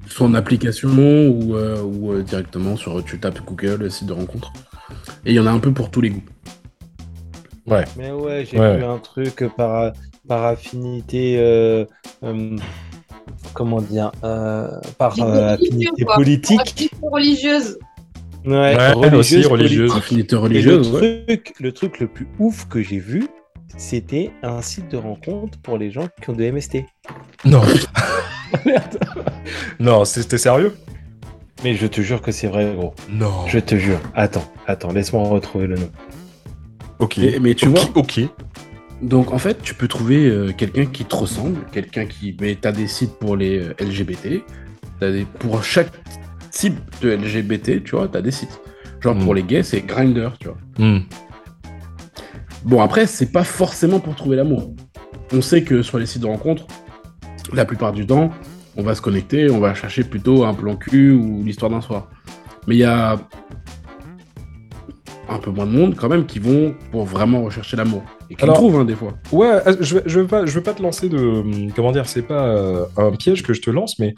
Soit 0.07 0.27
en 0.27 0.33
application 0.33 0.89
ou, 1.29 1.55
euh, 1.55 1.81
ou 1.81 2.11
euh, 2.11 2.21
directement 2.23 2.75
sur 2.75 3.03
tu 3.03 3.19
tapes 3.19 3.41
Google 3.45 3.89
site 3.89 4.07
de 4.07 4.13
rencontres. 4.13 4.51
Et 5.25 5.31
il 5.31 5.35
y 5.35 5.39
en 5.39 5.45
a 5.45 5.51
un 5.51 5.59
peu 5.59 5.71
pour 5.73 5.89
tous 5.89 6.01
les 6.01 6.09
goûts. 6.09 6.23
Mais 7.97 8.11
ouais, 8.11 8.45
j'ai 8.49 8.59
Ouais. 8.59 8.77
vu 8.77 8.83
un 8.83 8.97
truc 8.97 9.45
par, 9.55 9.93
par 10.27 10.43
affinité. 10.45 11.37
euh, 11.39 11.85
euh, 12.23 12.57
comment 13.53 13.81
dire 13.81 14.11
euh, 14.23 14.69
Par 14.97 15.17
euh, 15.19 15.53
affinité 15.53 16.03
quoi. 16.03 16.15
politique. 16.15 16.59
Activité 16.59 16.97
religieuse. 17.01 17.77
Ouais, 18.45 18.75
Ouais, 18.95 19.13
aussi 19.13 19.43
religieuse. 19.43 19.91
Affinité 19.95 20.35
Et 20.35 20.37
le 20.37 20.43
religieuse, 20.43 20.91
ouais. 20.91 21.23
truc, 21.27 21.53
le 21.59 21.71
truc 21.71 21.99
le 21.99 22.07
plus 22.07 22.27
ouf 22.39 22.67
que 22.67 22.81
j'ai 22.81 22.99
vu, 22.99 23.27
c'était 23.77 24.31
un 24.43 24.61
site 24.61 24.89
de 24.89 24.97
rencontre 24.97 25.57
pour 25.59 25.77
les 25.77 25.91
gens 25.91 26.07
qui 26.21 26.29
ont 26.29 26.33
de 26.33 26.49
MST. 26.49 26.85
Non. 27.45 27.61
non, 29.79 30.05
c'était 30.05 30.37
sérieux? 30.37 30.75
Mais 31.63 31.75
je 31.75 31.85
te 31.87 32.01
jure 32.01 32.21
que 32.21 32.31
c'est 32.31 32.47
vrai, 32.47 32.73
gros. 32.75 32.93
Non. 33.09 33.45
Je 33.47 33.59
te 33.59 33.75
jure. 33.75 33.99
Attends, 34.15 34.51
attends, 34.67 34.91
laisse-moi 34.91 35.23
retrouver 35.27 35.67
le 35.67 35.75
nom. 35.75 35.89
Ok. 36.99 37.19
Mais 37.41 37.53
tu 37.53 37.67
vois, 37.67 37.81
Ok. 37.95 38.21
donc 39.01 39.31
en 39.31 39.37
fait, 39.37 39.61
tu 39.61 39.73
peux 39.75 39.87
trouver 39.87 40.25
euh, 40.27 40.51
quelqu'un 40.55 40.85
qui 40.85 41.05
te 41.05 41.15
ressemble, 41.15 41.59
quelqu'un 41.71 42.05
qui. 42.05 42.35
Mais 42.41 42.55
t'as 42.59 42.71
des 42.71 42.87
sites 42.87 43.13
pour 43.19 43.35
les 43.35 43.59
euh, 43.59 43.73
LGBT, 43.79 44.43
t'as 44.99 45.11
des... 45.11 45.25
pour 45.25 45.63
chaque 45.63 45.91
type 46.51 46.79
de 47.01 47.09
LGBT, 47.09 47.83
tu 47.83 47.95
vois, 47.95 48.07
t'as 48.07 48.21
des 48.21 48.31
sites. 48.31 48.59
Genre 49.01 49.15
Mm. 49.15 49.23
pour 49.23 49.33
les 49.33 49.43
gays, 49.43 49.63
c'est 49.63 49.81
Grindr, 49.81 50.37
tu 50.39 50.47
vois. 50.49 50.57
Hmm. 50.77 50.99
Bon, 52.65 52.81
après, 52.81 53.07
c'est 53.07 53.31
pas 53.31 53.43
forcément 53.43 53.99
pour 53.99 54.15
trouver 54.15 54.35
l'amour. 54.35 54.73
On 55.33 55.41
sait 55.41 55.63
que 55.63 55.81
sur 55.81 55.97
les 55.97 56.05
sites 56.05 56.21
de 56.21 56.27
rencontres, 56.27 56.67
la 57.53 57.65
plupart 57.65 57.91
du 57.93 58.05
temps, 58.05 58.29
on 58.77 58.83
va 58.83 58.93
se 58.95 59.01
connecter, 59.01 59.49
on 59.49 59.59
va 59.59 59.73
chercher 59.73 60.03
plutôt 60.03 60.43
un 60.45 60.53
plan 60.53 60.75
cul 60.75 61.11
ou 61.13 61.41
l'histoire 61.43 61.71
d'un 61.71 61.81
soir. 61.81 62.09
Mais 62.67 62.75
il 62.75 62.79
y 62.79 62.83
a 62.83 63.17
un 65.29 65.37
peu 65.39 65.49
moins 65.49 65.65
de 65.65 65.71
monde 65.71 65.95
quand 65.95 66.09
même 66.09 66.25
qui 66.25 66.39
vont 66.39 66.75
pour 66.91 67.05
vraiment 67.05 67.43
rechercher 67.43 67.77
l'amour. 67.77 68.03
Et 68.29 68.35
qui 68.35 68.45
le 68.45 68.53
trouvent, 68.53 68.75
hein, 68.79 68.85
des 68.85 68.95
fois. 68.95 69.13
Ouais, 69.31 69.47
euh, 69.65 69.75
je 69.79 69.97
je 70.05 70.19
veux 70.19 70.27
pas, 70.27 70.45
je 70.45 70.51
veux 70.51 70.61
pas 70.63 70.73
te 70.73 70.81
lancer 70.83 71.09
de, 71.09 71.17
hum, 71.17 71.71
comment 71.75 71.91
dire, 71.91 72.07
c'est 72.07 72.21
pas 72.21 72.45
euh, 72.45 72.85
un 72.97 73.11
piège 73.11 73.41
que 73.43 73.53
je 73.53 73.61
te 73.61 73.69
lance, 73.71 73.97
mais 73.99 74.13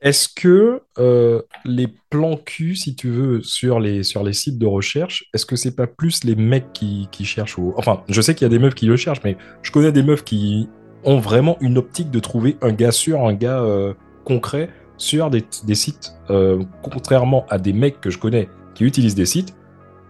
est-ce 0.00 0.28
que 0.28 0.82
euh, 0.98 1.40
les 1.64 1.88
plans 2.10 2.36
cul, 2.36 2.76
si 2.76 2.94
tu 2.94 3.08
veux, 3.10 3.42
sur 3.42 3.80
les, 3.80 4.02
sur 4.02 4.22
les 4.22 4.32
sites 4.34 4.58
de 4.58 4.66
recherche, 4.66 5.24
est-ce 5.32 5.46
que 5.46 5.56
c'est 5.56 5.74
pas 5.74 5.86
plus 5.86 6.22
les 6.24 6.36
mecs 6.36 6.72
qui, 6.72 7.08
qui 7.10 7.24
cherchent 7.24 7.58
au... 7.58 7.74
Enfin, 7.76 8.02
je 8.08 8.20
sais 8.20 8.34
qu'il 8.34 8.44
y 8.44 8.46
a 8.46 8.50
des 8.50 8.58
meufs 8.58 8.74
qui 8.74 8.86
le 8.86 8.96
cherchent, 8.96 9.22
mais 9.24 9.36
je 9.62 9.70
connais 9.72 9.92
des 9.92 10.02
meufs 10.02 10.22
qui 10.24 10.68
ont 11.04 11.18
vraiment 11.18 11.56
une 11.60 11.78
optique 11.78 12.10
de 12.10 12.20
trouver 12.20 12.56
un 12.60 12.72
gars 12.72 12.92
sûr, 12.92 13.24
un 13.26 13.34
gars 13.34 13.60
euh, 13.60 13.94
concret 14.24 14.68
sur 14.98 15.30
des, 15.30 15.44
des 15.64 15.74
sites, 15.74 16.12
euh, 16.30 16.62
contrairement 16.82 17.46
à 17.48 17.58
des 17.58 17.72
mecs 17.72 18.00
que 18.00 18.10
je 18.10 18.18
connais 18.18 18.48
qui 18.74 18.84
utilisent 18.84 19.14
des 19.14 19.26
sites 19.26 19.54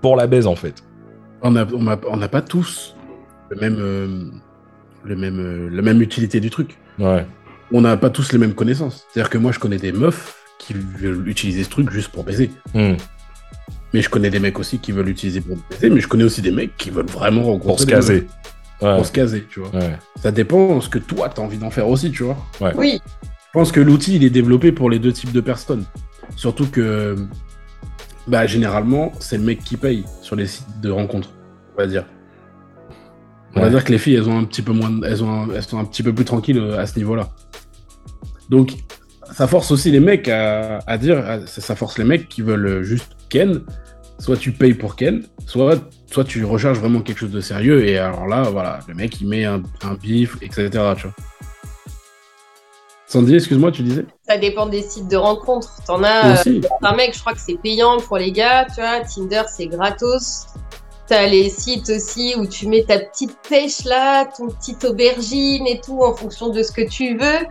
pour 0.03 0.17
la 0.17 0.27
baise 0.27 0.47
en 0.47 0.57
fait. 0.57 0.83
On 1.43 1.53
n'a 1.53 1.67
on 1.73 1.87
a- 1.87 2.01
on 2.09 2.19
pas 2.29 2.43
tous 2.43 2.97
le 3.51 3.57
même, 3.61 4.41
le 5.05 5.17
même, 5.17 5.69
la 5.69 5.83
même 5.83 6.03
utilité 6.03 6.41
du 6.41 6.51
truc. 6.51 6.79
Ouais. 6.99 7.25
On 7.73 7.81
n'a 7.81 7.97
pas 7.97 8.11
tous 8.11 8.33
les 8.33 8.39
mêmes 8.39 8.55
connaissances. 8.55 9.07
C'est-à-dire 9.13 9.31
que 9.31 9.39
moi, 9.39 9.53
je 9.53 9.59
connais 9.59 9.79
des 9.79 9.93
meufs 9.93 10.37
qui 10.59 10.73
veulent 10.75 11.27
utiliser 11.29 11.65
ce 11.65 11.69
truc 11.71 11.91
juste 11.91 12.09
pour 12.09 12.25
baiser. 12.25 12.51
Hmm. 12.75 12.95
Mais 13.93 14.03
je 14.03 14.09
connais 14.11 14.31
des 14.31 14.39
mecs 14.41 14.59
aussi 14.59 14.79
qui 14.79 14.93
veulent 14.93 15.07
l'utiliser 15.07 15.41
pour 15.41 15.57
baiser, 15.71 15.91
mais 15.91 16.01
je 16.01 16.09
connais 16.09 16.25
aussi 16.25 16.43
des 16.43 16.51
mecs 16.51 16.77
qui 16.77 16.91
veulent 16.91 17.07
vraiment 17.07 17.43
rencontrer 17.45 17.67
Pour 17.69 17.81
se 17.81 17.87
caser. 17.87 18.27
Ouais. 18.83 18.97
Pour 18.97 19.07
se 19.07 19.13
caser, 19.13 19.47
tu 19.49 19.61
vois. 19.61 19.71
Ouais. 19.71 19.97
Ça 20.21 20.31
dépend 20.31 20.77
de 20.77 20.81
ce 20.83 20.89
que 20.89 20.99
toi, 20.99 21.29
t'as 21.29 21.43
envie 21.43 21.57
d'en 21.59 21.71
faire 21.71 21.89
aussi, 21.89 22.11
tu 22.11 22.23
vois. 22.25 22.37
Oui, 22.77 23.01
Je 23.03 23.51
pense 23.53 23.73
que 23.73 23.81
l'outil, 23.81 24.17
il 24.17 24.25
est 24.25 24.31
développé 24.31 24.71
pour 24.73 24.91
les 24.91 24.99
deux 24.99 25.13
types 25.13 25.33
de 25.33 25.41
personnes. 25.41 25.85
Surtout 26.37 26.67
que, 26.67 27.17
bah, 28.27 28.47
généralement, 28.47 29.13
c'est 29.21 29.39
le 29.39 29.45
mec 29.45 29.61
qui 29.65 29.77
paye 29.77 30.05
sur 30.21 30.37
les 30.37 30.47
sites 30.47 30.81
de 30.83 30.91
rencontres, 30.91 31.31
on 31.75 31.81
va 31.81 31.87
dire. 31.87 32.05
On 33.55 33.61
va 33.63 33.71
dire 33.71 33.83
que 33.85 33.93
les 33.93 33.99
filles, 33.99 34.17
elles 34.17 34.29
ont 34.29 34.39
un 34.39 34.45
petit 34.45 34.61
peu 34.61 34.73
moins, 34.73 34.91
elles 35.05 35.25
ont, 35.25 35.31
un- 35.45 35.49
elles 35.55 35.63
sont 35.63 35.79
un 35.79 35.85
petit 35.87 36.03
peu 36.03 36.13
plus 36.13 36.27
tranquilles 36.27 36.59
euh, 36.59 36.79
à 36.79 36.87
ce 36.87 36.99
niveau-là. 36.99 37.31
Donc, 38.49 38.73
ça 39.33 39.47
force 39.47 39.71
aussi 39.71 39.91
les 39.91 40.01
mecs 40.01 40.29
à, 40.29 40.79
à 40.87 40.99
dire, 40.99 41.19
à- 41.27 41.47
ça 41.47 41.75
force 41.77 41.99
les 41.99 42.05
mecs 42.05 42.29
qui 42.29 42.43
veulent 42.43 42.83
juste 42.83 43.13
Ken. 43.29 43.63
Soit 44.19 44.37
tu 44.39 44.53
payes 44.53 44.73
pour 44.73 44.97
Ken, 44.97 45.25
soit, 45.47 45.77
soit 46.11 46.25
tu 46.25 46.43
recherches 46.45 46.79
vraiment 46.79 47.01
quelque 47.01 47.19
chose 47.19 47.33
de 47.33 47.41
sérieux. 47.43 47.87
Et 47.87 47.99
alors 47.99 48.27
là, 48.27 48.43
voilà, 48.45 48.79
le 48.89 48.95
mec, 48.95 49.21
il 49.21 49.29
met 49.29 49.45
un, 49.45 49.63
un 49.83 49.95
bif, 49.95 50.37
etc. 50.41 50.71
Tu 50.97 51.03
vois. 51.03 51.13
Sandy, 53.09 53.35
excuse-moi, 53.35 53.71
tu 53.71 53.83
disais? 53.83 54.05
Ça 54.27 54.37
dépend 54.37 54.67
des 54.67 54.83
sites 54.83 55.09
de 55.09 55.17
rencontres. 55.17 55.81
T'en 55.87 56.03
as 56.03 56.45
euh, 56.47 56.61
un 56.83 56.97
mec, 56.97 57.15
je 57.15 57.21
crois 57.21 57.35
que 57.35 57.41
c'est 57.41 57.61
payant 57.63 57.99
pour 58.01 58.17
les 58.19 58.33
gars, 58.33 58.67
tu 58.75 58.81
vois. 58.81 59.01
Tinder, 59.01 59.43
c'est 59.55 59.67
gratos. 59.69 60.47
T'as 61.07 61.27
les 61.27 61.49
sites 61.51 61.89
aussi 61.89 62.35
où 62.37 62.47
tu 62.49 62.67
mets 62.67 62.83
ta 62.83 62.99
petite 62.99 63.37
pêche 63.49 63.85
là, 63.85 64.25
ton 64.25 64.49
petite 64.49 64.83
aubergine 64.85 65.65
et 65.69 65.81
tout 65.81 66.03
en 66.03 66.17
fonction 66.17 66.49
de 66.49 66.63
ce 66.65 66.73
que 66.73 66.89
tu 66.89 67.17
veux. 67.17 67.47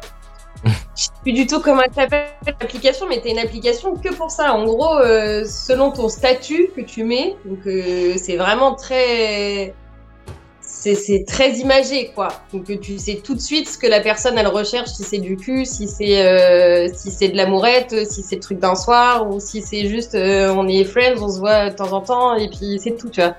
Je 0.66 1.04
sais 1.04 1.10
plus 1.22 1.34
du 1.34 1.46
tout 1.46 1.60
comment 1.60 1.82
elle 1.82 1.94
s'appelle 1.94 2.28
l'application, 2.46 3.06
mais 3.08 3.22
t'as 3.22 3.30
une 3.30 3.40
application 3.40 3.96
que 3.96 4.14
pour 4.14 4.32
ça. 4.32 4.54
En 4.54 4.66
gros, 4.66 4.98
euh, 4.98 5.46
selon 5.46 5.92
ton 5.92 6.10
statut 6.10 6.70
que 6.76 6.82
tu 6.82 7.04
mets, 7.04 7.36
donc 7.46 7.60
euh, 7.68 8.14
c'est 8.18 8.38
vraiment 8.38 8.74
très. 8.74 9.74
c'est 10.62 11.26
très 11.28 11.52
imagé, 11.60 12.12
quoi. 12.16 12.30
Donc 12.52 12.80
tu 12.82 12.98
sais 12.98 13.22
tout 13.24 13.36
de 13.36 13.40
suite 13.42 13.70
ce 13.70 13.78
que 13.78 13.88
la 13.88 14.00
personne 14.00 14.38
elle 14.38 14.48
recherche, 14.48 14.90
si 14.90 15.04
c'est 15.04 15.20
du 15.20 15.36
cul, 15.38 15.66
si 15.66 15.88
c'est 15.88 16.26
euh, 16.26 16.88
si 16.94 17.12
c'est 17.12 17.30
de 17.30 17.38
l'amourette, 17.38 18.10
si 18.10 18.24
c'est 18.24 18.36
le 18.36 18.42
truc 18.42 18.60
d'un 18.60 18.76
soir, 18.76 19.30
ou 19.30 19.40
si 19.40 19.62
c'est 19.62 19.88
juste 19.88 20.16
euh, 20.16 20.54
on 20.56 20.68
est 20.68 20.84
friends, 20.84 21.22
on 21.22 21.30
se 21.30 21.40
voit 21.40 21.70
de 21.70 21.76
temps 21.76 21.92
en 21.94 22.02
temps, 22.02 22.36
et 22.36 22.50
puis 22.50 22.80
c'est 22.82 22.98
tout, 22.98 23.10
tu 23.10 23.22
vois. 23.22 23.36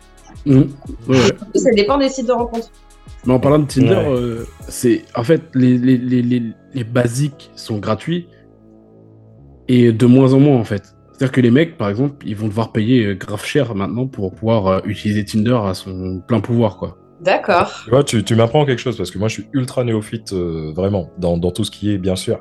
Ouais. 1.08 1.18
Ça 1.56 1.70
dépend 1.72 1.98
des 1.98 2.08
sites 2.08 2.26
de 2.26 2.32
rencontres. 2.32 2.70
Mais 3.26 3.32
en 3.34 3.40
parlant 3.40 3.58
de 3.58 3.66
Tinder, 3.66 3.94
Ouais. 3.94 4.04
euh, 4.08 4.44
c'est 4.68 5.04
en 5.16 5.24
fait 5.24 5.42
les, 5.54 5.76
les, 5.78 5.96
les, 5.98 6.22
les, 6.22 6.42
les 6.74 6.84
basiques 6.84 7.50
sont 7.56 7.78
gratuits 7.78 8.28
et 9.68 9.92
de 9.92 10.06
moins 10.06 10.32
en 10.32 10.40
moins 10.40 10.56
en 10.58 10.64
fait. 10.64 10.94
C'est-à-dire 11.12 11.32
que 11.32 11.40
les 11.40 11.50
mecs, 11.50 11.76
par 11.78 11.88
exemple, 11.88 12.26
ils 12.28 12.36
vont 12.36 12.46
devoir 12.46 12.72
payer 12.72 13.06
euh, 13.06 13.14
grave 13.14 13.44
cher 13.44 13.74
maintenant 13.74 14.06
pour 14.06 14.34
pouvoir 14.34 14.66
euh, 14.66 14.80
utiliser 14.84 15.24
Tinder 15.24 15.58
à 15.64 15.72
son 15.74 16.20
plein 16.26 16.40
pouvoir, 16.40 16.76
quoi. 16.76 16.98
D'accord. 17.22 17.72
Tu 17.84 17.90
vois, 17.90 18.04
tu, 18.04 18.22
tu 18.22 18.34
m'apprends 18.36 18.66
quelque 18.66 18.78
chose 18.80 18.96
parce 18.98 19.10
que 19.10 19.18
moi, 19.18 19.28
je 19.28 19.34
suis 19.34 19.46
ultra 19.54 19.82
néophyte, 19.82 20.34
euh, 20.34 20.72
vraiment, 20.76 21.10
dans, 21.18 21.38
dans 21.38 21.50
tout 21.50 21.64
ce 21.64 21.70
qui 21.70 21.90
est, 21.90 21.96
bien 21.96 22.16
sûr, 22.16 22.40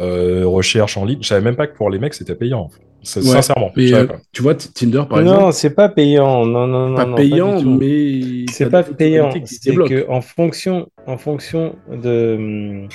euh, 0.00 0.44
recherche 0.46 0.96
en 0.96 1.04
ligne. 1.04 1.18
Je 1.20 1.28
savais 1.28 1.42
même 1.42 1.56
pas 1.56 1.66
que 1.66 1.76
pour 1.76 1.90
les 1.90 1.98
mecs, 1.98 2.14
c'était 2.14 2.34
payant. 2.34 2.70
C'est- 2.72 2.80
Ouais. 3.16 3.22
Sincèrement. 3.22 3.70
Mais 3.76 3.92
euh, 3.92 4.06
tu 4.32 4.42
vois, 4.42 4.54
Tinder, 4.54 5.02
par 5.08 5.20
non, 5.22 5.34
exemple, 5.34 5.52
c'est 5.52 5.70
pas 5.70 5.88
payant. 5.88 6.46
Non, 6.46 6.66
non, 6.66 6.88
non. 6.88 6.96
pas 6.96 7.04
non, 7.04 7.14
payant, 7.14 7.62
mais 7.62 8.46
C'est 8.50 8.70
pas 8.70 8.82
payant. 8.82 9.30
C'est 9.44 9.74
que 9.74 10.08
en 10.08 10.20
fonction, 10.20 10.88
en 11.06 11.18
fonction 11.18 11.76
de, 11.90 12.34
hum, 12.36 12.88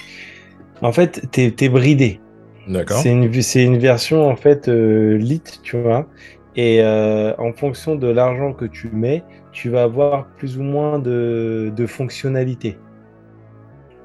en 0.82 0.92
fait, 0.92 1.28
t'es 1.32 1.54
es 1.60 1.70
bridé. 1.70 2.20
D'accord. 2.68 3.00
C'est 3.00 3.12
une, 3.12 3.42
c'est 3.42 3.64
une 3.64 3.78
version 3.78 4.28
en 4.28 4.36
fait 4.36 4.68
euh, 4.68 5.18
lit, 5.18 5.42
tu 5.64 5.78
vois. 5.78 6.08
Et 6.56 6.82
euh, 6.82 7.34
en 7.38 7.54
fonction 7.54 7.96
de 7.96 8.08
l'argent 8.08 8.54
que 8.54 8.66
tu 8.66 8.90
mets, 8.90 9.24
tu 9.52 9.70
vas 9.70 9.84
avoir 9.84 10.28
plus 10.38 10.58
ou 10.58 10.64
moins 10.64 11.00
de, 11.00 11.72
de 11.76 11.86
fonctionnalités 11.86 12.78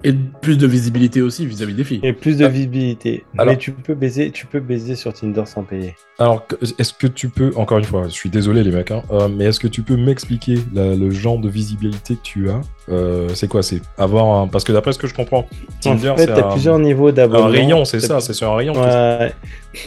Et 0.06 0.12
plus 0.12 0.58
de 0.58 0.66
visibilité 0.66 1.22
aussi 1.22 1.46
vis-à-vis 1.46 1.72
des 1.74 1.82
filles. 1.84 2.00
et 2.02 2.12
plus 2.12 2.36
de 2.36 2.44
Ah. 2.44 2.48
visibilité. 2.48 3.24
Alors- 3.38 3.52
Mais 3.54 3.58
tu 3.58 3.72
peux 3.72 3.94
baiser, 3.94 4.30
tu 4.30 4.44
peux 4.44 4.60
baiser 4.60 4.94
sur 4.96 5.12
Tinder 5.14 5.44
sans 5.46 5.62
payer. 5.62 5.94
Alors, 6.18 6.46
est-ce 6.78 6.92
que 6.92 7.06
tu 7.06 7.30
peux, 7.30 7.52
encore 7.56 7.78
une 7.78 7.84
fois, 7.84 8.04
je 8.04 8.10
suis 8.12 8.28
désolé 8.28 8.62
les 8.62 8.70
mecs, 8.70 8.90
hein, 8.90 9.02
euh, 9.10 9.28
mais 9.28 9.44
est-ce 9.46 9.58
que 9.58 9.66
tu 9.66 9.82
peux 9.82 9.96
m'expliquer 9.96 10.58
le 10.74 11.10
genre 11.10 11.38
de 11.38 11.48
visibilité 11.48 12.16
que 12.16 12.22
tu 12.22 12.50
as 12.50 12.60
Euh, 12.90 13.28
C'est 13.34 13.48
quoi 13.48 13.62
C'est 13.62 13.80
avoir 13.96 14.42
un... 14.42 14.46
Parce 14.46 14.62
que 14.62 14.72
d'après 14.72 14.92
ce 14.92 14.98
que 14.98 15.06
je 15.06 15.14
comprends, 15.14 15.46
Tinder, 15.80 16.10
en 16.10 16.16
fait, 16.16 16.26
c'est 16.26 16.34
tu 16.34 16.40
as 16.40 16.46
un, 16.46 16.50
plusieurs 16.52 16.78
niveaux 16.78 17.08
un 17.08 17.12
d'abonnement. 17.12 17.46
rayon, 17.48 17.84
c'est 17.86 17.98
T'as- 17.98 18.06
ça, 18.08 18.20
c'est 18.20 18.34
sur 18.34 18.52
un 18.52 18.56
rayon. 18.56 18.74
Ouais. 18.74 19.32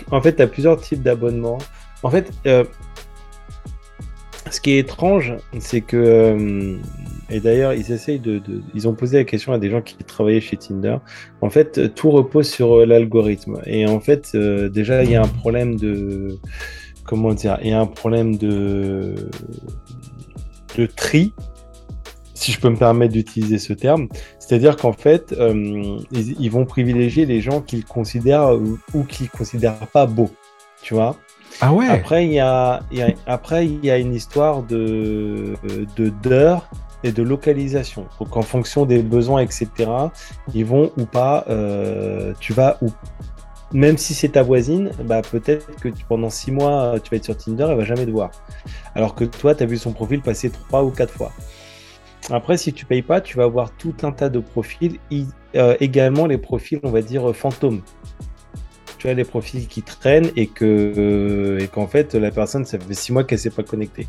En 0.10 0.20
fait, 0.20 0.36
tu 0.36 0.42
as 0.42 0.48
plusieurs 0.48 0.82
types 0.82 1.04
d'abonnements. 1.04 1.60
En 2.02 2.10
fait, 2.10 2.32
euh, 2.48 2.64
ce 4.52 4.62
qui 4.62 4.72
est 4.72 4.80
étrange, 4.80 5.36
c'est 5.60 5.82
que. 5.82 5.98
euh, 5.98 6.78
et 7.30 7.40
d'ailleurs, 7.40 7.74
ils 7.74 7.92
essayent 7.92 8.20
de, 8.20 8.42
Ils 8.74 8.88
ont 8.88 8.94
posé 8.94 9.18
la 9.18 9.24
question 9.24 9.52
à 9.54 9.60
des 9.60 9.70
gens 9.70 9.82
qui 9.82 9.96
travaillaient 9.98 10.42
chez 10.42 10.58
Tinder. 10.58 10.98
En 11.42 11.50
fait, 11.50 11.94
tout 11.96 12.10
repose 12.10 12.50
sur 12.50 12.80
euh, 12.80 12.86
l'algorithme. 12.86 13.60
Et 13.66 13.86
en 13.86 14.00
fait, 14.00 14.32
euh, 14.36 14.70
déjà, 14.70 15.04
il 15.04 15.12
y 15.12 15.16
a 15.16 15.22
un 15.22 15.28
problème 15.28 15.76
de. 15.76 16.38
Comment 17.04 17.34
dire 17.34 17.58
Il 17.64 17.70
y 17.70 17.74
a 17.74 17.80
un 17.80 17.86
problème 17.86 18.38
de. 18.38 19.16
de 20.78 20.86
tri. 20.86 21.34
Si 22.34 22.52
je 22.52 22.60
peux 22.60 22.70
me 22.70 22.78
permettre 22.78 23.14
d'utiliser 23.14 23.58
ce 23.58 23.74
terme, 23.74 24.08
c'est-à-dire 24.38 24.78
qu'en 24.78 24.94
fait, 24.94 25.36
ils, 26.12 26.36
ils 26.40 26.52
vont 26.52 26.66
privilégier 26.66 27.26
les 27.26 27.42
gens 27.42 27.62
qu'ils 27.62 27.84
considèrent 27.84 28.52
ou, 28.52 28.78
ou 28.94 29.04
qu'ils 29.04 29.30
considèrent 29.30 29.88
pas 29.88 30.06
beaux, 30.06 30.30
tu 30.84 30.94
vois? 30.94 31.18
Ah 31.60 31.74
Après, 31.90 32.26
il 32.26 32.34
y 32.34 32.40
a, 32.40 33.98
une 33.98 34.14
histoire 34.14 34.64
de 34.64 35.56
d'heures 36.22 36.70
et 37.04 37.12
de 37.12 37.24
localisation. 37.24 38.06
Donc, 38.20 38.36
en 38.38 38.42
fonction 38.42 38.86
des 38.86 39.02
besoins, 39.02 39.42
etc., 39.42 39.70
ils 40.54 40.66
vont 40.66 40.92
ou 40.98 41.06
pas, 41.06 41.46
euh, 41.50 42.34
tu 42.40 42.54
vas 42.54 42.78
ou 42.82 42.92
même 43.74 43.98
si 43.98 44.14
c'est 44.14 44.30
ta 44.30 44.44
voisine, 44.44 44.92
bah 45.04 45.22
peut-être 45.22 45.76
que 45.82 45.90
pendant 46.08 46.30
six 46.30 46.52
mois, 46.52 46.96
tu 47.04 47.10
vas 47.10 47.18
être 47.18 47.26
sur 47.26 47.36
Tinder, 47.36 47.68
elle 47.70 47.78
va 47.78 47.84
jamais 47.84 48.06
te 48.06 48.12
voir. 48.12 48.32
Alors 48.96 49.14
que 49.14 49.26
toi, 49.26 49.56
tu 49.56 49.64
as 49.64 49.66
vu 49.66 49.78
son 49.78 49.92
profil 49.92 50.22
passer 50.22 50.50
trois 50.50 50.84
ou 50.84 50.90
quatre 50.90 51.14
fois. 51.14 51.34
Après, 52.30 52.58
si 52.58 52.72
tu 52.72 52.86
payes 52.86 53.02
pas, 53.02 53.20
tu 53.20 53.36
vas 53.38 53.44
avoir 53.44 53.72
tout 53.72 53.96
un 54.04 54.12
tas 54.12 54.30
de 54.30 54.40
profils, 54.40 54.98
euh, 55.56 55.76
également 55.82 56.28
les 56.28 56.38
profils, 56.38 56.80
on 56.84 56.92
va 56.92 57.02
dire, 57.02 57.36
fantômes. 57.36 57.82
Tu 58.98 59.08
as 59.08 59.14
les 59.14 59.24
profils 59.24 59.68
qui 59.68 59.82
traînent 59.82 60.32
et 60.36 60.48
que 60.48 60.66
euh, 60.98 61.60
et 61.60 61.68
qu'en 61.68 61.88
fait, 61.88 62.16
la 62.16 62.32
personne, 62.32 62.66
ça 62.66 62.80
fait 62.80 62.94
six 62.94 63.14
mois 63.14 63.24
qu'elle 63.24 63.40
s'est 63.40 63.50
pas 63.50 63.64
connectée. 63.64 64.08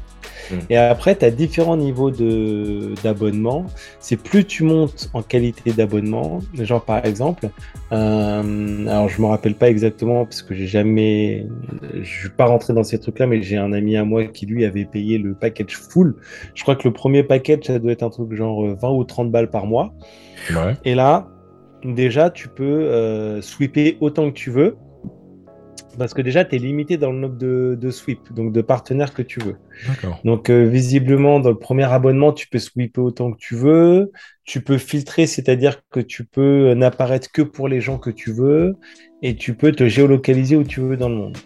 Mm. 0.51 0.55
Et 0.70 0.76
après, 0.76 1.16
tu 1.16 1.24
as 1.24 1.30
différents 1.30 1.76
niveaux 1.76 2.11
de 2.11 2.95
d'abonnement. 3.03 3.66
C'est 4.01 4.16
plus 4.16 4.45
tu 4.45 4.64
montes 4.64 5.11
en 5.12 5.22
qualité 5.22 5.72
d'abonnement, 5.72 6.41
genre 6.55 6.84
par 6.84 7.05
exemple, 7.05 7.51
euh, 7.93 8.86
alors 8.86 9.09
je 9.09 9.20
me 9.22 9.26
rappelle 9.26 9.55
pas 9.55 9.68
exactement 9.68 10.24
parce 10.24 10.43
que 10.43 10.55
j'ai 10.55 10.66
jamais, 10.66 11.47
je 11.95 12.09
suis 12.09 12.28
pas 12.30 12.47
rentré 12.47 12.74
dans 12.74 12.84
ces 12.84 12.99
trucs-là, 12.99 13.26
mais 13.26 13.43
j'ai 13.43 13.57
un 13.57 13.72
ami 13.72 13.97
à 13.97 14.05
moi 14.05 14.24
qui 14.24 14.47
lui 14.47 14.64
avait 14.64 14.84
payé 14.84 15.18
le 15.18 15.34
package 15.34 15.76
full. 15.76 16.16
Je 16.55 16.62
crois 16.62 16.76
que 16.76 16.86
le 16.86 16.93
premier 16.93 17.22
package, 17.22 17.64
ça 17.64 17.78
doit 17.78 17.93
être 17.93 18.03
un 18.03 18.11
truc 18.11 18.32
genre 18.34 18.64
euh, 18.64 18.76
20 18.80 18.91
ou 18.91 19.05
30 19.05 19.30
balles 19.30 19.51
par 19.51 19.66
mois. 19.66 19.95
Ouais. 20.51 20.76
Et 20.84 20.95
là, 20.95 21.28
déjà, 21.85 22.31
tu 22.31 22.49
peux 22.49 22.64
euh, 22.64 23.43
sweeper 23.43 23.97
autant 24.01 24.31
que 24.31 24.37
tu 24.37 24.51
veux. 24.51 24.76
Parce 25.99 26.14
que 26.14 26.22
déjà, 26.22 26.45
tu 26.45 26.55
es 26.55 26.59
limité 26.59 26.97
dans 26.97 27.11
le 27.11 27.18
nombre 27.18 27.37
de, 27.37 27.76
de 27.79 27.91
sweep, 27.91 28.33
donc 28.33 28.53
de 28.53 28.61
partenaires 28.61 29.12
que 29.12 29.22
tu 29.22 29.41
veux. 29.41 29.57
Donc, 30.24 30.49
euh, 30.49 30.64
visiblement, 30.64 31.41
dans 31.41 31.51
le 31.51 31.59
premier 31.59 31.91
abonnement, 31.93 32.33
tu 32.33 32.47
peux 32.47 32.61
sweeper 32.61 33.03
autant 33.03 33.33
que 33.33 33.39
tu 33.39 33.57
veux. 33.57 34.12
Tu 34.45 34.61
peux 34.61 34.79
filtrer, 34.79 35.26
c'est-à-dire 35.26 35.81
que 35.91 35.99
tu 35.99 36.24
peux 36.24 36.68
euh, 36.68 36.74
n'apparaître 36.76 37.33
que 37.33 37.43
pour 37.43 37.66
les 37.66 37.81
gens 37.81 37.99
que 37.99 38.11
tu 38.11 38.33
veux. 38.33 38.76
Et 39.22 39.35
tu 39.35 39.55
peux 39.55 39.72
te 39.72 39.89
géolocaliser 39.89 40.57
où 40.57 40.62
tu 40.62 40.81
veux 40.81 40.97
dans 40.97 41.09
le 41.09 41.16
monde. 41.16 41.37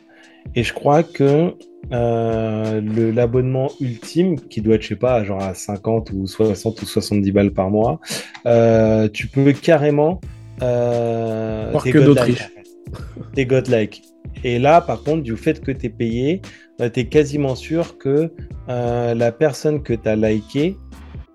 Et 0.55 0.63
je 0.63 0.73
crois 0.73 1.03
que 1.03 1.55
euh, 1.93 2.81
l'abonnement 3.13 3.71
ultime, 3.81 4.39
qui 4.41 4.61
doit 4.61 4.77
être, 4.77 4.83
je 4.83 4.89
sais 4.89 4.97
pas, 4.97 5.25
genre 5.25 5.43
à 5.43 5.55
50 5.55 6.11
ou 6.13 6.27
60 6.27 6.83
ou 6.83 6.87
70 6.87 7.33
balles 7.33 7.53
par 7.53 7.71
mois, 7.71 8.01
euh, 8.47 9.09
tu 9.09 9.29
peux 9.29 9.53
carrément. 9.53 10.21
Euh, 10.63 11.69
Voir 11.73 11.85
t'es 11.85 11.93
que 11.93 12.15
fait. 12.15 12.51
T'es 13.35 13.47
godlike. 13.47 14.03
Et 14.45 14.59
là, 14.59 14.81
par 14.81 15.03
contre, 15.03 15.23
du 15.23 15.37
fait 15.37 15.61
que 15.61 15.73
tu 15.73 15.87
es 15.87 15.89
payé, 15.89 16.43
tu 16.79 17.01
es 17.01 17.05
quasiment 17.07 17.55
sûr 17.55 17.97
que 17.99 18.33
euh, 18.69 19.15
la 19.15 19.33
personne 19.33 19.83
que 19.83 19.93
tu 19.93 20.09
as 20.09 20.17
liké 20.17 20.77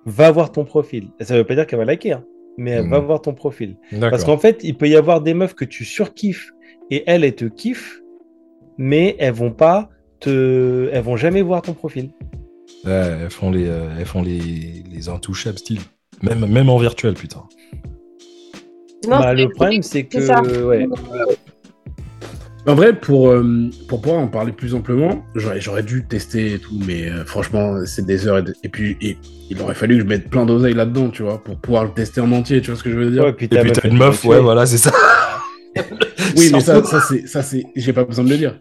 va 0.06 0.32
voir 0.32 0.52
ton 0.52 0.66
profil. 0.66 1.10
Ça 1.20 1.36
veut 1.36 1.44
pas 1.44 1.56
dire 1.56 1.68
qu'elle 1.68 1.80
va 1.80 1.86
liker, 1.86 2.14
hein, 2.14 2.24
mais 2.58 2.72
elle 2.72 2.90
va 2.90 3.00
voir 3.00 3.22
ton 3.22 3.34
profil. 3.34 3.78
Parce 4.00 4.24
qu'en 4.24 4.38
fait, 4.38 4.64
il 4.64 4.78
peut 4.78 4.88
y 4.88 4.96
avoir 4.96 5.22
des 5.22 5.34
meufs 5.34 5.54
que 5.54 5.66
tu 5.66 5.86
surkiffes 5.86 6.52
et 6.90 7.04
elles, 7.08 7.24
elles 7.24 7.36
te 7.36 7.46
kiffent, 7.46 8.02
mais 8.78 9.16
elles 9.20 9.34
vont 9.34 9.52
pas 9.52 9.90
te. 10.20 10.90
Elles 10.92 11.04
vont 11.04 11.18
jamais 11.18 11.42
voir 11.42 11.62
ton 11.62 11.74
profil. 11.74 12.10
Ouais, 12.86 12.92
elles 13.24 13.30
font 13.30 13.52
les, 13.52 13.68
euh, 13.68 13.90
elles 14.00 14.06
font 14.06 14.22
les, 14.22 14.84
les 14.92 15.10
intouchables 15.10 15.58
style. 15.58 15.82
Même, 16.22 16.46
même 16.48 16.70
en 16.70 16.78
virtuel, 16.78 17.14
putain. 17.14 17.44
Non, 19.08 19.20
Bah, 19.20 19.34
le 19.34 19.50
problème, 19.50 19.84
c'est 19.84 20.04
que. 20.04 20.22
ça. 20.22 20.42
ouais. 20.42 20.88
En 22.66 22.76
vrai, 22.76 22.94
pour, 22.94 23.30
euh, 23.30 23.70
pour 23.88 24.02
pouvoir 24.02 24.22
en 24.22 24.28
parler 24.28 24.52
plus 24.52 24.76
amplement, 24.76 25.24
j'aurais, 25.36 25.62
j'aurais 25.62 25.84
dû 25.84 26.06
tester 26.06 26.54
et 26.56 26.60
tout, 26.60 26.78
mais 26.86 27.10
euh, 27.10 27.24
franchement, 27.24 27.78
c'est 27.86 28.06
des 28.06 28.28
heures. 28.28 28.40
Et, 28.40 28.44
de- 28.44 28.54
et 28.64 28.68
puis, 28.68 28.98
et, 29.00 29.18
il 29.50 29.62
aurait 29.62 29.74
fallu 29.74 29.96
que 29.96 30.02
je 30.02 30.08
mette 30.08 30.30
plein 30.30 30.46
d'oseilles 30.46 30.74
là-dedans, 30.74 31.10
tu 31.10 31.24
vois, 31.24 31.42
pour 31.42 31.58
pouvoir 31.58 31.86
le 31.86 31.92
tester 31.92 32.20
en 32.20 32.30
entier, 32.34 32.60
tu 32.62 32.72
vois 32.72 32.78
ce 32.78 32.84
que 32.84 32.92
je 32.92 32.98
veux 32.98 33.10
dire? 33.10 33.24
Ouais, 33.24 33.32
puis 33.32 33.46
Et 33.46 33.58
puis 33.60 33.72
t'as 33.72 33.88
une 33.88 33.98
meuf, 33.98 34.26
ouais, 34.26 34.42
voilà, 34.42 34.66
c'est 34.66 34.78
ça. 34.78 34.92
Oui, 36.36 36.50
mais 36.52 36.60
ça, 36.60 36.84
ça 36.84 37.00
c'est, 37.00 37.26
ça, 37.28 37.42
c'est, 37.42 37.64
j'ai 37.76 37.94
pas 37.94 38.04
besoin 38.04 38.26
de 38.26 38.30
le 38.32 38.38
dire. 38.38 38.60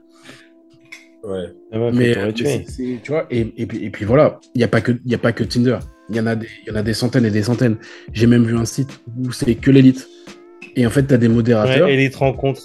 Ouais. 1.26 1.46
Elle 1.72 1.80
Mais, 1.80 1.90
mais 1.92 2.14
c'est- 2.36 2.64
c'est- 2.68 3.00
tu 3.02 3.10
vois, 3.10 3.26
et, 3.30 3.52
et, 3.56 3.66
puis, 3.66 3.84
et 3.84 3.90
puis 3.90 4.04
voilà, 4.04 4.38
il 4.54 4.58
n'y 4.58 4.64
a, 4.64 4.68
pas 4.68 4.80
que- 4.80 4.92
il 5.04 5.10
y 5.10 5.14
a 5.14 5.18
pas 5.18 5.32
que 5.32 5.42
Tinder. 5.44 5.78
Il 6.08 6.14
y, 6.16 6.20
en 6.20 6.26
a 6.26 6.36
des, 6.36 6.46
il 6.64 6.68
y 6.68 6.72
en 6.72 6.76
a 6.78 6.82
des 6.82 6.94
centaines 6.94 7.24
et 7.26 7.30
des 7.32 7.42
centaines. 7.42 7.78
J'ai 8.12 8.28
même 8.28 8.44
vu 8.44 8.56
un 8.56 8.64
site 8.64 9.00
où 9.18 9.32
c'est 9.32 9.56
que 9.56 9.72
l'élite. 9.72 10.08
Et 10.76 10.86
en 10.86 10.90
fait, 10.90 11.04
tu 11.04 11.12
as 11.14 11.18
des 11.18 11.26
modérateurs 11.28 11.86
Ouais, 11.88 11.94
et 11.94 11.96
les 11.96 12.10
te 12.10 12.18
rencontres. 12.18 12.62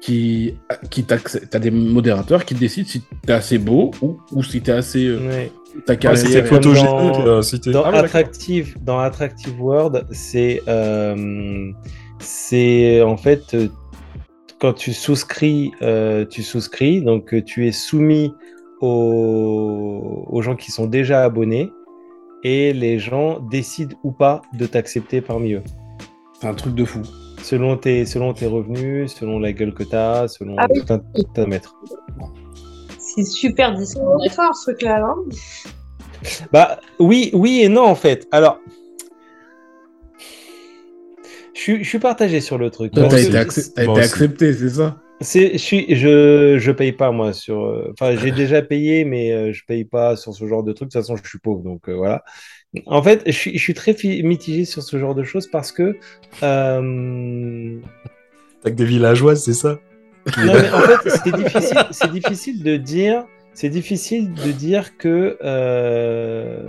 qui, 0.00 0.54
qui 0.90 1.02
t'accè- 1.04 1.46
t'as 1.48 1.60
des 1.60 1.70
modérateurs 1.70 2.44
qui 2.44 2.54
décident 2.56 2.88
si 2.88 3.02
t'es 3.24 3.32
assez 3.34 3.58
beau 3.58 3.92
ou, 4.02 4.16
ou 4.32 4.42
si 4.42 4.60
t'es 4.60 4.72
assez. 4.72 5.06
euh, 5.06 5.20
Ouais. 5.28 5.52
ta 5.86 5.92
Ah, 5.92 5.96
carrière. 5.96 6.26
c'était 6.26 6.40
comme 6.40 6.48
photogénique. 6.48 6.90
dans- 6.90 7.26
euh, 7.26 7.42
si 7.42 7.60
t'es- 7.60 7.70
Dans, 7.70 7.84
Ah 7.84 7.92
ouais. 7.92 7.98
Attractive, 7.98 8.74
dans 8.82 8.98
Attractive 8.98 9.60
World, 9.62 10.04
c'est 10.10 10.60
euh, 10.66 11.70
c'est 12.18 13.00
en 13.02 13.16
fait 13.16 13.42
euh, 13.54 13.68
quand 14.62 14.74
tu 14.74 14.92
souscris, 14.92 15.72
euh, 15.82 16.24
tu 16.24 16.44
souscris, 16.44 17.02
donc 17.02 17.34
euh, 17.34 17.42
tu 17.42 17.66
es 17.66 17.72
soumis 17.72 18.32
aux, 18.80 20.24
aux 20.30 20.40
gens 20.40 20.54
qui 20.54 20.70
sont 20.70 20.86
déjà 20.86 21.24
abonnés 21.24 21.72
et 22.44 22.72
les 22.72 23.00
gens 23.00 23.40
décident 23.40 23.96
ou 24.04 24.12
pas 24.12 24.40
de 24.52 24.64
t'accepter 24.66 25.20
parmi 25.20 25.54
eux. 25.54 25.64
C'est 26.40 26.46
un 26.46 26.54
truc 26.54 26.76
de 26.76 26.84
fou. 26.84 27.00
Selon 27.42 27.76
tes, 27.76 28.06
selon 28.06 28.34
tes 28.34 28.46
revenus, 28.46 29.12
selon 29.12 29.40
la 29.40 29.52
gueule 29.52 29.74
que 29.74 29.82
tu 29.82 29.96
as, 29.96 30.28
selon 30.28 30.54
Ah 30.56 30.68
oui. 30.70 30.80
tout 30.86 30.92
un. 30.92 31.00
C'est 33.00 33.24
super 33.24 33.74
discriminatoire 33.74 34.54
ce 34.54 34.70
truc-là, 34.70 35.00
non? 35.00 35.24
Bah 36.52 36.78
oui, 37.00 37.30
oui 37.32 37.62
et 37.62 37.68
non 37.68 37.82
en 37.82 37.96
fait. 37.96 38.28
Alors, 38.30 38.60
je 41.66 41.82
suis 41.82 41.98
partagé 41.98 42.40
sur 42.40 42.58
le 42.58 42.70
truc. 42.70 42.92
Toi, 42.92 43.08
t'as 43.08 43.20
été, 43.20 43.32
accep- 43.32 43.72
t'as 43.74 43.84
Moi 43.84 43.94
été 43.94 44.00
aussi. 44.04 44.14
accepté, 44.14 44.52
c'est 44.54 44.68
ça? 44.70 44.96
C'est, 45.20 45.52
je 45.52 45.58
suis, 45.58 45.94
je, 45.94 46.56
je 46.58 46.72
paye 46.72 46.92
pas 46.92 47.12
moi 47.12 47.32
sur. 47.32 47.62
euh, 47.64 47.92
Enfin, 47.92 48.16
j'ai 48.16 48.32
déjà 48.32 48.60
payé, 48.62 49.04
mais 49.04 49.32
euh, 49.32 49.52
je 49.52 49.62
paye 49.64 49.84
pas 49.84 50.16
sur 50.16 50.34
ce 50.34 50.46
genre 50.46 50.64
de 50.64 50.72
truc. 50.72 50.88
De 50.88 50.92
toute 50.92 51.00
façon, 51.00 51.16
je 51.22 51.28
suis 51.28 51.38
pauvre, 51.38 51.62
donc 51.62 51.88
euh, 51.88 51.94
voilà. 51.94 52.24
En 52.86 53.02
fait, 53.02 53.22
je 53.26 53.32
suis, 53.32 53.52
je 53.56 53.62
suis 53.62 53.74
très 53.74 53.94
fi- 53.94 54.22
mitigé 54.22 54.64
sur 54.64 54.82
ce 54.82 54.98
genre 54.98 55.14
de 55.14 55.22
choses 55.22 55.46
parce 55.46 55.70
que. 55.70 55.96
euh, 56.42 57.78
T'as 58.62 58.70
que 58.70 58.74
des 58.74 58.84
villageoises, 58.84 59.44
c'est 59.44 59.52
ça? 59.54 59.78
Non, 60.38 60.54
mais 60.54 60.70
en 60.72 60.80
fait, 60.82 61.08
c'est 61.08 61.32
difficile, 61.32 61.78
c'est 61.90 62.10
difficile 62.10 62.62
de 62.62 62.76
dire, 62.76 63.24
c'est 63.54 63.68
difficile 63.68 64.32
de 64.32 64.52
dire 64.52 64.96
que 64.96 65.36
euh, 65.44 66.62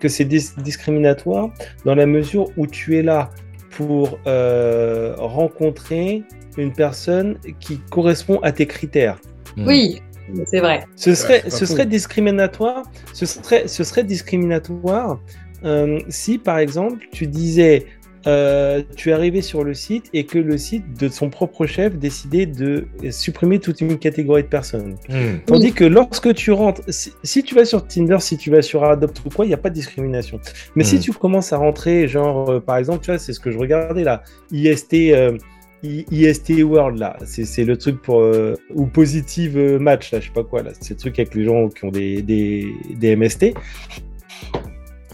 que 0.00 0.08
c'est 0.08 0.24
dis- 0.24 0.54
discriminatoire 0.58 1.50
dans 1.84 1.94
la 1.94 2.06
mesure 2.06 2.50
où 2.56 2.66
tu 2.66 2.96
es 2.96 3.02
là 3.02 3.30
pour 3.78 4.18
euh, 4.26 5.14
rencontrer 5.18 6.24
une 6.56 6.72
personne 6.72 7.38
qui 7.60 7.78
correspond 7.78 8.40
à 8.40 8.50
tes 8.50 8.66
critères. 8.66 9.20
Oui, 9.56 10.02
c'est 10.46 10.58
vrai. 10.58 10.84
Ce 10.96 11.14
serait, 11.14 11.48
ce 11.48 11.64
serait 11.64 11.86
discriminatoire. 11.86 12.82
Ce 13.12 13.24
serait, 13.24 13.68
ce 13.68 13.84
serait 13.84 14.02
discriminatoire 14.02 15.20
euh, 15.64 16.00
si, 16.08 16.38
par 16.38 16.58
exemple, 16.58 17.06
tu 17.12 17.28
disais, 17.28 17.86
euh, 18.28 18.82
tu 18.96 19.08
es 19.10 19.12
arrivé 19.12 19.40
sur 19.42 19.64
le 19.64 19.72
site 19.74 20.04
et 20.12 20.24
que 20.26 20.38
le 20.38 20.58
site 20.58 20.84
de 21.00 21.08
son 21.08 21.30
propre 21.30 21.66
chef 21.66 21.96
décidait 21.98 22.46
de 22.46 22.86
supprimer 23.10 23.58
toute 23.58 23.80
une 23.80 23.98
catégorie 23.98 24.42
de 24.42 24.48
personnes. 24.48 24.96
Hmm. 25.08 25.38
Tandis 25.46 25.72
que 25.72 25.84
lorsque 25.84 26.34
tu 26.34 26.52
rentres, 26.52 26.82
si, 26.88 27.12
si 27.22 27.42
tu 27.42 27.54
vas 27.54 27.64
sur 27.64 27.86
Tinder, 27.86 28.18
si 28.20 28.36
tu 28.36 28.50
vas 28.50 28.62
sur 28.62 28.84
Adopt 28.84 29.22
ou 29.24 29.30
quoi, 29.30 29.44
il 29.44 29.48
n'y 29.48 29.54
a 29.54 29.58
pas 29.58 29.70
de 29.70 29.74
discrimination. 29.74 30.38
Mais 30.76 30.84
si 30.84 30.96
Hmm. 30.96 31.00
tu 31.00 31.12
commences 31.12 31.52
à 31.52 31.56
rentrer, 31.56 32.06
genre, 32.06 32.50
euh, 32.50 32.60
par 32.60 32.76
exemple, 32.76 33.00
tu 33.04 33.10
vois, 33.10 33.18
c'est 33.18 33.32
ce 33.32 33.40
que 33.40 33.50
je 33.50 33.58
regardais 33.58 34.04
là, 34.04 34.22
IST, 34.52 35.12
euh, 35.12 35.36
I- 35.84 36.04
IST 36.10 36.62
World 36.64 36.98
là, 36.98 37.16
c'est 37.24 37.64
le 37.64 37.76
truc 37.76 38.02
pour. 38.02 38.20
euh, 38.20 38.56
ou 38.74 38.86
Positive 38.86 39.56
Match 39.80 40.10
là, 40.12 40.18
je 40.20 40.26
sais 40.26 40.32
pas 40.32 40.42
quoi 40.42 40.62
là, 40.64 40.72
c'est 40.80 40.94
le 40.94 40.98
truc 40.98 41.18
avec 41.20 41.34
les 41.36 41.44
gens 41.44 41.68
qui 41.68 41.84
ont 41.84 41.90
des, 41.92 42.20
des, 42.20 42.66
des 42.96 43.14
MST. 43.14 43.54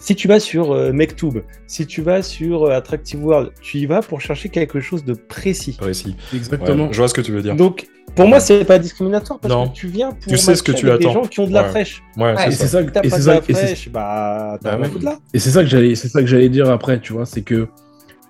Si 0.05 0.15
tu 0.15 0.29
vas 0.29 0.39
sur 0.39 0.73
euh, 0.73 0.93
Mektoub, 0.93 1.33
si 1.67 1.87
tu 1.87 2.03
vas 2.03 2.21
sur 2.23 2.65
euh, 2.65 2.73
Attractive 2.77 3.25
World, 3.25 3.53
tu 3.63 3.79
y 3.79 3.87
vas 3.87 4.03
pour 4.03 4.21
chercher 4.21 4.51
quelque 4.51 4.79
chose 4.79 5.03
de 5.03 5.15
précis. 5.15 5.73
Précis. 5.79 6.15
Ouais, 6.31 6.37
Exactement. 6.37 6.93
je 6.93 6.99
vois 6.99 7.09
ce 7.09 7.15
que 7.15 7.23
tu 7.23 7.33
veux 7.33 7.41
dire. 7.41 7.57
Donc, 7.57 7.87
pour 8.15 8.29
moi, 8.29 8.39
c'est 8.39 8.67
pas 8.67 8.79
discriminatoire 8.79 9.41
parce 9.41 9.55
Non. 9.55 9.69
que 9.69 9.73
tu 9.75 9.87
viens 9.87 10.11
pour 10.11 10.27
Tu 10.31 10.37
sais 10.37 10.57
ce 10.57 10.63
que 10.63 10.73
tu 10.73 10.87
avec 10.91 11.01
des 11.01 11.07
attends. 11.07 11.23
gens 11.23 11.27
qui 11.27 11.41
ont 11.41 11.47
de 11.47 11.55
la 11.55 11.63
Ouais. 11.63 11.69
fraîche. 11.71 12.03
Ouais, 12.19 12.35
Ouais. 12.35 12.35
c'est 12.37 12.49
Et 12.49 12.51
ça. 12.69 12.83
et 12.83 12.85
c'est 12.85 12.91
de 12.91 12.93
la 12.95 13.11
ça, 13.19 13.37
et 13.39 13.43
c'est- 13.47 13.55
fraîche, 13.55 13.89
bah 13.89 14.59
t'as 14.61 14.77
Bah 14.77 14.87
ouais. 15.33 15.39
ça 15.41 15.63
que 15.63 15.69
j'allais, 15.71 15.95
c'est 15.95 16.09
ça 16.09 16.21
que 16.21 16.27
j'allais 16.27 16.51
dire 16.51 16.69
après, 16.69 17.01
tu 17.01 17.15
vois, 17.15 17.25
c'est 17.25 17.41
que 17.41 17.67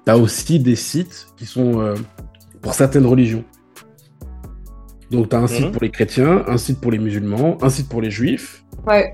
t'as 0.04 0.16
aussi 0.16 0.60
des 0.60 0.76
sites 0.76 1.26
qui 1.36 1.44
sont 1.44 1.80
euh, 1.80 1.94
pour 2.62 2.74
certaines 2.74 3.04
religions. 3.06 3.42
Donc 5.10 5.28
t'as 5.28 5.38
un 5.38 5.48
site 5.48 5.64
Mhm. 5.66 5.72
pour 5.72 5.82
les 5.82 5.90
chrétiens, 5.90 6.44
un 6.46 6.56
site 6.56 6.80
pour 6.80 6.92
les 6.92 6.98
musulmans, 7.00 7.58
un 7.62 7.68
site 7.68 7.88
pour 7.88 8.00
les 8.00 8.12
juifs, 8.12 8.64
Ouais. 8.86 9.12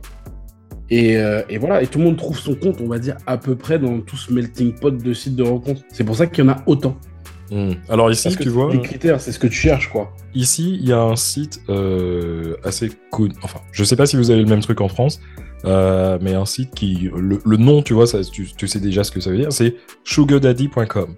Et, 0.91 1.17
euh, 1.17 1.43
et 1.49 1.59
voilà, 1.59 1.83
et 1.83 1.87
tout 1.87 1.99
le 1.99 2.05
monde 2.05 2.17
trouve 2.17 2.39
son 2.39 2.55
compte, 2.55 2.81
on 2.81 2.89
va 2.89 2.99
dire 2.99 3.17
à 3.27 3.37
peu 3.39 3.55
près 3.55 3.79
dans 3.79 4.01
tout 4.01 4.17
ce 4.17 4.33
melting 4.33 4.75
pot 4.75 4.91
de 4.91 5.13
sites 5.15 5.37
de 5.37 5.43
rencontres. 5.43 5.83
C'est 5.93 6.05
pour 6.05 6.17
ça 6.17 6.27
qu'il 6.27 6.45
y 6.45 6.49
en 6.49 6.51
a 6.51 6.63
autant. 6.67 6.97
Hmm. 7.51 7.73
Alors 7.89 8.11
ici, 8.13 8.25
Parce 8.25 8.37
que 8.37 8.43
tu 8.45 8.49
vois, 8.49 8.73
les 8.73 8.81
critères, 8.81 9.21
c'est 9.21 9.33
ce 9.33 9.39
que 9.39 9.49
tu 9.49 9.55
cherches, 9.55 9.89
quoi. 9.89 10.13
ici, 10.35 10.79
il 10.81 10.89
y 10.89 10.93
a 10.93 11.01
un 11.01 11.17
site 11.17 11.61
euh, 11.69 12.57
assez 12.65 12.91
connu. 13.11 13.35
Enfin, 13.43 13.61
je 13.73 13.83
sais 13.83 13.97
pas 13.97 14.07
si 14.07 14.17
vous 14.17 14.31
avez 14.31 14.41
le 14.41 14.49
même 14.49 14.61
truc 14.61 14.81
en 14.81 14.89
France, 14.89 15.21
euh, 15.65 16.17
mais 16.21 16.35
un 16.35 16.45
site 16.45 16.73
qui. 16.75 17.11
Le, 17.17 17.41
le 17.45 17.57
nom, 17.57 17.83
tu 17.83 17.93
vois, 17.93 18.07
ça, 18.07 18.23
tu, 18.23 18.49
tu 18.57 18.69
sais 18.69 18.79
déjà 18.79 19.03
ce 19.03 19.11
que 19.11 19.21
ça 19.21 19.31
veut 19.31 19.39
dire, 19.39 19.53
c'est 19.53 19.75
sugardaddy.com. 20.05 21.17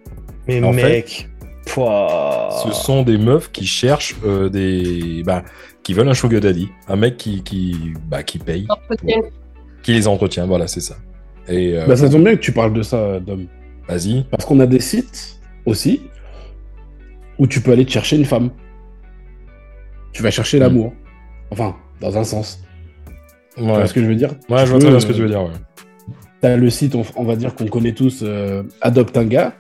Mais 0.49 0.63
En 0.65 0.73
mec, 0.73 1.29
pouah. 1.67 2.49
Ce 2.65 2.73
sont 2.73 3.03
des 3.03 3.19
meufs 3.19 3.53
qui 3.53 3.67
cherchent 3.67 4.17
euh, 4.25 4.49
des. 4.49 5.23
Bah, 5.25 5.43
qui 5.83 5.95
veulent 5.95 6.09
un 6.09 6.15
sugar 6.15 6.41
daddy. 6.41 6.69
Un 6.89 6.97
mec 6.97 7.17
qui, 7.17 7.43
qui, 7.43 7.93
bah, 8.09 8.23
qui 8.23 8.39
paye, 8.39 8.67
Entretien. 8.69 9.19
Qui 9.83 9.93
les 9.93 10.09
entretient, 10.09 10.47
voilà, 10.47 10.67
c'est 10.67 10.81
ça. 10.81 10.97
Et 11.49 11.77
euh, 11.79 11.87
Bah, 11.87 11.97
ça 11.97 12.09
tombe 12.09 12.23
bien 12.25 12.35
que 12.37 12.41
tu 12.41 12.53
parles 12.53 12.73
de 12.73 12.83
ça, 12.83 13.19
Dom. 13.21 13.47
vas-y. 13.89 14.25
Parce 14.31 14.45
qu'on 14.45 14.61
a 14.61 14.67
des 14.67 14.81
sites 14.81 15.41
aussi 15.67 16.03
où 17.39 17.47
tu 17.47 17.61
peux 17.61 17.73
aller 17.73 17.85
te 17.85 17.91
chercher 17.91 18.17
une 18.17 18.25
femme. 18.25 18.51
Tu 20.13 20.23
vas 20.23 20.31
chercher 20.31 20.59
l'amour. 20.59 20.93
Enfin, 21.51 21.75
dans 22.01 22.17
un 22.17 22.25
sens. 22.25 22.63
Tu 23.57 23.63
Ouais, 23.63 23.69
vois 23.69 23.87
ce 23.87 23.95
que 23.95 24.01
je 24.03 24.07
veux 24.07 24.15
dire? 24.15 24.31
Ouais 24.49 24.61
Tu 24.63 24.67
je 24.67 24.71
vois 24.71 24.79
très 24.81 24.91
bien 24.91 25.01
ce 25.01 25.07
que 25.07 25.13
tu 25.13 25.23
veux 25.23 25.29
dire. 25.29 25.43
Ouais. 25.43 25.51
T'as 26.41 26.57
le 26.57 26.71
site, 26.71 26.95
on, 26.95 27.03
on 27.17 27.25
va 27.25 27.37
dire 27.37 27.55
qu'on 27.55 27.67
connaît 27.67 27.93
tous, 27.93 28.21
euh, 28.23 28.63
Adopte 28.81 29.17
un 29.17 29.25
gars. 29.25 29.55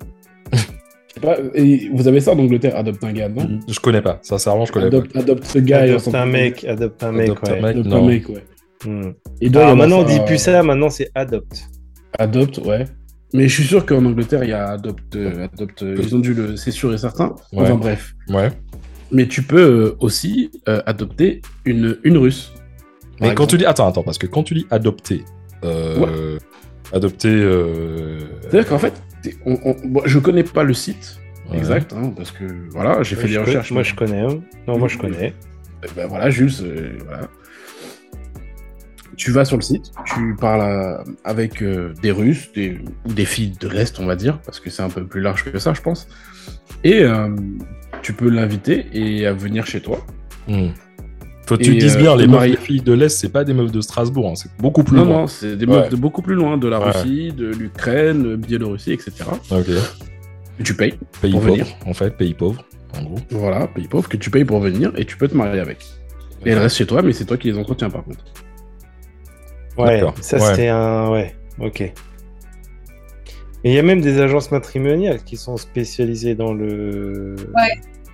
Je 0.53 1.20
sais 1.20 1.20
pas, 1.20 1.37
et 1.55 1.91
vous 1.93 2.09
avez 2.09 2.20
ça 2.20 2.33
en 2.33 2.39
Angleterre, 2.39 2.75
Adopte 2.77 3.05
un 3.05 3.12
gars, 3.12 3.29
non? 3.29 3.61
Je 3.68 3.79
connais 3.81 4.01
pas, 4.01 4.18
sincèrement, 4.23 4.64
je 4.64 4.73
connais 4.73 4.87
Adopte, 4.87 5.14
adopte 5.14 5.45
ce 5.45 5.59
gars. 5.59 5.81
Adopte 5.83 6.14
un 6.14 6.25
mec, 6.27 6.64
adopte 6.64 7.03
un 7.03 7.12
mec, 7.12 7.29
Adopte 7.29 7.49
un 7.49 7.53
ouais. 7.53 7.61
mec. 7.61 7.70
Adopte 7.77 7.87
non. 7.89 8.05
un 8.05 8.09
mec, 8.09 8.29
ouais. 8.31 8.45
Hmm. 8.85 9.12
Et 9.41 9.49
Alors 9.49 9.62
avoir 9.62 9.76
maintenant, 9.76 10.01
on 10.01 10.05
dit 10.05 10.18
plus 10.26 10.35
euh, 10.35 10.39
ça, 10.39 10.62
maintenant 10.62 10.91
c'est 10.91 11.11
adopte. 11.14 11.62
Adopte, 12.18 12.59
ouais. 12.59 12.85
Mais 13.35 13.49
je 13.49 13.55
suis 13.55 13.64
sûr 13.64 13.87
qu'en 13.87 14.05
Angleterre, 14.05 14.45
il 14.45 14.51
y 14.51 14.53
a 14.53 14.68
Adopte. 14.72 15.16
euh, 15.16 15.49
euh, 15.83 15.97
ils 15.99 16.14
ont 16.14 16.18
dû 16.18 16.35
le. 16.35 16.57
C'est 16.57 16.70
sûr 16.70 16.93
et 16.93 16.99
certain. 16.99 17.35
Ouais. 17.53 17.62
Enfin 17.62 17.76
bref. 17.76 18.14
Ouais. 18.28 18.51
Mais 19.11 19.26
tu 19.26 19.43
peux 19.43 19.61
euh, 19.62 19.97
aussi 20.01 20.51
euh, 20.68 20.83
adopter 20.87 21.41
une, 21.64 21.97
une 22.05 22.16
russe. 22.18 22.53
Mais 23.20 23.35
quand 23.35 23.47
tu 23.47 23.57
dis. 23.57 23.64
Attends, 23.64 23.89
attends, 23.89 24.03
parce 24.03 24.18
que 24.18 24.26
quand 24.26 24.43
tu 24.43 24.55
dis 24.55 24.66
adopter. 24.70 25.24
Euh, 25.64 26.39
Adopter. 26.93 27.28
euh, 27.30 28.18
C'est-à-dire 28.43 28.68
qu'en 28.68 28.78
fait, 28.78 28.93
on, 29.47 29.57
on- 29.64 29.76
bon, 29.89 30.03
je 30.05 30.18
connais 30.18 30.43
pas 30.43 30.62
le 30.64 30.74
site 30.74 31.18
ouais. 31.51 31.57
exact, 31.57 31.93
hein, 31.95 32.12
parce 32.14 32.33
que 32.33 32.45
voilà, 32.70 33.03
j'ai 33.03 33.16
fait 33.16 33.28
des 33.28 33.39
recherches. 33.39 33.70
Moi 33.70 33.83
je 33.83 33.95
connais. 33.95 34.20
hein. 34.20 34.41
Non, 34.66 34.78
moi 34.78 34.89
je 34.89 34.99
connais. 34.99 35.33
Euh, 35.85 35.89
ben 35.97 36.07
voilà, 36.07 36.28
Jules, 36.30 36.51
euh, 36.62 36.99
voilà. 37.07 37.28
Tu 39.17 39.31
vas 39.31 39.45
sur 39.45 39.57
le 39.57 39.63
site, 39.63 39.93
tu 40.07 40.35
parles 40.41 40.63
à- 40.63 41.05
avec 41.25 41.63
euh, 41.63 41.93
des 42.03 42.11
Russes, 42.11 42.51
des, 42.55 42.79
ou 43.07 43.13
des 43.13 43.25
filles 43.27 43.53
de 43.61 43.69
l'Est, 43.69 43.99
on 44.01 44.07
va 44.07 44.17
dire, 44.17 44.39
parce 44.41 44.59
que 44.59 44.71
c'est 44.71 44.83
un 44.83 44.89
peu 44.89 45.05
plus 45.05 45.21
large 45.21 45.45
que 45.45 45.59
ça, 45.59 45.75
je 45.75 45.83
pense. 45.83 46.09
Et 46.83 47.03
euh, 47.03 47.29
tu 48.03 48.13
peux 48.15 48.29
l'inviter 48.31 48.87
et 48.93 49.27
à 49.27 49.33
venir 49.33 49.67
chez 49.67 49.81
toi. 49.81 50.05
Hmm. 50.49 50.69
Faut 51.47 51.57
que 51.57 51.63
tu 51.63 51.75
dises 51.77 51.97
euh, 51.97 52.01
bien, 52.01 52.17
les 52.17 52.25
le 52.25 52.31
meufs, 52.33 52.45
les 52.47 52.57
filles 52.57 52.81
de 52.81 52.93
l'Est, 52.93 53.11
c'est 53.11 53.29
pas 53.29 53.45
des 53.45 53.53
meufs 53.53 53.71
de 53.73 53.81
Strasbourg, 53.81 54.29
hein, 54.31 54.35
c'est 54.35 54.51
beaucoup 54.59 54.83
plus 54.85 54.97
non, 54.97 55.05
loin. 55.05 55.21
non, 55.23 55.27
c'est 55.27 55.57
des 55.57 55.67
meufs 55.67 55.85
Ouais. 55.85 55.89
de 55.91 55.97
beaucoup 55.97 56.23
plus 56.23 56.35
loin, 56.35 56.57
de 56.57 56.69
la 56.69 56.79
Ouais. 56.81 56.91
Russie, 56.91 57.33
de 57.33 57.49
l'Ukraine, 57.49 58.23
de 58.23 58.37
Biélorussie, 58.37 58.93
etc. 58.93 59.13
Ok. 59.51 59.67
Et 60.61 60.63
tu 60.63 60.75
payes, 60.75 60.95
Pays 61.21 61.33
Pour 61.33 61.41
pauvre, 61.41 61.53
venir. 61.53 61.67
en 61.85 61.93
fait, 61.95 62.17
pays 62.17 62.35
pauvre, 62.35 62.65
en 62.99 63.03
gros. 63.03 63.19
voilà, 63.31 63.67
pays 63.67 63.89
pauvre, 63.89 64.09
que 64.09 64.17
tu 64.17 64.31
payes 64.31 64.45
pour 64.45 64.61
venir 64.61 64.93
et 64.97 65.05
tu 65.05 65.17
peux 65.17 65.29
te 65.29 65.37
marier 65.37 65.61
avec. 65.61 65.79
Et 66.47 66.51
elle 66.51 66.59
reste 66.59 66.77
chez 66.77 66.87
toi, 66.87 67.03
mais 67.03 67.13
c'est 67.13 67.25
toi 67.25 67.37
qui 67.37 67.51
les 67.53 67.59
entretiens 67.59 67.91
par 67.91 68.05
contre. 68.05 68.25
Ouais, 69.79 70.03
ça 70.20 70.39
Ouais. 70.39 70.43
c'était 70.51 70.68
un. 70.68 71.11
Ouais, 71.11 71.35
ok. 71.61 71.81
Et 73.64 73.70
il 73.70 73.73
y 73.75 73.79
a 73.79 73.83
même 73.83 74.01
des 74.01 74.20
agences 74.20 74.51
matrimoniales 74.51 75.23
qui 75.23 75.37
sont 75.37 75.57
spécialisées 75.57 76.35
dans 76.35 76.53
le. 76.53 77.37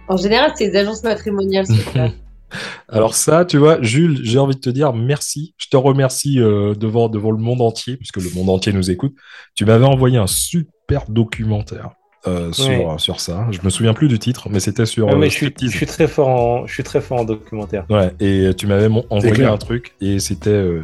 En 0.08 0.16
général, 0.16 0.52
c'est 0.56 0.68
des 0.70 0.76
agences 0.78 1.02
matrimoniales. 1.02 1.66
Alors 2.88 3.14
ça, 3.14 3.44
tu 3.44 3.58
vois, 3.58 3.78
Jules, 3.82 4.20
j'ai 4.22 4.38
envie 4.38 4.54
de 4.54 4.60
te 4.60 4.70
dire 4.70 4.92
merci. 4.94 5.54
Je 5.58 5.66
te 5.68 5.76
remercie 5.76 6.40
euh, 6.40 6.74
devant, 6.74 7.08
devant 7.10 7.30
le 7.30 7.36
monde 7.38 7.60
entier, 7.60 7.96
puisque 7.98 8.16
le 8.16 8.30
monde 8.34 8.48
entier 8.48 8.72
nous 8.72 8.90
écoute. 8.90 9.14
Tu 9.54 9.66
m'avais 9.66 9.84
envoyé 9.84 10.16
un 10.16 10.26
super 10.26 11.04
documentaire 11.10 11.90
euh, 12.26 12.50
sur, 12.52 12.68
Ouais. 12.68 12.98
sur 12.98 13.20
ça. 13.20 13.46
Je 13.50 13.58
me 13.62 13.68
souviens 13.68 13.92
plus 13.92 14.08
du 14.08 14.18
titre, 14.18 14.48
mais 14.50 14.60
c'était 14.60 14.86
sur 14.86 15.08
Ah, 15.10 15.14
mais 15.16 15.26
euh, 15.26 15.28
je 15.28 15.34
suis, 15.34 15.46
striptease. 15.46 15.70
je 15.72 15.76
suis 15.76 15.86
très 15.86 16.08
fort 16.08 16.28
en, 16.28 16.66
je 16.66 16.72
suis 16.72 16.82
très 16.82 17.02
fort 17.02 17.20
en 17.20 17.24
documentaire. 17.24 17.84
Ouais, 17.90 18.12
et 18.20 18.50
tu 18.56 18.66
m'avais 18.66 18.88
envoyé 19.10 19.44
un 19.44 19.58
truc, 19.58 19.92
et 20.00 20.18
c'était 20.18 20.48
euh, 20.48 20.82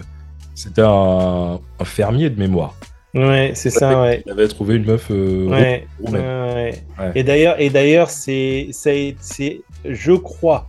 c'était 0.54 0.82
un, 0.82 1.60
un 1.78 1.84
fermier 1.84 2.30
de 2.30 2.38
mémoire. 2.38 2.74
Ouais, 3.14 3.52
c'est 3.54 3.70
ça, 3.70 4.02
ouais. 4.02 4.22
Il 4.26 4.32
avait 4.32 4.48
trouvé 4.48 4.74
une 4.74 4.86
meuf 4.86 5.08
euh, 5.10 5.46
Ouais. 5.48 6.82
Et 7.14 7.22
d'ailleurs, 7.22 7.60
et 7.60 7.70
d'ailleurs, 7.70 8.10
c'est, 8.10 8.70
je 9.84 10.12
crois. 10.12 10.68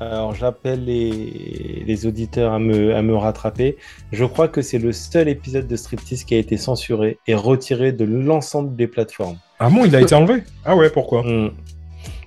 Alors, 0.00 0.34
j'appelle 0.34 0.86
les, 0.86 1.84
les 1.86 2.06
auditeurs 2.06 2.54
à 2.54 2.58
me, 2.58 2.94
à 2.96 3.02
me 3.02 3.14
rattraper. 3.14 3.76
Je 4.12 4.24
crois 4.24 4.48
que 4.48 4.62
c'est 4.62 4.78
le 4.78 4.92
seul 4.92 5.28
épisode 5.28 5.66
de 5.68 5.76
Striptease 5.76 6.24
qui 6.24 6.34
a 6.34 6.38
été 6.38 6.56
censuré 6.56 7.18
et 7.26 7.34
retiré 7.34 7.92
de 7.92 8.06
l'ensemble 8.06 8.74
des 8.74 8.86
plateformes. 8.86 9.36
Ah 9.58 9.68
bon, 9.68 9.84
il 9.84 9.94
a 9.94 10.00
été 10.00 10.14
enlevé? 10.14 10.42
Ah 10.64 10.74
ouais, 10.74 10.88
pourquoi? 10.88 11.22
Mm. 11.22 11.50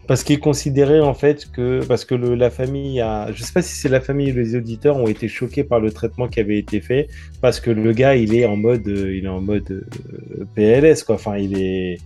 Parce 0.08 0.24
qu'il 0.26 0.40
considérait 0.40 1.00
en 1.00 1.14
fait 1.14 1.50
que 1.52 1.84
parce 1.86 2.04
que 2.04 2.14
le- 2.14 2.36
la 2.36 2.50
famille 2.50 3.00
a, 3.00 3.32
je 3.34 3.42
sais 3.42 3.54
pas 3.54 3.62
si 3.62 3.74
c'est 3.76 3.88
la 3.90 4.02
famille 4.02 4.32
ou 4.34 4.36
les 4.36 4.56
auditeurs 4.56 4.98
ont 4.98 5.08
été 5.08 5.28
choqués 5.30 5.64
par 5.64 5.80
le 5.80 5.92
traitement 5.92 6.28
qui 6.28 6.42
avait 6.42 6.58
été 6.58 6.82
fait 6.82 7.08
parce 7.42 7.60
que 7.62 7.72
le 7.72 7.94
gars 7.94 8.16
il 8.16 8.36
est 8.36 8.46
en 8.46 8.58
mode 8.58 8.86
euh, 8.88 9.16
il 9.16 9.24
est 9.26 9.30
en 9.30 9.40
mode 9.42 9.72
euh, 9.72 10.46
PLS 10.56 11.04
quoi. 11.04 11.16
Enfin 11.16 11.38
il 11.38 11.58
est 11.58 12.00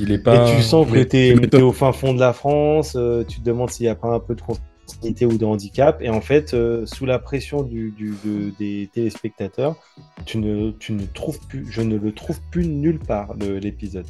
Il 0.00 0.10
est 0.10 0.18
pas. 0.22 0.50
et 0.50 0.56
tu 0.56 0.62
sens 0.62 0.86
que 0.90 1.02
t'es 1.04 1.34
mais 1.40 1.46
es 1.46 1.62
au 1.62 1.72
fin 1.72 1.92
fond 1.92 2.14
de 2.14 2.20
la 2.20 2.32
France. 2.32 2.94
euh, 2.96 3.22
tu 3.28 3.38
te 3.40 3.44
demandes 3.44 3.70
s'il 3.70 3.86
y 3.86 3.88
a 3.88 3.94
pas 3.94 4.08
un 4.08 4.20
peu 4.20 4.34
de 4.34 4.40
d'invalidité 4.94 5.26
ou 5.26 5.38
de 5.38 5.44
handicap. 5.44 5.98
Et 6.02 6.08
en 6.10 6.20
fait, 6.20 6.54
euh, 6.54 6.84
sous 6.86 7.06
la 7.06 7.18
pression 7.18 7.62
du, 7.62 7.92
du- 7.96 8.14
de- 8.24 8.52
des 8.58 8.88
téléspectateurs, 8.94 9.76
tu 10.26 10.38
ne, 10.38 10.70
tu 10.72 10.92
ne 10.92 11.04
trouves 11.14 11.38
plus, 11.48 11.66
je 11.70 11.82
ne 11.82 11.96
le 11.96 12.12
trouve 12.12 12.38
plus 12.50 12.66
nulle 12.66 12.98
part, 12.98 13.34
le- 13.40 13.58
l'épisode. 13.58 14.06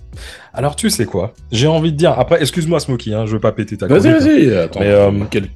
Alors, 0.53 0.77
tu 0.77 0.91
sais 0.91 1.05
quoi? 1.07 1.33
J'ai 1.53 1.67
envie 1.67 1.93
de 1.93 1.97
dire. 1.97 2.19
Après, 2.19 2.41
excuse-moi, 2.41 2.81
Smokey, 2.81 3.13
hein, 3.13 3.27
je 3.27 3.33
veux 3.33 3.41
pas 3.41 3.53
péter 3.53 3.77
ta 3.77 3.87
Vas-y, 3.87 4.13
vas-y. 4.13 4.55
Attends. 4.55 4.81
Mais, 4.81 4.87
euh, 4.91 5.11
quel- 5.31 5.49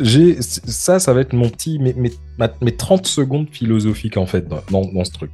J'ai 0.00 0.40
ça, 0.40 0.98
ça 0.98 1.12
va 1.12 1.20
être 1.20 1.32
mon 1.32 1.48
petit, 1.48 1.78
mes, 1.78 1.92
mes, 1.94 2.12
ma- 2.38 2.52
mes 2.60 2.74
30 2.76 3.06
secondes 3.06 3.48
philosophiques 3.50 4.16
en 4.16 4.26
fait 4.26 4.48
dans, 4.48 4.60
dans- 4.70 4.90
dans 4.92 5.04
ce 5.04 5.10
truc. 5.12 5.30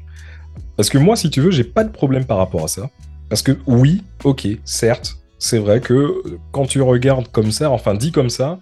Parce 0.77 0.89
que 0.91 0.99
moi, 0.99 1.17
si 1.17 1.29
tu 1.31 1.41
veux, 1.41 1.51
j'ai 1.51 1.65
pas 1.65 1.85
de 1.85 1.91
problème 1.91 2.25
par 2.25 2.39
rapport 2.39 2.65
à 2.65 2.69
ça. 2.69 2.89
Parce 3.29 3.43
que 3.43 3.53
oui, 3.67 4.03
ok, 4.25 4.47
certes, 4.65 5.19
c'est 5.39 5.59
vrai 5.59 5.81
que 5.81 5.93
euh, 5.95 6.39
quand 6.51 6.65
tu 6.67 6.81
regardes 6.81 7.29
comme 7.29 7.51
ça, 7.53 7.71
enfin 7.71 7.95
dit 7.95 8.11
comme 8.11 8.31
ça, 8.31 8.59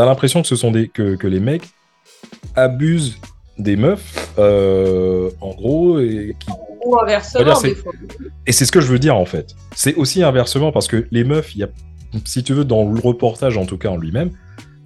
t'as 0.00 0.06
l'impression 0.06 0.40
que 0.40 0.48
ce 0.48 0.56
sont 0.56 0.70
des 0.70 0.88
que, 0.88 1.14
que 1.14 1.26
les 1.26 1.40
mecs 1.40 1.68
abusent 2.56 3.18
des 3.58 3.76
meufs, 3.76 4.32
euh, 4.38 5.28
en 5.42 5.50
gros, 5.50 6.00
et 6.00 6.34
qui 6.40 6.48
Ou 6.86 6.98
inversement, 6.98 7.60
des 7.60 7.74
fois. 7.74 7.92
et 8.46 8.52
c'est 8.52 8.64
ce 8.64 8.72
que 8.72 8.80
je 8.80 8.86
veux 8.86 8.98
dire 8.98 9.14
en 9.14 9.26
fait. 9.26 9.54
C'est 9.74 9.94
aussi 9.96 10.22
inversement 10.22 10.72
parce 10.72 10.88
que 10.88 11.06
les 11.10 11.22
meufs, 11.22 11.54
il 11.54 11.58
y 11.58 11.64
a, 11.64 11.68
si 12.24 12.42
tu 12.42 12.54
veux, 12.54 12.64
dans 12.64 12.90
le 12.90 12.98
reportage 12.98 13.58
en 13.58 13.66
tout 13.66 13.76
cas 13.76 13.90
en 13.90 13.98
lui-même, 13.98 14.30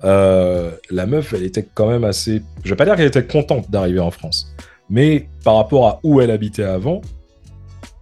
euh, 0.02 0.72
la 0.90 1.06
meuf, 1.06 1.32
elle 1.32 1.44
était 1.44 1.62
quand 1.62 1.86
même 1.86 2.02
assez. 2.02 2.42
Je 2.64 2.70
vais 2.70 2.76
pas 2.76 2.84
dire 2.84 2.96
qu'elle 2.96 3.06
était 3.06 3.24
contente 3.24 3.70
d'arriver 3.70 4.00
en 4.00 4.10
France, 4.10 4.52
mais 4.90 5.28
par 5.44 5.54
rapport 5.54 5.86
à 5.86 6.00
où 6.02 6.20
elle 6.22 6.32
habitait 6.32 6.64
avant, 6.64 7.02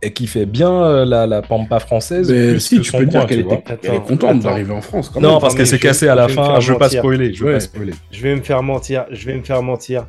et 0.02 0.12
qui 0.12 0.26
fait 0.26 0.46
bien 0.46 0.70
euh, 0.82 1.04
la, 1.04 1.26
la 1.26 1.42
pampa 1.42 1.78
française. 1.78 2.30
Mais 2.30 2.50
plus 2.52 2.60
si, 2.60 2.76
que 2.78 2.82
tu 2.82 2.90
son 2.90 2.98
peux 2.98 3.06
dire 3.06 3.20
coin, 3.20 3.28
qu'elle 3.28 3.38
tu 3.38 3.44
vois. 3.44 3.54
était, 3.54 3.78
elle 3.84 3.90
est 3.90 3.96
Attends, 3.96 4.00
contente 4.04 4.40
d'arriver 4.40 4.72
en 4.72 4.80
France. 4.80 5.08
Quand 5.12 5.20
Non, 5.20 5.32
même. 5.32 5.40
parce 5.40 5.54
qu'elle 5.54 5.66
s'est 5.66 5.78
cassée 5.78 6.08
à 6.08 6.14
la 6.14 6.28
je 6.28 6.34
fin. 6.34 6.58
Je 6.60 6.72
veux 6.72 6.78
pas 6.78 6.88
spoiler. 6.88 7.32
Je 7.32 7.40
veux 7.44 7.48
Ouais. 7.50 7.54
pas 7.54 7.60
spoiler. 7.60 7.92
Je 8.10 8.22
vais 8.22 8.34
me 8.34 8.42
faire 8.42 8.62
mentir, 8.62 9.06
je 9.10 9.26
vais 9.26 9.36
me 9.36 9.42
faire 9.42 9.62
mentir. 9.62 10.06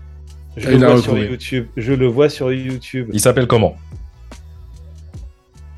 Je 0.57 0.69
Il 0.71 0.79
le 0.79 0.85
a 0.85 0.89
vois 0.91 1.01
sur 1.01 1.11
retrouvé. 1.13 1.29
YouTube. 1.31 1.65
Je 1.77 1.93
le 1.93 2.07
vois 2.07 2.29
sur 2.29 2.51
YouTube. 2.51 3.09
Il 3.13 3.19
s'appelle 3.19 3.47
comment? 3.47 3.75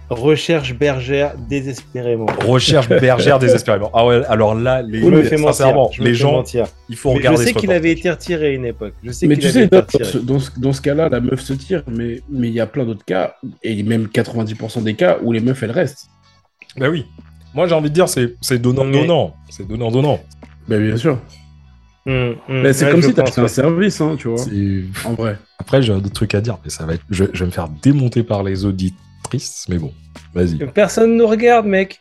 Recherche 0.10 0.74
bergère 0.76 1.34
désespérément. 1.50 2.28
Recherche 2.46 2.88
bergère 3.02 3.40
désespérément. 3.40 3.90
Ah 3.94 4.06
ouais, 4.06 4.24
alors 4.28 4.54
là, 4.54 4.82
les 4.84 5.00
Je 5.02 5.06
me 5.06 5.24
fais 5.24 5.38
mentir. 5.38 5.54
sincèrement, 5.56 5.90
je 5.92 6.04
les 6.04 6.14
gens, 6.14 6.34
mentir. 6.34 6.68
il 6.90 6.96
faut 6.96 7.10
Mais 7.12 7.18
regarder 7.18 7.40
je 7.40 7.44
sais 7.48 7.54
qu'il 7.54 7.72
avait 7.72 7.92
été 7.92 8.10
retiré 8.12 8.48
à 8.48 8.50
une 8.52 8.66
époque. 8.66 8.94
Je 9.04 9.12
sais 9.12 9.26
Mais 9.26 9.36
tu 9.38 9.50
sais, 9.50 9.68
dans, 9.68 10.40
ce- 10.40 10.60
dans 10.60 10.74
ce, 10.74 10.82
cas-là, 10.82 11.10
la 11.10 11.20
meuf 11.20 11.40
se 11.42 11.54
tire, 11.54 11.82
mais 11.88 12.22
mais 12.30 12.50
il 12.50 12.54
y 12.54 12.60
a 12.60 12.68
plein 12.68 12.86
d'autres 12.86 13.04
cas, 13.06 13.36
et 13.64 13.82
même 13.82 14.06
90% 14.08 14.84
des 14.84 14.94
cas 14.94 15.18
où 15.24 15.32
les 15.32 15.40
meufs, 15.40 15.62
elles 15.64 15.72
restent. 15.72 16.08
Bah 16.78 16.90
oui. 16.90 17.06
Moi, 17.56 17.68
j'ai 17.68 17.74
envie 17.74 17.90
de 17.90 17.96
dire, 17.96 18.08
c'est 18.10 18.36
c'est 18.42 18.60
donnant-donnant. 18.60 19.34
C'est 19.50 19.68
donnant-donnant. 19.68 20.20
Ben 20.68 20.86
bien 20.86 20.98
sûr. 20.98 21.20
Ben, 22.06 22.36
c'est 22.74 22.86
Ouais, 22.86 22.92
comme 22.92 23.02
si 23.02 23.08
tu 23.08 23.14
pense, 23.16 23.30
achetais 23.30 23.42
un 23.42 23.48
service, 23.48 24.00
hein, 24.02 24.16
tu 24.20 24.28
vois. 24.28 24.46
En 25.06 25.14
vrai. 25.14 25.38
Après, 25.58 25.82
j'ai 25.82 25.94
d'autres 25.94 26.12
trucs 26.12 26.36
à 26.36 26.42
dire, 26.42 26.60
mais 26.64 26.70
ça 26.70 26.86
va 26.86 26.94
être. 26.94 27.04
Je, 27.10 27.26
je 27.34 27.40
vais 27.40 27.46
me 27.48 27.52
faire 27.52 27.68
démonter 27.82 28.22
par 28.22 28.44
les 28.44 28.66
mais 29.70 29.78
bon, 29.78 29.94
vas-y. 30.34 30.58
Personne 30.74 31.16
nous 31.18 31.28
regarde, 31.28 31.66
mec. 31.66 32.00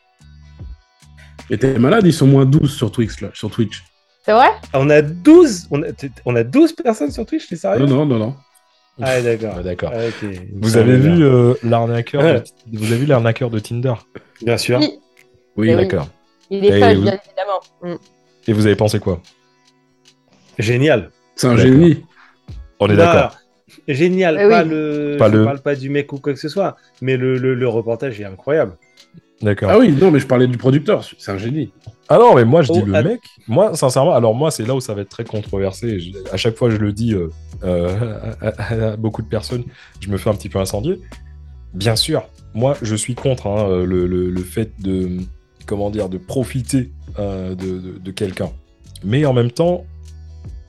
Et 1.50 1.58
t'es 1.58 1.78
malade, 1.78 2.06
ils 2.06 2.12
sont 2.12 2.26
moins 2.26 2.44
12 2.46 2.72
sur 2.74 2.90
Twitch, 2.90 3.20
là, 3.20 3.28
sur 3.34 3.50
Twitch. 3.50 3.82
C'est 4.24 4.32
vrai? 4.32 4.48
On 4.72 4.88
a 4.88 5.02
12 5.02 5.68
on 5.70 5.82
a, 5.82 5.92
t- 5.92 6.10
on 6.24 6.34
a 6.36 6.42
12 6.44 6.72
personnes 6.72 7.10
sur 7.10 7.26
Twitch, 7.26 7.48
t'es 7.48 7.56
sérieux? 7.56 7.84
Non, 7.84 7.96
non, 7.96 8.06
non, 8.06 8.18
non. 8.18 8.34
Ah, 9.02 9.20
d'accord. 9.20 9.54
Ah, 9.58 9.62
D'accord. 9.62 9.90
Ah. 9.92 9.98
Vous 10.54 10.76
avez 10.76 10.96
vu 10.96 11.24
euh, 11.24 11.54
l'arnaqueur 11.64 12.22
de... 12.22 12.44
Vous 12.72 12.84
avez 12.92 12.96
vu 12.98 13.06
l'arnaqueur 13.06 13.50
de 13.50 13.58
Tinder? 13.58 13.94
Bien 14.40 14.56
sûr. 14.56 14.78
Oui, 14.78 14.98
Oui, 15.56 15.68
Eh 15.70 15.74
oui. 15.76 15.82
D'accord. 15.82 16.08
il 16.48 16.64
est 16.64 16.70
vous- 16.94 17.02
bien 17.02 17.18
évidemment. 17.26 17.60
Mm. 17.82 17.96
Et 18.46 18.52
vous 18.52 18.66
avez 18.66 18.76
pensé 18.76 19.00
quoi? 19.00 19.20
Génial. 20.58 21.10
c'est 21.36 21.48
un 21.48 21.56
génie. 21.56 22.04
On 22.80 22.88
est 22.88 22.96
d'accord. 22.96 23.36
Génial. 23.88 24.38
Eh 24.40 24.48
pas 24.48 24.62
oui. 24.64 24.70
le. 24.70 25.16
Pas 25.18 25.30
je 25.30 25.36
le- 25.36 25.44
parle 25.44 25.60
pas 25.60 25.74
du 25.76 25.90
mec 25.90 26.12
ou 26.12 26.18
quoi 26.18 26.32
que 26.32 26.38
ce 26.38 26.48
soit, 26.48 26.76
mais 27.02 27.16
le, 27.16 27.36
le, 27.36 27.54
le 27.54 27.68
reportage 27.68 28.20
est 28.20 28.24
incroyable. 28.24 28.76
D'accord. 29.42 29.68
Ah 29.70 29.78
oui, 29.78 29.92
non, 29.92 30.10
mais 30.10 30.20
je 30.20 30.26
parlais 30.26 30.46
du 30.46 30.56
producteur, 30.56 31.04
c'est 31.18 31.30
un 31.30 31.36
génie. 31.36 31.70
Ah 32.08 32.18
non, 32.18 32.34
mais 32.34 32.44
moi 32.44 32.62
je 32.62 32.72
dis 32.72 32.80
Oh, 32.82 32.86
le 32.86 33.02
mec. 33.02 33.20
Moi, 33.48 33.74
sincèrement, 33.76 34.14
alors 34.14 34.34
moi 34.34 34.50
c'est 34.50 34.64
là 34.66 34.74
où 34.74 34.80
ça 34.80 34.94
va 34.94 35.02
être 35.02 35.08
très 35.10 35.24
controversé. 35.24 35.98
Je- 36.00 36.12
à 36.32 36.36
chaque 36.36 36.56
fois 36.56 36.70
je 36.70 36.76
le 36.76 36.92
dis 36.92 37.12
euh, 37.14 37.28
euh, 37.62 38.20
à, 38.40 38.48
à- 38.62 38.92
à 38.92 38.96
beaucoup 38.96 39.20
de 39.22 39.28
personnes, 39.28 39.64
je 40.00 40.08
me 40.08 40.16
fais 40.16 40.30
un 40.30 40.34
petit 40.34 40.48
peu 40.48 40.58
incendier. 40.60 41.00
Bien 41.74 41.96
sûr, 41.96 42.22
moi 42.54 42.76
je 42.80 42.94
suis 42.94 43.14
contre 43.14 43.48
hein, 43.48 43.68
euh, 43.68 43.84
le, 43.84 44.06
le- 44.06 44.30
le 44.30 44.40
fait 44.42 44.70
de 44.80 45.10
comment 45.66 45.90
dire 45.90 46.08
de 46.08 46.16
profiter 46.16 46.92
euh, 47.18 47.54
de, 47.54 47.78
de- 47.78 47.98
de 47.98 48.10
quelqu'un. 48.12 48.50
Mais 49.02 49.26
en 49.26 49.32
même 49.34 49.50
temps, 49.50 49.84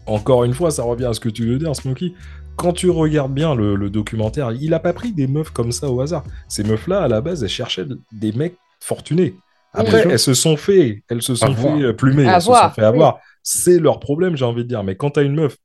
encore 0.08 0.44
une 0.44 0.54
fois, 0.54 0.72
ça 0.72 0.84
revient 0.84 1.06
à 1.06 1.14
ce 1.14 1.20
que 1.20 1.30
tu 1.30 1.46
veux 1.48 1.58
dire, 1.60 1.74
Smokey. 1.76 2.14
Quand 2.58 2.74
tu 2.74 2.90
regardes 2.90 3.34
bien 3.34 3.56
le, 3.56 3.76
le 3.76 3.90
documentaire, 3.90 4.52
il 4.52 4.74
a 4.74 4.80
pas 4.80 4.94
pris 4.94 5.12
des 5.12 5.28
meufs 5.28 5.50
comme 5.52 5.72
ça 5.72 5.90
au 5.90 6.02
hasard. 6.02 6.24
Ces 6.48 6.64
meufs-là, 6.64 7.02
à 7.02 7.08
la 7.08 7.22
base, 7.22 7.44
elles 7.44 7.50
cherchaient 7.50 7.86
des 8.12 8.32
mecs 8.32 8.58
fortunés. 8.80 9.36
Après, 9.74 10.08
elles 10.10 10.20
se 10.20 10.34
sont 10.34 10.58
fait, 10.58 11.04
elles 11.10 11.22
se 11.22 11.36
sont 11.36 11.48
Avoir. 11.48 11.78
fait 11.78 11.94
plumer, 11.94 12.24
elles 12.24 12.42
se 12.42 12.48
sont 12.48 12.70
fait 12.70 12.84
avoir. 12.84 13.20
C'est 13.44 13.80
leur 13.80 14.00
problème, 14.00 14.36
j'ai 14.36 14.46
envie 14.46 14.64
de 14.64 14.70
dire. 14.70 14.84
Mais 14.84 14.96
quand 14.96 15.12
tu 15.12 15.20
as 15.20 15.24
une 15.24 15.36
meuf 15.36 15.58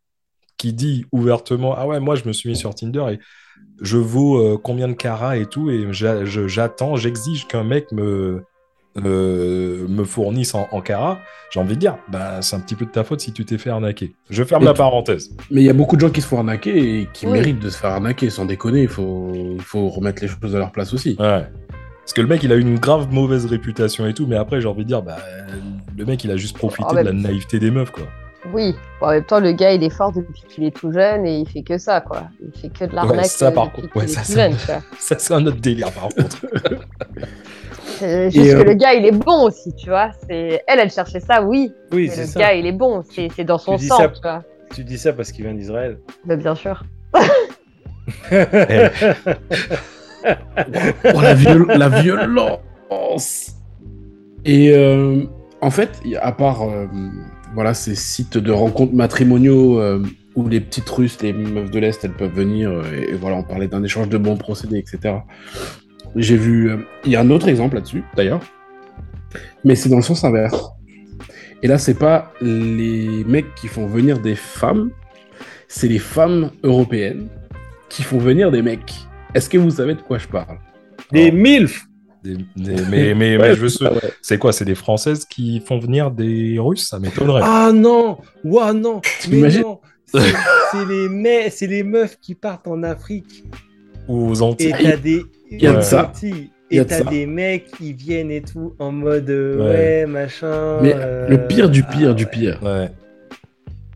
qui 0.56 0.72
dit 0.72 1.04
ouvertement 1.12 1.74
Ah 1.76 1.86
ouais, 1.86 2.00
moi 2.00 2.16
je 2.16 2.24
me 2.26 2.32
suis 2.32 2.50
mis 2.50 2.56
sur 2.56 2.74
Tinder 2.74 3.04
et 3.12 3.18
je 3.80 3.96
vaux 3.96 4.38
euh, 4.38 4.58
combien 4.62 4.88
de 4.88 4.92
carats 4.94 5.36
et 5.36 5.46
tout, 5.46 5.70
et 5.70 5.86
j'attends, 5.92 6.96
j'exige 6.96 7.46
qu'un 7.46 7.64
mec 7.64 7.92
me, 7.92 8.42
euh, 8.96 9.86
me 9.88 10.04
fournisse 10.04 10.54
en, 10.54 10.66
en 10.72 10.80
carats, 10.80 11.20
j'ai 11.52 11.60
envie 11.60 11.74
de 11.74 11.80
dire 11.80 11.96
Bah, 12.10 12.42
c'est 12.42 12.56
un 12.56 12.60
petit 12.60 12.74
peu 12.74 12.84
de 12.86 12.90
ta 12.90 13.04
faute 13.04 13.20
si 13.20 13.32
tu 13.32 13.44
t'es 13.44 13.56
fait 13.58 13.70
arnaquer. 13.70 14.14
Je 14.30 14.42
ferme 14.44 14.62
Et 14.62 14.66
la 14.66 14.72
tu- 14.72 14.78
parenthèse. 14.78 15.30
Mais 15.50 15.60
il 15.62 15.64
y 15.64 15.70
a 15.70 15.74
beaucoup 15.74 15.96
de 15.96 16.00
gens 16.00 16.10
qui 16.10 16.20
se 16.20 16.26
font 16.26 16.38
arnaquer 16.38 17.00
et 17.00 17.08
qui 17.12 17.26
Oui. 17.26 17.32
méritent 17.32 17.60
de 17.60 17.70
se 17.70 17.78
faire 17.78 17.90
arnaquer, 17.90 18.30
sans 18.30 18.46
déconner. 18.46 18.82
Il 18.82 18.88
faut, 18.88 19.32
il 19.56 19.62
faut 19.62 19.88
remettre 19.88 20.22
les 20.22 20.28
choses 20.28 20.54
à 20.54 20.58
leur 20.58 20.72
place 20.72 20.92
aussi. 20.92 21.10
Ouais. 21.20 21.46
Parce 22.00 22.12
que 22.14 22.20
le 22.22 22.26
mec, 22.26 22.42
il 22.42 22.50
a 22.52 22.56
une 22.56 22.78
grave 22.78 23.12
mauvaise 23.12 23.46
réputation 23.46 24.06
et 24.08 24.14
tout, 24.14 24.26
mais 24.26 24.36
après, 24.36 24.60
j'ai 24.60 24.66
envie 24.66 24.82
de 24.82 24.88
dire, 24.88 25.02
bah, 25.02 25.18
le 25.96 26.04
mec, 26.04 26.24
il 26.24 26.30
a 26.32 26.36
juste 26.36 26.56
profité 26.56 26.84
Oh, 26.90 26.94
de 26.96 27.00
la 27.00 27.12
naïveté 27.12 27.60
des 27.60 27.70
meufs, 27.70 27.92
quoi. 27.92 28.04
Oui, 28.52 28.74
Bon, 29.00 29.06
en 29.08 29.10
même 29.10 29.24
temps, 29.24 29.38
le 29.40 29.52
gars, 29.52 29.72
il 29.72 29.82
est 29.84 29.90
fort 29.94 30.12
depuis 30.12 30.42
qu'il 30.48 30.64
est 30.64 30.74
tout 30.74 30.90
jeune 30.92 31.26
et 31.26 31.38
il 31.40 31.48
fait 31.48 31.62
que 31.62 31.76
ça, 31.78 32.00
quoi. 32.00 32.24
Il 32.42 32.58
fait 32.58 32.68
que 32.70 32.84
de 32.86 32.94
l'arnaque 32.94 33.26
ça, 33.26 33.48
euh, 33.48 33.50
par 33.50 33.70
contre, 33.72 33.94
ouais, 33.96 34.06
ça, 34.06 34.22
tout 34.22 34.56
ça- 34.98 35.18
c'est 35.18 35.34
un 35.34 35.46
autre 35.46 35.58
délire, 35.60 35.90
par 35.92 36.08
contre. 36.08 36.46
C'est 37.98 38.30
juste 38.30 38.46
Et, 38.46 38.50
que 38.52 38.56
euh, 38.60 38.64
le 38.64 38.74
gars, 38.74 38.94
il 38.94 39.04
est 39.04 39.12
bon 39.12 39.42
aussi, 39.46 39.74
tu 39.74 39.90
vois. 39.90 40.10
C'est 40.26 40.62
Elle, 40.66 40.78
elle 40.80 40.90
cherchait 40.90 41.20
ça, 41.20 41.42
oui. 41.42 41.70
Oui, 41.92 42.08
c'est 42.08 42.22
le 42.22 42.26
ça. 42.28 42.40
gars, 42.40 42.54
il 42.54 42.64
est 42.66 42.72
bon. 42.72 43.02
C'est 43.10 43.28
c'est 43.36 43.44
dans 43.44 43.58
son 43.58 43.76
sang, 43.76 43.96
ça- 43.98 44.08
tu 44.08 44.20
vois. 44.22 44.42
Tu 44.74 44.84
dis 44.84 44.96
ça 44.96 45.12
parce 45.12 45.32
qu'il 45.32 45.44
vient 45.44 45.52
d'Israël. 45.54 45.98
Bah, 46.24 46.36
bien 46.36 46.54
sûr. 46.54 46.82
Oh, 50.22 51.20
la, 51.22 51.34
viol- 51.34 51.66
la 51.78 51.88
violence 51.88 53.54
Et 54.44 54.70
euh, 54.74 55.24
en 55.60 55.70
fait, 55.70 55.90
à 56.20 56.32
part 56.32 56.62
euh, 56.62 56.86
voilà, 57.54 57.74
ces 57.74 57.94
sites 57.94 58.38
de 58.38 58.52
rencontres 58.52 58.94
matrimoniaux 58.94 59.80
euh, 59.80 60.02
où 60.36 60.48
les 60.48 60.60
petites 60.60 60.88
Russes, 60.88 61.18
les 61.22 61.32
meufs 61.32 61.70
de 61.70 61.78
l'Est, 61.78 62.04
elles 62.04 62.12
peuvent 62.12 62.32
venir, 62.34 62.70
euh, 62.70 62.82
et, 62.94 63.10
et 63.10 63.14
voilà, 63.14 63.36
on 63.36 63.42
parlait 63.42 63.66
d'un 63.68 63.82
échange 63.82 64.08
de 64.08 64.18
bons 64.18 64.36
procédés, 64.36 64.78
etc. 64.78 65.16
J'ai 66.16 66.36
vu. 66.36 66.70
euh, 66.70 66.76
Il 67.04 67.12
y 67.12 67.16
a 67.16 67.20
un 67.20 67.30
autre 67.30 67.48
exemple 67.48 67.74
là-dessus, 67.74 68.02
d'ailleurs, 68.16 68.40
mais 69.64 69.74
c'est 69.74 69.88
dans 69.88 69.96
le 69.96 70.02
sens 70.02 70.24
inverse. 70.24 70.70
Et 71.62 71.66
là, 71.66 71.76
c'est 71.78 71.98
pas 71.98 72.32
les 72.40 73.24
mecs 73.26 73.54
qui 73.54 73.68
font 73.68 73.86
venir 73.86 74.18
des 74.20 74.34
femmes, 74.36 74.90
c'est 75.68 75.88
les 75.88 75.98
femmes 75.98 76.50
européennes 76.62 77.28
qui 77.88 78.02
font 78.02 78.18
venir 78.18 78.50
des 78.50 78.62
mecs. 78.62 78.94
Est-ce 79.34 79.50
que 79.50 79.58
vous 79.58 79.70
savez 79.70 79.94
de 79.94 80.00
quoi 80.00 80.18
je 80.18 80.26
parle? 80.26 80.58
Des 81.12 81.30
MILF 81.30 81.86
Des- 82.22 82.36
des- 82.56 82.82
mais, 82.90 83.14
mais, 83.14 83.38
mais 83.38 83.54
je 83.54 83.60
veux 83.60 83.68
se- 83.68 83.84
C'est 84.22 84.38
quoi 84.38 84.52
C'est 84.52 84.64
des 84.64 84.74
Françaises 84.74 85.24
qui 85.24 85.60
font 85.60 85.78
venir 85.78 86.10
des 86.10 86.56
Russes? 86.58 86.88
Ça 86.88 86.98
m'étonnerait. 86.98 87.42
Ah 87.44 87.70
non 87.74 88.18
Ouah 88.44 88.72
non 88.72 89.00
Mais 89.04 89.10
T'imagines 89.20 89.62
non 89.62 89.80
C'est 90.12 90.84
les, 90.88 91.08
me- 91.08 91.50
c'est 91.50 91.66
les 91.66 91.82
meufs 91.82 92.18
qui 92.20 92.34
partent 92.34 92.66
en 92.68 92.82
Afrique. 92.82 93.44
Ou 94.08 94.30
aux 94.30 94.34
Et 94.34 94.42
Antilles. 94.42 94.74
t'as 94.82 94.96
des. 94.96 95.22
Il 95.50 95.62
y 95.62 95.66
a 95.66 95.72
de 95.74 95.80
ça. 95.80 96.12
Et 96.72 96.84
t'as 96.84 97.02
des 97.02 97.26
mecs 97.26 97.66
qui 97.76 97.92
viennent 97.92 98.30
et 98.30 98.42
tout 98.42 98.74
en 98.78 98.92
mode 98.92 99.28
euh, 99.30 99.56
Ouais. 99.58 99.64
ouais, 99.64 100.06
machin. 100.06 100.78
Mais 100.82 100.94
euh, 100.96 101.26
le 101.28 101.46
pire 101.48 101.68
du 101.68 101.82
pire 101.82 102.10
ah 102.10 102.14
du 102.14 102.26
pire, 102.26 102.60
Ouais. 102.62 102.88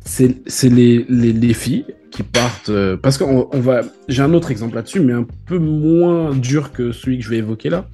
c'est 0.05 0.37
c'est 0.47 0.69
les, 0.69 1.07
les, 1.09 1.33
les 1.33 1.55
filles 1.55 1.85
qui 2.11 2.23
partent. 2.25 2.69
euh, 2.71 2.97
parce 2.97 3.17
qu'on 3.19 3.49
on 3.53 3.61
va. 3.61 3.83
J'ai 4.09 4.23
un 4.23 4.35
autre 4.35 4.51
exemple 4.51 4.75
là-dessus, 4.75 5.01
mais 5.01 5.13
un 5.13 5.27
peu 5.47 5.59
moins 5.59 6.35
dur 6.35 6.73
que 6.73 6.91
celui 6.93 7.19
que 7.19 7.25
je 7.25 7.31
vais 7.31 7.39
évoquer 7.39 7.71
là. 7.71 7.87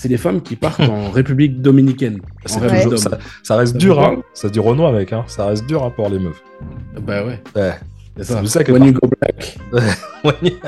C'est 0.00 0.08
les 0.08 0.16
femmes 0.16 0.40
qui 0.40 0.56
partent 0.56 0.80
en 0.80 1.10
République 1.18 1.60
dominicaine. 1.60 2.20
En 2.46 2.48
ça, 2.48 3.56
reste 3.56 3.72
Ça 3.74 3.78
dur, 3.78 4.00
hein. 4.00 4.22
Ça 4.32 4.48
dure 4.48 4.64
Renoir, 4.64 4.94
mec. 4.94 5.12
Hein. 5.12 5.24
Ça 5.26 5.44
reste 5.44 5.66
dur 5.66 5.84
hein, 5.84 5.92
pour 5.94 6.08
les 6.08 6.18
meufs. 6.18 6.42
Bah 7.02 7.22
ouais. 7.22 7.38
Ouais. 7.54 7.74
C'est 8.16 8.24
ça. 8.24 8.38
pour 8.38 8.48
ça 8.48 8.64
que 8.64 8.72
When 8.72 8.82
you 8.84 8.94
go 8.94 9.10
black. 9.20 9.58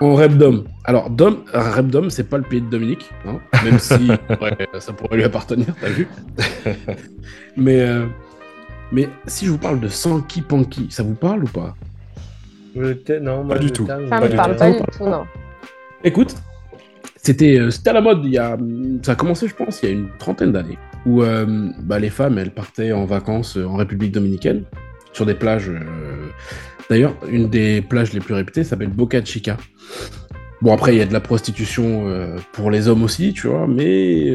en 0.00 0.14
Repdom. 0.14 0.66
Alors, 0.84 1.10
Dom, 1.10 1.38
Repdom, 1.52 2.10
c'est 2.10 2.28
pas 2.30 2.36
le 2.38 2.44
pays 2.44 2.60
de 2.60 2.70
Dominique, 2.70 3.10
hein, 3.26 3.40
même 3.64 3.80
si 3.80 4.08
ouais, 4.40 4.68
ça 4.78 4.92
pourrait 4.92 5.16
lui 5.16 5.24
appartenir, 5.24 5.66
t'as 5.80 5.88
vu 5.88 6.06
mais, 7.56 7.80
euh, 7.80 8.06
mais 8.92 9.08
si 9.26 9.46
je 9.46 9.50
vous 9.50 9.58
parle 9.58 9.80
de 9.80 9.88
Sanky 9.88 10.42
Panky, 10.42 10.86
ça 10.90 11.02
vous 11.02 11.14
parle 11.14 11.42
ou 11.42 11.48
pas? 11.48 11.74
Le 12.76 12.96
Non, 13.20 13.42
moi, 13.42 13.56
Pas 13.56 13.62
du 13.62 13.72
tout. 13.72 13.84
terme, 13.84 14.08
Ça 14.08 14.10
Pas 14.10 14.20
me 14.26 14.30
du 14.30 14.36
parle 14.36 14.52
tout. 14.52 14.58
pas 14.60 14.70
du 14.70 14.78
tout, 14.96 15.06
non. 15.08 15.24
Écoute, 16.04 16.36
c'était 17.26 17.58
euh, 17.58 17.70
c'était 17.70 17.90
à 17.90 17.92
la 17.92 18.00
mode 18.00 18.24
il 18.24 18.32
y 18.32 18.38
a. 18.38 18.56
Ça 19.02 19.12
a 19.12 19.14
commencé, 19.16 19.48
je 19.48 19.54
pense, 19.54 19.82
il 19.82 19.86
y 19.86 19.88
a 19.88 19.92
une 19.92 20.08
trentaine 20.18 20.52
d'années, 20.52 20.78
où 21.04 21.22
euh, 21.22 21.70
bah, 21.82 21.98
les 21.98 22.10
femmes, 22.10 22.38
elles 22.38 22.52
partaient 22.52 22.92
en 22.92 23.04
vacances 23.04 23.56
euh, 23.56 23.66
en 23.66 23.74
République 23.74 24.12
dominicaine, 24.12 24.62
sur 25.12 25.26
des 25.26 25.34
plages. 25.34 25.70
D'ailleurs, 26.88 27.16
une 27.28 27.48
des 27.48 27.82
plages 27.82 28.12
les 28.12 28.20
plus 28.20 28.34
réputées 28.34 28.62
s'appelle 28.62 28.90
Boca 28.90 29.24
Chica. 29.24 29.56
Bon, 30.62 30.72
après, 30.72 30.94
il 30.94 30.98
y 30.98 31.02
a 31.02 31.06
de 31.06 31.12
la 31.12 31.20
prostitution 31.20 32.06
pour 32.52 32.70
les 32.70 32.86
hommes 32.86 33.02
aussi, 33.02 33.32
tu 33.32 33.48
vois, 33.48 33.66
mais 33.66 34.30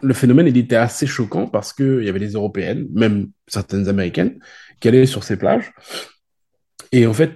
le 0.00 0.14
phénomène, 0.14 0.46
il 0.46 0.56
était 0.56 0.76
assez 0.76 1.06
choquant 1.06 1.46
parce 1.46 1.74
qu'il 1.74 2.02
y 2.02 2.08
avait 2.08 2.18
des 2.18 2.32
Européennes, 2.32 2.86
même 2.94 3.28
certaines 3.46 3.88
Américaines, 3.88 4.38
qui 4.80 4.88
allaient 4.88 5.04
sur 5.04 5.22
ces 5.22 5.36
plages. 5.36 5.70
Et 6.92 7.06
en 7.06 7.12
fait, 7.12 7.32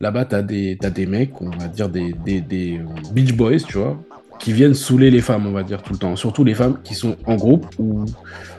là-bas, 0.00 0.24
tu 0.24 0.34
as 0.34 0.42
t'as 0.42 0.90
des 0.90 1.06
mecs, 1.06 1.38
on 1.42 1.50
va 1.50 1.68
dire 1.68 1.90
des, 1.90 2.14
des, 2.24 2.40
des 2.40 2.80
beach 3.12 3.34
boys, 3.34 3.58
tu 3.58 3.76
vois, 3.76 4.02
qui 4.42 4.52
viennent 4.52 4.74
saouler 4.74 5.10
les 5.10 5.20
femmes, 5.20 5.46
on 5.46 5.52
va 5.52 5.62
dire, 5.62 5.82
tout 5.82 5.92
le 5.92 5.98
temps. 6.00 6.16
Surtout 6.16 6.42
les 6.42 6.54
femmes 6.54 6.78
qui 6.82 6.94
sont 6.94 7.16
en 7.26 7.36
groupe 7.36 7.66
ou 7.78 8.04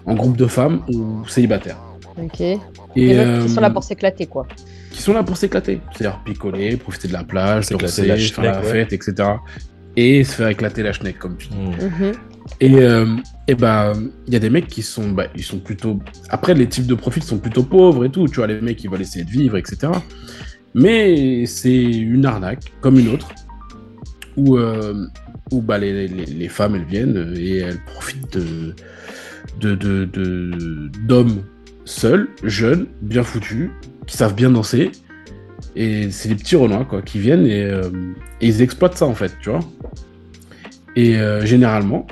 en 0.06 0.16
groupe 0.16 0.38
de 0.38 0.48
femmes 0.48 0.82
ou 0.94 1.28
célibataires. 1.28 1.78
Ok. 2.18 2.40
Et, 2.40 2.60
Les 2.96 3.16
mecs 3.16 3.28
euh, 3.28 3.44
qui 3.44 3.50
sont 3.50 3.62
là 3.62 3.70
pour 3.70 3.84
s'éclater, 3.84 4.26
quoi. 4.26 4.48
qui 4.92 5.02
sont 5.02 5.14
là 5.14 5.24
pour 5.24 5.36
s'éclater. 5.36 5.82
C'est-à-dire 5.92 6.22
picoler, 6.24 6.78
profiter 6.78 7.10
de 7.10 7.14
la 7.14 7.26
plage, 7.26 7.66
S'éclater 7.66 8.06
la 8.06 8.18
faire 8.18 8.44
la 8.44 8.62
ouais. 8.62 8.66
fête, 8.66 8.94
etc. 8.94 9.30
Et 9.98 10.24
se 10.24 10.36
faire 10.36 10.48
éclater 10.48 10.84
la 10.84 10.94
schneck, 10.94 11.20
comme 11.20 11.36
tu 11.36 11.50
dis. 11.50 11.56
Hmm. 11.58 12.06
Mhm. 12.06 12.12
Et, 12.62 12.76
euh, 12.76 13.06
et 13.48 13.56
bah, 13.56 13.92
il 14.28 14.34
y 14.34 14.36
a 14.38 14.40
des 14.40 14.50
mecs 14.50 14.68
qui 14.68 14.84
sont, 14.84 15.12
bah, 15.12 15.26
ils 15.36 15.44
sont 15.44 15.60
plutôt. 15.60 16.00
Après, 16.30 16.54
les 16.54 16.68
types 16.68 16.88
de 16.88 16.96
profils 16.96 17.24
sont 17.24 17.40
plutôt 17.40 17.64
pauvres 17.64 18.06
et 18.06 18.10
tout. 18.10 18.26
Tu 18.30 18.36
vois, 18.36 18.48
les 18.48 18.62
mecs, 18.62 18.82
ils 18.84 18.90
veulent 18.90 19.02
essayer 19.02 19.26
de 19.26 19.30
vivre, 19.30 19.58
etc. 19.58 19.92
Mais 20.74 21.46
c'est 21.46 21.84
une 21.84 22.26
arnaque, 22.26 22.72
comme 22.80 22.98
une 23.00 23.10
autre, 23.10 23.28
où, 24.38 24.58
euh, 24.58 25.08
où 25.54 25.62
bah, 25.62 25.78
les, 25.78 26.08
les, 26.08 26.26
les 26.26 26.49
femmes, 26.49 26.76
elles 26.76 26.86
viennent 26.86 27.34
et 27.38 27.58
elles 27.60 27.80
profitent 27.86 28.38
de 28.38 28.74
de- 29.60 29.76
de- 29.76 30.06
de- 30.06 30.89
d'hommes 31.08 31.43
seuls, 31.86 32.28
jeunes, 32.43 32.88
bien 33.01 33.24
foutus, 33.24 33.70
qui 34.08 34.18
savent 34.18 34.34
bien 34.36 34.49
danser. 34.49 34.91
Et 35.76 36.10
c'est 36.12 36.30
les 36.30 36.36
petits 36.36 36.56
Renois, 36.56 36.86
quoi, 36.86 37.01
qui 37.01 37.20
viennent 37.20 37.45
et, 37.45 37.64
euh, 37.64 37.89
et 38.41 38.47
ils 38.47 38.62
exploitent 38.62 38.97
ça, 38.97 39.06
en 39.06 39.14
fait, 39.16 39.32
tu 39.41 39.49
vois. 39.49 39.60
Et 40.95 41.18
euh, 41.18 41.45
généralement, 41.45 42.08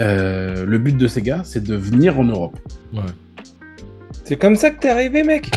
euh, 0.00 0.64
le 0.66 0.78
but 0.78 0.96
de 0.96 1.06
ces 1.06 1.22
gars, 1.22 1.42
c'est 1.44 1.62
de 1.62 1.74
venir 1.76 2.18
en 2.18 2.24
Europe. 2.24 2.58
C'est 4.24 4.36
comme 4.36 4.56
ça 4.56 4.70
que 4.70 4.80
t'es 4.80 4.90
arrivé, 4.90 5.22
mec 5.22 5.50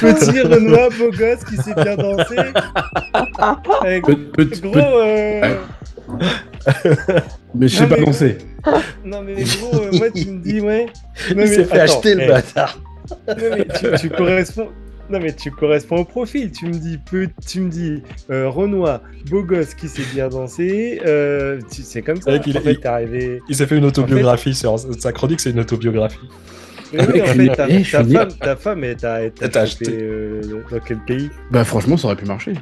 Petit 0.00 0.40
Renoir 0.40 0.88
beau 0.98 1.10
gosse 1.10 1.44
qui 1.48 1.56
sait 1.56 1.74
bien 1.74 1.96
danser. 1.96 2.36
Avec 3.82 4.04
Pe- 4.04 4.14
pe- 4.44 4.60
gros. 4.60 4.76
euh, 5.00 5.56
mais 7.54 7.68
je 7.68 7.76
sais 7.76 7.82
Non, 7.84 7.88
pas 7.88 7.96
mais- 7.98 8.04
danser. 8.06 8.38
Non 9.04 9.22
mais 9.22 9.34
gros, 9.44 9.80
euh, 9.82 9.90
moi 9.92 10.06
tu 10.14 10.26
me 10.26 10.42
dis 10.42 10.60
ouais. 10.60 10.86
Non, 10.86 10.92
Il 11.30 11.36
mais 11.36 11.46
s'est 11.46 11.64
fait 11.64 11.80
attends, 11.80 11.92
acheter 11.94 12.14
le 12.14 12.22
eh, 12.22 12.28
bâtard. 12.28 12.78
non, 13.10 13.34
mais 13.56 13.66
tu, 13.78 13.86
tu 14.00 14.10
corresponds. 14.10 14.68
Non 15.10 15.18
mais 15.20 15.32
tu 15.32 15.50
corresponds 15.50 15.96
au 15.98 16.04
profil. 16.04 16.50
Tu 16.52 16.66
me 16.66 16.72
dis 16.72 16.98
peu, 16.98 17.28
tu 17.46 17.60
me 17.60 17.70
dis 17.70 18.02
euh, 18.30 18.48
Renoir, 18.48 19.00
beau 19.30 19.42
gosse 19.42 19.74
qui 19.74 19.88
sait 19.88 20.02
bien 20.12 20.28
danser. 20.28 21.00
Euh, 21.06 21.60
c'est 21.70 22.02
comme 22.02 22.20
ça. 22.20 22.30
vrai 22.30 22.40
qu'il- 22.40 22.58
en 22.58 22.60
fait, 22.60 22.74
il- 22.74 22.86
arrivé. 22.86 23.40
Il 23.48 23.56
s'est 23.56 23.66
fait 23.66 23.78
une 23.78 23.84
autobiographie 23.86 24.54
sur 24.54 24.76
sa 24.98 25.12
chronique, 25.12 25.40
c'est 25.40 25.50
une 25.50 25.60
autobiographie. 25.60 26.18
Mais 26.92 27.00
oui, 27.06 27.20
en 27.20 27.24
je 27.26 27.32
fait, 27.32 27.74
suis- 27.84 27.90
ta, 27.90 28.04
femme, 28.04 28.28
ta 28.40 28.56
femme, 28.56 28.84
T'as 28.98 29.60
acheté 29.60 29.86
euh, 30.00 30.40
dans 30.70 30.78
quel 30.80 30.98
pays? 31.00 31.30
Bah 31.50 31.64
franchement, 31.64 31.96
ça 31.96 32.06
aurait 32.08 32.16
pu 32.16 32.24
marcher. 32.24 32.54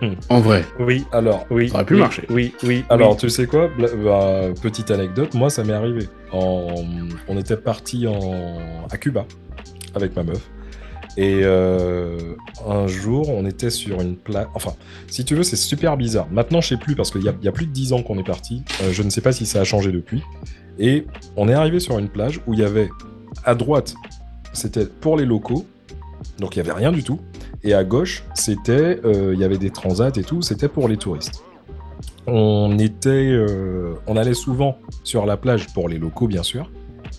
Hmm. 0.00 0.12
En 0.28 0.38
vrai. 0.40 0.64
Oui, 0.78 1.04
Alors, 1.10 1.44
oui. 1.50 1.68
Ça 1.70 1.74
aurait 1.76 1.84
pu 1.84 1.94
oui, 1.94 2.00
marcher. 2.00 2.22
Oui, 2.30 2.54
oui. 2.62 2.84
alors 2.88 3.12
oui. 3.12 3.16
tu 3.18 3.30
sais 3.30 3.46
quoi? 3.46 3.68
Bla- 3.76 3.88
bah, 4.04 4.42
Petite 4.62 4.92
anecdote, 4.92 5.34
moi 5.34 5.50
ça 5.50 5.64
m'est 5.64 5.72
arrivé. 5.72 6.08
En- 6.30 6.74
On 7.26 7.36
était 7.38 7.56
parti 7.56 8.06
en... 8.06 8.86
à 8.90 8.96
Cuba 8.96 9.26
avec 9.96 10.14
ma 10.14 10.22
meuf. 10.22 10.38
Et 11.20 11.40
euh, 11.42 12.16
un 12.64 12.86
jour, 12.86 13.28
on 13.30 13.44
était 13.44 13.70
sur 13.70 14.00
une 14.00 14.14
plage. 14.14 14.46
Enfin, 14.54 14.74
si 15.08 15.24
tu 15.24 15.34
veux, 15.34 15.42
c'est 15.42 15.56
super 15.56 15.96
bizarre. 15.96 16.28
Maintenant, 16.30 16.60
je 16.60 16.68
sais 16.68 16.76
plus 16.76 16.94
parce 16.94 17.10
qu'il 17.10 17.22
y, 17.24 17.28
a- 17.28 17.52
plus 17.52 17.66
de 17.66 17.72
10 17.72 17.92
ans 17.92 18.02
qu'on 18.04 18.16
est 18.18 18.24
parti. 18.26 18.62
Euh, 18.84 18.92
je 18.92 19.02
ne 19.02 19.10
sais 19.10 19.20
pas 19.20 19.32
si 19.32 19.44
ça 19.44 19.60
a 19.60 19.64
changé 19.64 19.90
depuis. 19.90 20.22
Et 20.78 21.06
on 21.36 21.48
est 21.48 21.54
arrivé 21.54 21.80
sur 21.80 21.98
une 21.98 22.08
plage 22.08 22.40
où 22.46 22.54
il 22.54 22.60
y 22.60 22.64
avait 22.64 22.88
à 23.44 23.56
droite, 23.56 23.96
c'était 24.52 24.86
pour 24.86 25.16
les 25.16 25.24
locaux, 25.26 25.66
donc 26.38 26.54
il 26.54 26.60
y 26.60 26.62
avait 26.62 26.72
rien 26.72 26.92
du 26.92 27.02
tout. 27.02 27.18
Et 27.64 27.74
à 27.74 27.82
gauche, 27.82 28.22
c'était, 28.34 29.00
euh, 29.04 29.32
il 29.34 29.40
y 29.40 29.44
avait 29.44 29.58
des 29.58 29.70
transats 29.70 30.12
et 30.16 30.22
tout, 30.22 30.40
c'était 30.40 30.68
pour 30.68 30.86
les 30.86 30.98
touristes. 30.98 31.42
On 32.28 32.78
était, 32.78 33.36
on 34.06 34.16
allait 34.16 34.34
souvent 34.34 34.78
sur 35.02 35.26
la 35.26 35.36
plage 35.36 35.66
pour 35.74 35.88
les 35.88 35.98
locaux, 35.98 36.28
bien 36.28 36.44
sûr. 36.44 36.70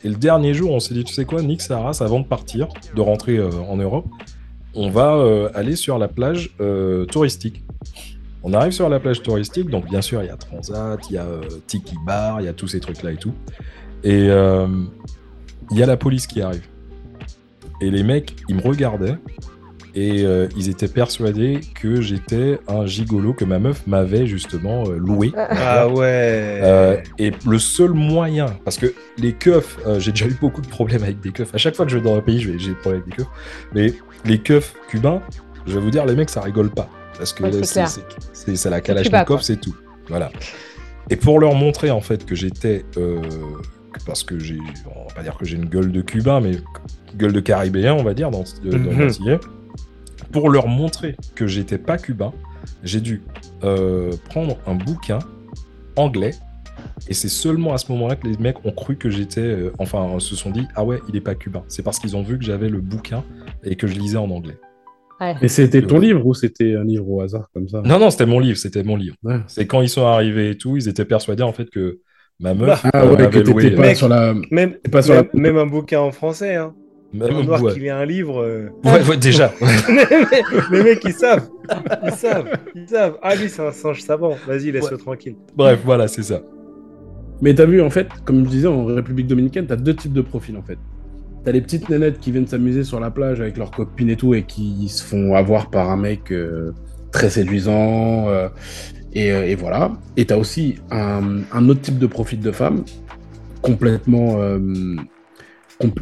Et 0.04 0.10
le 0.10 0.16
dernier 0.16 0.54
jour, 0.54 0.72
on 0.72 0.80
s'est 0.80 0.94
dit, 0.94 1.04
tu 1.04 1.14
sais 1.14 1.26
quoi, 1.26 1.42
Nick 1.42 1.62
Saras, 1.62 2.02
avant 2.02 2.20
de 2.20 2.26
partir, 2.26 2.68
de 2.96 3.02
rentrer 3.02 3.38
euh, 3.38 3.50
en 3.70 3.78
Europe, 3.78 4.06
on 4.74 4.90
va 4.90 5.16
euh, 5.16 5.50
aller 5.54 5.76
sur 5.76 5.98
la 5.98 6.08
plage 6.08 6.52
euh, 6.62 7.06
touristique. 7.06 7.64
On 8.44 8.54
arrive 8.54 8.72
sur 8.72 8.88
la 8.88 9.00
plage 9.00 9.22
touristique, 9.22 9.70
donc 9.70 9.90
bien 9.90 10.02
sûr, 10.02 10.24
il 10.24 10.28
y 10.28 10.30
a 10.30 10.38
Transat, 10.38 11.00
il 11.10 11.16
y 11.16 11.18
a 11.18 11.28
Tiki 11.68 11.96
Bar, 12.06 12.40
il 12.40 12.46
y 12.46 12.48
a 12.48 12.54
tous 12.54 12.68
ces 12.68 12.80
trucs-là 12.80 13.12
et 13.12 13.18
tout. 13.18 13.34
Et 14.06 14.28
il 14.28 15.78
y 15.78 15.84
a 15.84 15.86
la 15.86 15.98
police 15.98 16.26
qui 16.26 16.42
arrive. 16.42 16.66
Et 17.82 17.92
les 17.92 18.02
mecs, 18.02 18.38
ils 18.48 18.56
me 18.56 18.62
regardaient 18.62 19.18
et 20.00 20.24
euh, 20.24 20.48
ils 20.56 20.70
étaient 20.70 20.88
persuadés 20.88 21.60
que 21.76 22.00
j'étais 22.00 22.58
un 22.70 22.86
gigolo 22.86 23.34
que 23.34 23.44
ma 23.44 23.60
meuf 23.60 23.86
m'avait 23.86 24.28
justement 24.28 24.86
euh, 24.88 24.98
loué. 24.98 25.34
Ah 25.36 25.90
ouais. 25.90 26.62
Euh, 26.64 26.98
et 27.18 27.34
le 27.46 27.60
seul 27.60 27.92
moyen, 27.92 28.46
parce 28.64 28.78
que 28.78 28.94
les 29.18 29.34
keufs, 29.34 29.78
euh, 29.86 30.00
j'ai 30.00 30.12
déjà 30.12 30.28
eu 30.28 30.38
beaucoup 30.40 30.62
de 30.62 30.68
problèmes 30.68 31.04
avec 31.04 31.20
des 31.20 31.32
keufs. 31.32 31.54
À 31.54 31.58
chaque 31.58 31.76
fois 31.76 31.86
que 31.86 31.92
je 31.92 31.98
vais 31.98 32.04
dans 32.04 32.16
un 32.16 32.22
pays, 32.22 32.40
j'ai 32.40 32.54
des 32.54 32.76
problèmes 32.76 33.02
avec 33.02 33.18
des 33.18 33.24
keufs. 33.24 33.32
Mais 33.74 33.94
les 34.24 34.38
keufs 34.40 34.74
cubains, 34.90 35.22
je 35.68 35.74
vais 35.74 35.82
vous 35.82 35.92
dire, 35.92 36.06
les 36.06 36.16
mecs, 36.16 36.30
ça 36.30 36.40
rigole 36.40 36.70
pas. 36.70 36.88
Parce 37.18 37.34
que 37.34 37.44
Ouais, 37.44 37.52
c'est 37.62 38.70
la. 38.70 38.80
Kalachnikov, 38.80 39.42
c'est 39.42 39.60
tout. 39.60 39.76
Voilà. 40.08 40.32
Et 41.10 41.18
pour 41.18 41.42
leur 41.42 41.56
montrer 41.56 41.92
en 41.92 42.02
fait 42.02 42.26
que 42.26 42.36
j'étais, 42.36 42.86
euh, 42.96 43.22
parce 44.06 44.24
que 44.24 44.40
j'ai, 44.40 44.60
on 44.96 45.08
va 45.10 45.14
pas 45.14 45.24
dire 45.24 45.36
que 45.38 45.44
j'ai 45.44 45.58
une 45.58 45.66
gueule 45.66 45.92
de 45.92 46.02
cubain, 46.02 46.40
mais 46.40 46.52
gueule 47.18 47.34
de 47.34 47.40
caribéen, 47.42 47.96
on 47.96 48.04
va 48.04 48.14
dire 48.14 48.32
dans, 48.32 48.46
dans 48.64 48.98
l'antillais. 48.98 49.40
Pour 50.32 50.50
leur 50.50 50.68
montrer 50.68 51.16
que 51.36 51.48
j'étais 51.48 51.78
pas 51.78 51.98
cubain, 51.98 52.34
j'ai 52.84 53.02
dû 53.02 53.22
euh, 53.64 54.12
prendre 54.30 54.58
un 54.68 54.76
bouquin 54.76 55.20
anglais. 55.96 56.32
Et 57.10 57.14
c'est 57.14 57.30
seulement 57.30 57.74
à 57.74 57.78
ce 57.78 57.92
moment-là 57.92 58.16
que 58.16 58.28
les 58.28 58.38
mecs 58.38 58.64
ont 58.66 58.72
cru 58.72 58.96
que 58.96 59.10
j'étais. 59.10 59.42
euh, 59.42 59.72
enfin, 59.80 60.18
se 60.20 60.36
sont 60.36 60.50
dit 60.52 60.66
Ah 60.76 60.84
ouais, 60.84 61.00
il 61.10 61.16
est 61.16 61.22
pas 61.22 61.36
cubain. 61.36 61.64
C'est 61.68 61.84
parce 61.84 62.00
qu'ils 62.00 62.16
ont 62.16 62.22
vu 62.24 62.38
que 62.38 62.44
j'avais 62.46 62.70
le 62.70 62.80
bouquin 62.82 63.24
et 63.64 63.76
que 63.76 63.88
je 63.88 63.96
lisais 64.00 64.18
en 64.18 64.30
anglais. 64.30 64.58
Ouais. 65.20 65.36
Et 65.42 65.50
c'était 65.50 65.82
ton 65.82 66.00
livre 66.00 66.26
ou 66.26 66.34
c'était 66.34 66.76
un 66.76 66.86
livre 66.86 67.10
au 67.10 67.20
hasard 67.22 67.50
comme 67.54 67.68
ça? 67.68 67.82
Non, 67.84 68.00
non, 68.00 68.10
c'était 68.10 68.26
mon 68.26 68.40
livre. 68.40 68.58
C'était 68.58 68.84
mon 68.84 68.96
livre. 68.96 69.16
Ouais. 69.24 69.40
C'est 69.48 69.68
quand 69.68 69.82
ils 69.82 69.90
sont 69.90 70.06
arrivés 70.06 70.52
et 70.52 70.58
tout, 70.58 70.78
ils 70.78 70.88
étaient 70.88 71.04
persuadés 71.04 71.44
en 71.44 71.52
fait 71.52 71.70
que 71.70 72.00
ma 72.40 72.54
meuf 72.54 72.86
Ah 72.94 73.04
euh, 73.04 73.16
ouais, 73.16 73.30
que 73.30 73.40
t'étais 73.40 73.72
pas 73.72 73.82
Mec. 73.82 73.98
sur 73.98 74.08
la. 74.08 74.34
Même, 74.52 74.76
pas 74.90 75.02
sur 75.02 75.16
même, 75.16 75.28
la- 75.34 75.40
même 75.42 75.58
un 75.58 75.66
bouquin 75.66 76.00
en 76.00 76.12
français, 76.12 76.56
hein. 76.56 76.74
Même- 77.12 77.42
voir 77.46 77.64
ouais. 77.64 77.74
qu'il 77.74 77.84
y 77.84 77.90
a 77.90 77.98
un 77.98 78.06
livre. 78.06 78.42
euh, 78.42 78.70
Ouais, 78.86 79.04
ouais, 79.08 79.18
déjà. 79.18 79.52
les 80.72 80.84
mecs, 80.84 81.04
ils 81.04 81.14
savent. 81.14 81.50
Ils 82.06 82.12
savent. 82.12 82.50
Ils 82.76 82.88
savent. 82.88 83.18
Ah, 83.22 83.36
lui, 83.36 83.50
c'est 83.50 83.66
un 83.66 83.72
singe 83.72 84.02
savant. 84.02 84.36
Vas-y, 84.48 84.72
laisse-le 84.72 84.98
tranquille. 84.98 85.36
Bref, 85.56 85.80
voilà, 85.84 86.08
c'est 86.08 86.22
ça. 86.24 86.42
Mais 87.42 87.54
t'as 87.56 87.66
vu, 87.66 87.82
en 87.82 87.90
fait, 87.90 88.08
comme 88.26 88.46
je 88.46 88.50
disais, 88.50 88.68
en 88.68 88.86
République 88.86 89.26
Dominicaine, 89.28 89.66
t'as 89.66 89.76
deux 89.76 89.96
types 89.96 90.14
de 90.14 90.22
profils, 90.22 90.56
en 90.58 90.62
fait. 90.62 90.78
T'as 91.46 91.52
les 91.52 91.62
petites 91.62 91.90
nénettes 91.90 92.20
qui 92.20 92.32
viennent 92.32 92.48
s'amuser 92.48 92.84
sur 92.84 93.00
la 93.00 93.10
plage 93.12 93.40
avec 93.42 93.58
leurs 93.58 93.72
copines 93.72 94.10
et 94.10 94.16
tout, 94.18 94.34
et 94.34 94.44
qui 94.44 94.88
se 94.90 95.04
font 95.04 95.34
avoir 95.36 95.70
par 95.70 95.90
un 95.90 95.98
mec 95.98 96.32
euh, 96.32 96.74
très 97.12 97.30
séduisant, 97.30 98.28
euh, 98.28 98.50
et, 99.14 99.30
et 99.30 99.56
voilà. 99.56 99.94
Et 100.18 100.26
t'as 100.26 100.38
aussi 100.38 100.76
un, 100.92 101.40
un 101.54 101.70
autre 101.70 101.82
type 101.82 101.98
de 101.98 102.08
profil 102.08 102.40
de 102.42 102.52
femme, 102.52 102.84
complètement... 103.62 104.38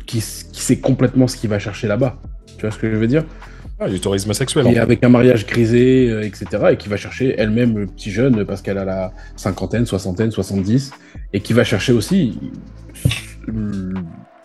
qui, 0.06 0.22
sait 0.22 0.78
complètement 0.80 1.28
ce 1.28 1.38
qu'il 1.38 1.50
va 1.50 1.60
chercher 1.60 1.88
là-bas. 1.88 2.20
Tu 2.58 2.62
vois 2.62 2.72
ce 2.72 2.78
que 2.80 2.90
je 2.90 2.96
veux 2.96 3.08
dire? 3.08 3.24
Ah, 3.80 3.88
du 3.88 4.00
tourisme 4.00 4.34
sexuel. 4.34 4.66
en 4.66 4.72
et 4.72 4.74
fait. 4.74 4.80
avec 4.80 5.04
un 5.04 5.10
mariage 5.10 5.46
grisé, 5.46 6.10
euh, 6.10 6.24
etc., 6.24 6.46
et 6.72 6.78
qui 6.78 6.90
va 6.90 6.98
chercher 6.98 7.36
elle-même 7.38 7.78
le 7.78 7.86
petit 7.86 8.10
jeune 8.10 8.44
parce 8.44 8.64
qu'elle 8.64 8.80
a 8.80 8.86
la 8.86 9.14
cinquantaine, 9.36 9.86
soixantaine, 9.86 10.32
70, 10.32 10.92
et 11.34 11.42
qui 11.42 11.54
va 11.54 11.64
chercher 11.64 11.94
aussi 11.94 12.40
euh, 13.50 13.94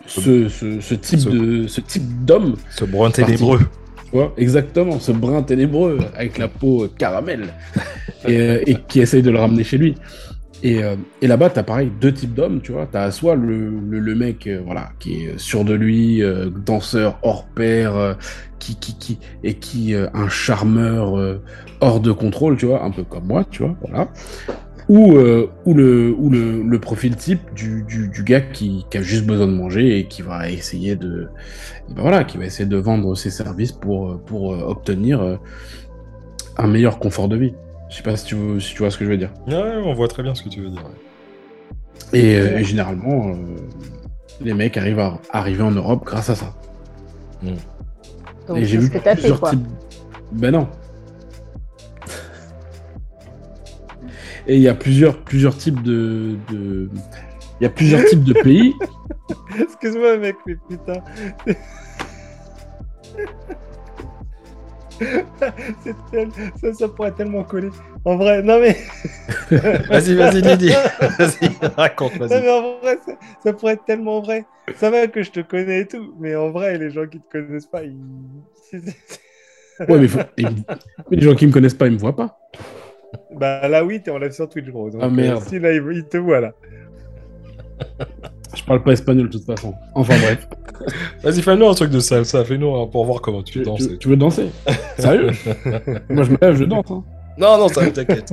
ce, 0.05 0.47
ce, 0.49 0.79
ce 0.79 0.93
type 0.93 1.19
Ce- 1.19 1.29
de 1.29 1.67
ce 1.67 1.81
type 1.81 2.25
d'homme, 2.25 2.55
Ce 2.69 2.85
brun 2.85 3.09
ténébreux. 3.09 3.57
tu 3.57 4.11
vois, 4.11 4.33
exactement, 4.37 4.99
ce 4.99 5.11
brun 5.11 5.41
ténébreux 5.41 5.97
avec 6.15 6.37
la 6.37 6.47
peau 6.47 6.87
caramel 6.95 7.47
et, 8.27 8.37
euh, 8.39 8.63
et 8.67 8.75
qui 8.87 8.99
essaye 9.01 9.23
de 9.23 9.31
le 9.31 9.39
ramener 9.39 9.63
chez 9.63 9.79
lui. 9.79 9.95
Et, 10.63 10.81
euh, 10.81 10.95
et 11.21 11.27
là-bas, 11.27 11.49
t'as 11.49 11.63
pareil 11.63 11.91
deux 11.99 12.13
types 12.13 12.33
d'hommes, 12.33 12.61
tu 12.61 12.71
vois. 12.71 12.87
T'as 12.89 13.11
soit 13.11 13.35
le, 13.35 14.15
mec, 14.15 14.47
euh, 14.47 14.61
voilà, 14.65 14.91
qui 14.97 15.25
est 15.25 15.37
sûr 15.37 15.65
de 15.65 15.73
lui, 15.73 16.23
euh, 16.23 16.49
danseur 16.49 17.19
hors 17.21 17.45
pair, 17.47 17.95
euh, 17.97 18.13
qui, 18.59 18.77
qui, 18.77 18.97
qui, 18.97 19.19
et 19.43 19.55
qui, 19.55 19.93
euh, 19.93 20.07
un 20.13 20.29
charmeur 20.29 21.19
euh, 21.19 21.41
hors 21.81 21.99
de 21.99 22.13
contrôle, 22.13 22.55
tu 22.55 22.65
vois, 22.65 22.83
un 22.83 22.91
peu 22.91 23.03
comme 23.03 23.25
moi, 23.25 23.43
tu 23.51 23.63
vois, 23.63 23.75
voilà. 23.81 24.07
Ou, 24.87 25.15
euh, 25.17 25.49
le, 25.65 26.13
ou 26.17 26.29
le, 26.29 26.79
profil 26.79 27.15
type 27.15 27.41
du, 27.53 27.85
gars 28.25 28.41
qui, 28.41 28.85
qui 28.89 28.97
a 28.97 29.01
juste 29.01 29.25
besoin 29.25 29.47
de 29.47 29.53
manger 29.53 29.99
et 29.99 30.07
qui 30.07 30.21
va 30.21 30.49
essayer 30.49 30.95
de, 30.95 31.27
ben 31.89 32.01
voilà, 32.01 32.23
qui 32.23 32.37
va 32.37 32.45
essayer 32.45 32.67
de 32.67 32.77
vendre 32.77 33.15
ses 33.15 33.29
services 33.29 33.71
pour, 33.71 34.11
euh, 34.11 34.21
pour 34.25 34.53
euh, 34.53 34.61
obtenir 34.65 35.21
euh, 35.21 35.37
un 36.57 36.67
meilleur 36.67 36.99
confort 36.99 37.27
de 37.27 37.37
vie. 37.37 37.53
Je 37.93 37.97
sais 37.97 38.03
pas 38.03 38.17
si 38.17 38.25
tu, 38.25 38.33
veux, 38.33 38.59
si 38.59 38.73
tu 38.73 38.79
vois 38.79 38.89
ce 38.89 38.97
que 38.97 39.05
je 39.05 39.11
veux 39.11 39.17
dire. 39.17 39.29
Ouais, 39.45 39.53
on 39.85 39.93
voit 39.93 40.07
très 40.07 40.23
bien 40.23 40.33
ce 40.33 40.41
que 40.41 40.49
tu 40.49 40.61
veux 40.61 40.69
dire. 40.71 40.81
Et, 42.11 42.37
euh, 42.39 42.57
et 42.57 42.63
généralement, 42.63 43.27
euh, 43.29 43.33
les 44.41 44.55
mecs 44.55 44.77
arrivent 44.77 44.97
à 44.97 45.19
arriver 45.31 45.61
en 45.61 45.69
Europe 45.69 46.03
grâce 46.03 46.27
à 46.31 46.35
ça. 46.35 46.55
Donc, 47.43 48.57
et 48.57 48.65
j'ai 48.65 48.79
vu 48.79 48.89
t'as 48.89 48.99
fait, 48.99 49.13
plusieurs 49.13 49.39
quoi. 49.39 49.51
types. 49.51 49.67
Ben 50.31 50.49
non. 50.49 50.67
Et 54.47 54.55
il 54.55 54.61
y 54.61 54.67
a 54.67 54.73
plusieurs, 54.73 55.19
plusieurs 55.23 55.55
types 55.55 55.83
de, 55.83 56.35
de- 56.49 56.89
Il 57.61 57.63
y 57.63 57.67
a 57.67 57.69
plusieurs 57.69 58.03
types 58.05 58.23
de 58.23 58.33
pays. 58.33 58.73
Excuse-moi, 59.61 60.17
mec, 60.17 60.35
mais 60.47 60.55
putain. 60.67 60.99
tel- 66.11 66.29
ça, 66.61 66.73
ça 66.73 66.87
pourrait 66.87 67.11
tellement 67.11 67.43
coller. 67.43 67.69
En 68.05 68.17
vrai, 68.17 68.41
non 68.41 68.59
mais, 68.59 68.75
Vas-y, 69.89 70.15
vas-y, 70.15 70.41
Lydie. 70.41 70.69
Vas-y, 71.19 71.49
raconte, 71.77 72.19
non, 72.19 72.27
vas-y. 72.27 72.41
mais 72.41 72.49
en 72.51 72.79
vrai, 72.79 72.97
ça, 73.05 73.13
ça 73.43 73.53
pourrait 73.53 73.73
être 73.73 73.85
tellement 73.85 74.21
vrai. 74.21 74.45
Ça 74.77 74.89
va 74.89 75.07
que 75.07 75.23
je 75.23 75.31
te 75.31 75.39
connais 75.41 75.81
et 75.81 75.87
tout, 75.87 76.13
mais 76.19 76.35
en 76.35 76.51
vrai, 76.51 76.77
les 76.77 76.89
gens 76.89 77.05
qui 77.07 77.19
te 77.19 77.29
connaissent 77.31 77.65
pas, 77.67 77.83
ils. 77.83 77.95
Ouais, 79.89 79.99
mais, 79.99 80.07
faut- 80.07 80.19
mais 80.37 80.45
les 81.11 81.21
gens 81.21 81.35
qui 81.35 81.47
me 81.47 81.51
connaissent 81.51 81.73
pas, 81.73 81.87
ils 81.87 81.93
me 81.93 81.97
voient 81.97 82.15
pas. 82.15 82.37
Bah 83.35 83.67
là, 83.67 83.83
oui, 83.83 84.01
t'es 84.01 84.11
en 84.11 84.17
live 84.19 84.31
sur 84.31 84.47
Twitch, 84.49 84.67
gros. 84.67 84.89
Donc, 84.89 85.01
Ah, 85.03 85.09
merde. 85.09 85.41
euh, 85.41 85.49
si 85.49 85.59
là, 85.59 85.73
il, 85.73 85.83
il 85.91 86.05
te 86.05 86.17
voit 86.17 86.39
là. 86.39 86.53
Je 88.55 88.63
parle 88.63 88.83
pas 88.83 88.91
espagnol 88.91 89.27
de 89.29 89.31
toute 89.37 89.45
façon. 89.45 89.73
Enfin 89.95 90.15
bref. 90.19 90.47
Vas-y, 91.23 91.41
fais-nous 91.41 91.67
un 91.67 91.73
truc 91.73 91.89
de 91.91 91.99
ça, 91.99 92.23
ça. 92.23 92.43
Fais-nous 92.45 92.75
un 92.75 92.87
pour 92.87 93.05
voir 93.05 93.21
comment 93.21 93.41
tu 93.43 93.53
Tu, 93.59 93.63
danses. 93.63 93.87
tu- 93.87 93.97
tu 93.97 94.07
veux 94.09 94.15
danser? 94.17 94.49
Sérieux? 94.97 95.31
Moi 96.09 96.23
je 96.23 96.31
me 96.31 96.37
lève, 96.41 96.55
je 96.55 96.63
danse. 96.65 96.85
hein. 96.91 97.03
Non, 97.37 97.57
non, 97.57 97.67
ça 97.67 97.89
t'inquiète. 97.89 98.31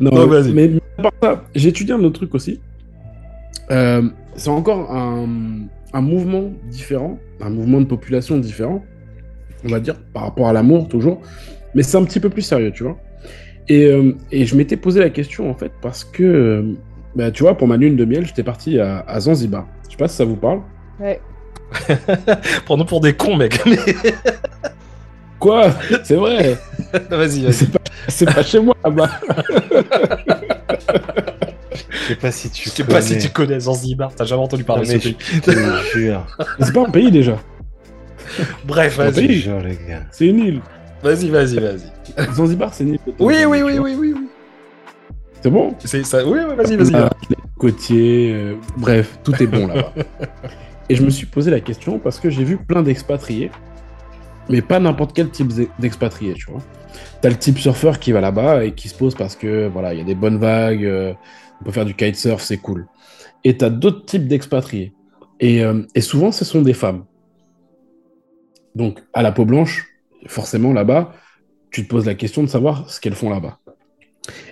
Non, 0.00 0.10
Non, 0.10 0.26
vas-y. 0.26 0.52
mais, 0.52 0.68
mais 0.68 0.80
à 0.98 1.02
part 1.02 1.12
ça, 1.22 1.44
j'ai 1.54 1.68
étudié 1.70 1.94
un 1.94 2.02
autre 2.04 2.18
truc 2.18 2.34
aussi. 2.34 2.60
Euh, 3.70 4.02
c'est 4.36 4.50
encore 4.50 4.92
un, 4.92 5.26
un 5.92 6.00
mouvement 6.00 6.50
différent, 6.70 7.18
un 7.40 7.50
mouvement 7.50 7.80
de 7.80 7.86
population 7.86 8.38
différent, 8.38 8.82
on 9.64 9.68
va 9.68 9.80
dire, 9.80 9.96
par 10.12 10.24
rapport 10.24 10.48
à 10.48 10.52
l'amour 10.52 10.88
toujours, 10.88 11.20
mais 11.74 11.82
c'est 11.82 11.96
un 11.96 12.04
petit 12.04 12.20
peu 12.20 12.28
plus 12.28 12.42
sérieux, 12.42 12.70
tu 12.72 12.82
vois. 12.82 12.98
Et, 13.68 13.86
euh, 13.86 14.14
et 14.30 14.44
je 14.46 14.56
m'étais 14.56 14.76
posé 14.76 15.00
la 15.00 15.10
question 15.10 15.48
en 15.50 15.54
fait 15.54 15.72
parce 15.80 16.04
que, 16.04 16.22
euh, 16.22 16.62
bah, 17.14 17.30
tu 17.30 17.42
vois, 17.42 17.56
pour 17.56 17.68
ma 17.68 17.76
lune 17.76 17.96
de 17.96 18.04
miel, 18.04 18.26
j'étais 18.26 18.42
parti 18.42 18.78
à, 18.78 19.04
à 19.06 19.20
Zanzibar. 19.20 19.66
Je 19.86 19.90
sais 19.92 19.96
pas 19.96 20.08
si 20.08 20.16
ça 20.16 20.24
vous 20.24 20.36
parle. 20.36 20.60
Ouais. 21.00 21.20
Prends-nous 22.66 22.84
pour 22.84 23.00
des 23.00 23.14
cons, 23.14 23.36
mec. 23.36 23.60
Mais... 23.66 23.76
Quoi? 25.38 25.70
C'est 26.04 26.16
vrai 26.16 26.56
vas-y, 27.10 27.42
vas-y. 27.42 27.52
C'est 27.52 27.70
pas, 27.70 27.78
c'est 28.08 28.32
pas 28.32 28.42
chez 28.42 28.60
moi 28.60 28.76
là-bas. 28.84 29.10
Je 31.80 32.08
sais 32.08 32.16
pas 32.16 32.30
si 32.30 32.50
tu 32.50 32.64
Je 32.64 32.70
sais 32.70 32.84
pas 32.84 33.00
si 33.00 33.18
tu 33.18 33.28
connais 33.30 33.60
Zanzibar, 33.60 34.14
t'as 34.14 34.24
jamais 34.24 34.42
entendu 34.42 34.64
parler 34.64 34.82
de 34.82 34.86
ce 35.00 35.08
je 35.08 35.14
pays. 35.14 35.40
te 35.40 35.50
jure. 35.96 36.26
Mais 36.58 36.66
C'est 36.66 36.72
pas 36.72 36.86
un 36.86 36.90
pays 36.90 37.10
déjà, 37.10 37.38
Bref, 38.64 38.96
vas-y. 38.96 39.48
c'est 40.10 40.26
une 40.26 40.38
île. 40.38 40.60
Vas-y, 41.02 41.28
vas-y, 41.30 41.58
vas-y. 41.58 42.32
Zanzibar, 42.32 42.72
c'est 42.72 42.84
de 42.84 42.98
Oui, 43.18 43.34
oui, 43.46 43.62
oui, 43.62 43.78
oui, 43.78 43.94
oui, 43.98 44.14
oui. 44.14 44.28
C'est 45.42 45.50
bon? 45.50 45.74
C'est 45.80 46.04
ça. 46.04 46.24
Oui, 46.24 46.38
oui, 46.48 46.54
vas-y, 46.56 46.76
vas-y. 46.76 46.94
Ah, 46.94 47.10
les 47.28 47.36
côtiers, 47.58 48.32
euh, 48.32 48.54
bref, 48.76 49.18
tout 49.24 49.34
est 49.42 49.46
bon 49.46 49.66
là-bas. 49.66 49.92
Et 50.88 50.94
je 50.94 51.02
me 51.04 51.10
suis 51.10 51.26
posé 51.26 51.50
la 51.50 51.60
question 51.60 51.98
parce 51.98 52.20
que 52.20 52.30
j'ai 52.30 52.44
vu 52.44 52.56
plein 52.56 52.82
d'expatriés, 52.82 53.50
mais 54.48 54.62
pas 54.62 54.78
n'importe 54.78 55.14
quel 55.14 55.30
type 55.30 55.48
d'ex- 55.48 55.70
d'expatriés, 55.78 56.34
tu 56.34 56.50
vois. 56.50 56.60
T'as 57.20 57.30
le 57.30 57.36
type 57.36 57.58
surfeur 57.58 57.98
qui 57.98 58.12
va 58.12 58.20
là-bas 58.20 58.64
et 58.64 58.72
qui 58.72 58.88
se 58.88 58.94
pose 58.94 59.14
parce 59.14 59.34
que 59.34 59.68
voilà, 59.68 59.94
il 59.94 59.98
y 59.98 60.02
a 60.02 60.04
des 60.04 60.14
bonnes 60.14 60.38
vagues, 60.38 60.84
euh, 60.84 61.14
on 61.60 61.64
peut 61.64 61.72
faire 61.72 61.84
du 61.84 61.94
kitesurf, 61.94 62.42
c'est 62.42 62.58
cool. 62.58 62.86
Et 63.44 63.56
t'as 63.56 63.70
d'autres 63.70 64.04
types 64.04 64.28
d'expatriés. 64.28 64.92
Et, 65.40 65.64
euh, 65.64 65.82
et 65.94 66.00
souvent, 66.00 66.30
ce 66.30 66.44
sont 66.44 66.62
des 66.62 66.74
femmes. 66.74 67.04
Donc, 68.74 69.00
à 69.12 69.22
la 69.22 69.32
peau 69.32 69.44
blanche, 69.44 69.86
forcément 70.26 70.72
là-bas, 70.72 71.12
tu 71.70 71.84
te 71.84 71.88
poses 71.88 72.06
la 72.06 72.14
question 72.14 72.42
de 72.42 72.48
savoir 72.48 72.88
ce 72.90 73.00
qu'elles 73.00 73.14
font 73.14 73.30
là-bas. 73.30 73.58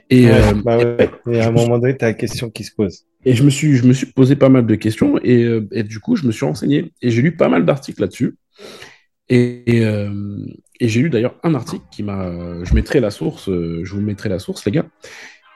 Et, 0.09 0.27
Ouais, 0.27 0.33
euh, 0.33 0.55
bah 0.64 0.79
ouais. 0.79 1.11
Et 1.31 1.41
à 1.41 1.49
un 1.49 1.53
moment 1.53 1.79
donné, 1.79 1.97
t'as 1.97 2.07
la 2.07 2.14
question 2.14 2.51
qui 2.51 2.64
se 2.64 2.73
pose. 2.75 3.05
et 3.25 3.35
je 3.35 3.45
me 3.45 3.51
suis, 3.51 3.77
je 3.77 3.87
me 3.87 3.93
suis 3.93 4.07
posé 4.07 4.35
pas 4.35 4.49
mal 4.49 4.66
de 4.66 4.75
questions 4.75 5.18
et, 5.23 5.45
euh, 5.45 5.68
et 5.73 5.83
du 5.85 6.01
coup, 6.01 6.16
je 6.16 6.27
me 6.27 6.33
suis 6.33 6.45
renseigné 6.45 6.93
et 7.03 7.11
j'ai 7.11 7.23
lu 7.23 7.37
pas 7.37 7.49
mal 7.49 7.64
d'articles 7.64 8.01
là-dessus. 8.01 8.37
Et, 9.29 9.77
et, 9.77 9.85
euh, 9.85 10.45
et 10.81 10.89
j'ai 10.89 11.03
lu 11.03 11.11
d'ailleurs 11.11 11.37
un 11.45 11.55
article 11.55 11.85
qui 11.93 12.03
m'a. 12.03 12.33
Je 12.64 12.75
mettrai 12.75 12.99
la 12.99 13.11
source, 13.11 13.45
je 13.47 13.95
vous 13.95 14.01
mettrai 14.01 14.29
la 14.29 14.41
source, 14.41 14.64
les 14.64 14.73
gars, 14.73 14.87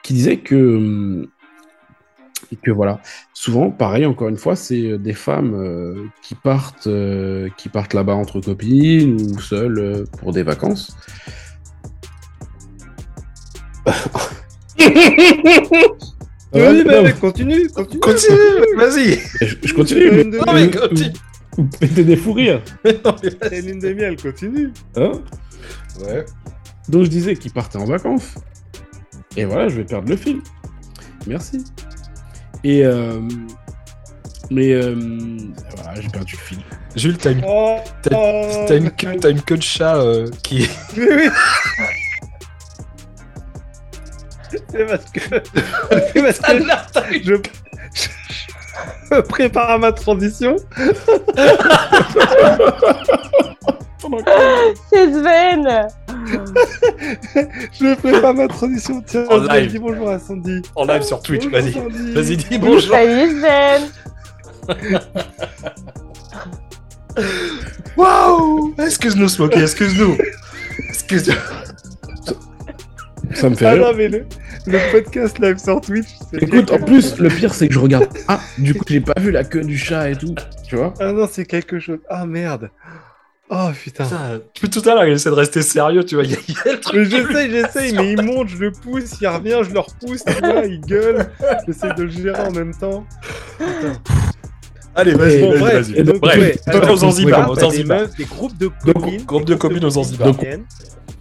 qui 0.03 0.13
disait 0.13 0.37
que. 0.37 1.27
Euh, 2.53 2.55
que 2.61 2.71
voilà, 2.71 2.99
souvent, 3.33 3.71
pareil, 3.71 4.05
encore 4.05 4.27
une 4.29 4.37
fois, 4.37 4.55
c'est 4.55 4.97
des 4.97 5.13
femmes 5.13 5.53
euh, 5.55 6.05
qui 6.21 6.35
partent, 6.35 6.87
euh, 6.87 7.49
qui 7.57 7.69
partent 7.69 7.93
là-bas 7.93 8.15
entre 8.15 8.39
copines 8.41 9.19
ou 9.21 9.39
seules 9.39 9.79
euh, 9.79 10.03
pour 10.19 10.31
des 10.33 10.43
vacances. 10.43 10.95
Vas-y, 16.51 16.83
non, 16.85 17.03
mec, 17.03 17.19
continue, 17.19 17.67
continue. 17.69 17.99
Continue, 17.99 18.75
vas-y. 18.77 19.19
je, 19.41 19.55
je 19.63 19.73
continue. 19.73 20.09
mais- 20.11 20.23
Lune 20.23 20.31
de 20.31 20.37
Non, 20.37 20.53
mais 20.53 20.69
continue. 20.71 21.11
Vous 21.57 22.03
des 22.03 22.15
fous 22.17 22.33
rires. 22.33 22.61
Non, 23.05 23.15
mais 23.23 23.29
C'est 23.41 23.61
lune 23.61 23.79
de 23.79 23.93
miel, 23.93 24.15
continue. 24.21 24.71
Hein 24.95 25.11
Ouais. 26.05 26.25
Donc 26.89 27.03
je 27.03 27.09
disais 27.09 27.35
qu'il 27.35 27.51
partait 27.51 27.77
en 27.77 27.85
vacances. 27.85 28.35
Et 29.37 29.45
voilà, 29.45 29.67
je 29.69 29.77
vais 29.77 29.83
perdre 29.85 30.09
le 30.09 30.15
fil. 30.17 30.39
Merci. 31.27 31.63
Et 32.67 32.83
euh, 32.83 33.19
mais 34.49 34.71
euh, 34.73 34.95
voilà, 35.75 36.01
j'ai 36.01 36.09
perdu 36.09 36.33
le 36.35 36.41
fil. 36.41 36.57
Jules, 36.95 37.15
t'as 37.19 37.29
une, 37.31 37.43
Oh, 37.47 37.77
T'as- 38.01 38.17
oh, 38.17 38.65
t'as 38.67 38.77
une 38.77 38.89
queue, 38.89 39.17
t'as 39.21 39.29
une 39.29 39.41
queue 39.43 39.57
de 39.57 39.61
chat 39.61 39.97
euh, 39.97 40.27
qui. 40.41 40.67
Mais 40.97 41.15
oui. 41.15 41.29
C'est 44.71 44.85
parce 44.87 45.05
que. 45.11 45.19
C'est 46.13 46.23
parce 46.23 46.39
que 46.39 46.63
je... 47.23 47.35
je 49.11 49.21
prépare 49.21 49.77
ma 49.77 49.91
transition. 49.91 50.55
C'est 54.89 55.11
Sven 55.11 55.87
Je 57.73 57.95
prépare 57.95 58.33
ma 58.33 58.47
transition. 58.47 59.01
Tiens, 59.05 59.25
En 59.29 59.37
live. 59.37 59.71
dis 59.71 59.79
bonjour 59.79 60.09
à 60.09 60.19
Sandy. 60.19 60.61
En 60.75 60.85
live 60.85 61.01
sur 61.03 61.21
Twitch, 61.21 61.45
vas-y. 61.47 61.71
Vas-y, 62.13 62.37
dis 62.37 62.57
bonjour. 62.57 62.91
Salut 62.91 63.39
Sven 63.39 63.81
Waouh 67.97 68.73
Excuse-nous, 68.79 69.29
Smokey, 69.29 69.61
excuse-nous. 69.61 70.17
Excuse-nous. 70.89 71.35
Ça 73.33 73.49
me 73.49 73.55
fait 73.55 73.65
Ah 73.65 73.71
rire. 73.73 73.81
non, 73.83 73.93
mais 73.95 74.07
le, 74.07 74.25
le 74.67 74.91
podcast 74.91 75.39
live 75.39 75.57
sur 75.57 75.81
Twitch. 75.81 76.07
c'est 76.31 76.43
Écoute, 76.43 76.71
en 76.71 76.79
plus, 76.79 77.17
le 77.17 77.29
pire 77.29 77.53
c'est 77.53 77.67
que 77.67 77.73
je 77.73 77.79
regarde. 77.79 78.07
Ah, 78.27 78.39
du 78.57 78.73
coup, 78.75 78.83
j'ai 78.87 79.01
pas 79.01 79.19
vu 79.19 79.31
la 79.31 79.43
queue 79.43 79.63
du 79.63 79.77
chat 79.77 80.09
et 80.09 80.15
tout. 80.15 80.35
Tu 80.67 80.75
vois 80.75 80.93
Ah 80.99 81.11
non, 81.11 81.27
c'est 81.31 81.45
quelque 81.45 81.79
chose. 81.79 81.99
Ah 82.09 82.25
merde. 82.25 82.69
Oh 83.49 83.69
putain. 83.83 84.05
Putain, 84.05 84.39
depuis 84.55 84.69
tout 84.69 84.89
à 84.89 84.95
l'heure, 84.95 85.05
il 85.05 85.13
essaie 85.13 85.29
de 85.29 85.35
rester 85.35 85.61
sérieux, 85.61 86.03
tu 86.03 86.15
vois. 86.15 86.23
Il 86.23 86.31
y, 86.31 86.35
a- 86.35 86.37
il 86.47 86.55
y 86.55 86.69
a 86.69 86.71
le 86.73 86.79
truc. 86.79 86.95
Mais 86.95 87.05
j'essaye, 87.05 87.51
j'essaye, 87.51 87.93
mais 87.95 88.13
il 88.13 88.21
monte, 88.23 88.47
je 88.49 88.57
le 88.57 88.71
pousse, 88.71 89.21
il 89.21 89.27
revient, 89.27 89.59
je 89.67 89.71
le 89.71 89.79
repousse, 89.79 90.23
tu 90.25 90.33
vois, 90.39 90.65
il 90.65 90.81
gueule. 90.81 91.29
J'essaie 91.67 91.93
de 91.93 92.03
le 92.03 92.09
gérer 92.09 92.41
en 92.41 92.51
même 92.51 92.73
temps. 92.73 93.05
Putain. 93.59 94.01
Allez, 94.95 95.13
vas-y, 95.13 95.41
Bon, 95.41 95.49
vas-y, 95.51 95.59
bref, 95.59 95.87
vas-y. 95.89 95.97
et 95.99 96.03
donc, 96.03 96.19
Bref, 96.21 96.39
ouais, 96.39 96.59
alors, 96.67 96.89
au 96.91 96.95
Zanzibar, 96.95 97.45
t'as 97.45 97.51
au 97.51 97.55
des 97.55 97.61
Zanzibar. 97.61 97.99
meufs, 97.99 98.15
Des 98.15 98.23
groupes 98.25 98.57
de 98.57 98.71
Donc, 98.85 98.93
copines. 98.93 99.25
Groupe 99.25 99.45
de 99.45 99.55
copines 99.55 99.85
au 99.85 99.89
Zanzibar. 99.89 100.27
Donc, 100.33 100.47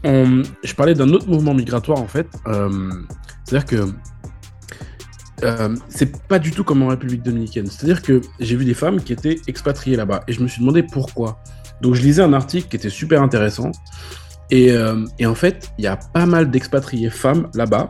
On- 0.04 0.42
je 0.62 0.74
parlais 0.74 0.94
d'un 0.94 1.08
autre 1.10 1.26
mouvement 1.28 1.54
migratoire 1.54 1.98
en 2.00 2.06
fait. 2.06 2.28
Euh, 2.46 2.70
C'est-à-dire 3.44 3.66
que 3.66 5.44
euh, 5.44 5.76
c'est 5.88 6.16
pas 6.28 6.38
du 6.38 6.52
tout 6.52 6.62
comme 6.64 6.82
en 6.82 6.88
République 6.88 7.22
dominicaine. 7.22 7.66
C'est-à-dire 7.66 8.00
que 8.02 8.20
j'ai 8.40 8.54
vu 8.56 8.64
des 8.64 8.74
femmes 8.74 9.00
qui 9.02 9.12
étaient 9.12 9.40
expatriées 9.46 9.96
là-bas 9.96 10.22
et 10.28 10.32
je 10.32 10.40
me 10.40 10.46
suis 10.48 10.60
demandé 10.60 10.82
pourquoi. 10.82 11.42
Donc 11.80 11.94
je 11.94 12.02
lisais 12.02 12.22
un 12.22 12.32
article 12.32 12.68
qui 12.68 12.76
était 12.76 12.90
super 12.90 13.22
intéressant 13.22 13.70
et, 14.50 14.72
euh, 14.72 15.04
et 15.18 15.26
en 15.26 15.34
fait, 15.34 15.70
il 15.78 15.84
y 15.84 15.88
a 15.88 15.96
pas 15.96 16.26
mal 16.26 16.50
d'expatriées 16.50 17.10
femmes 17.10 17.48
là-bas, 17.54 17.88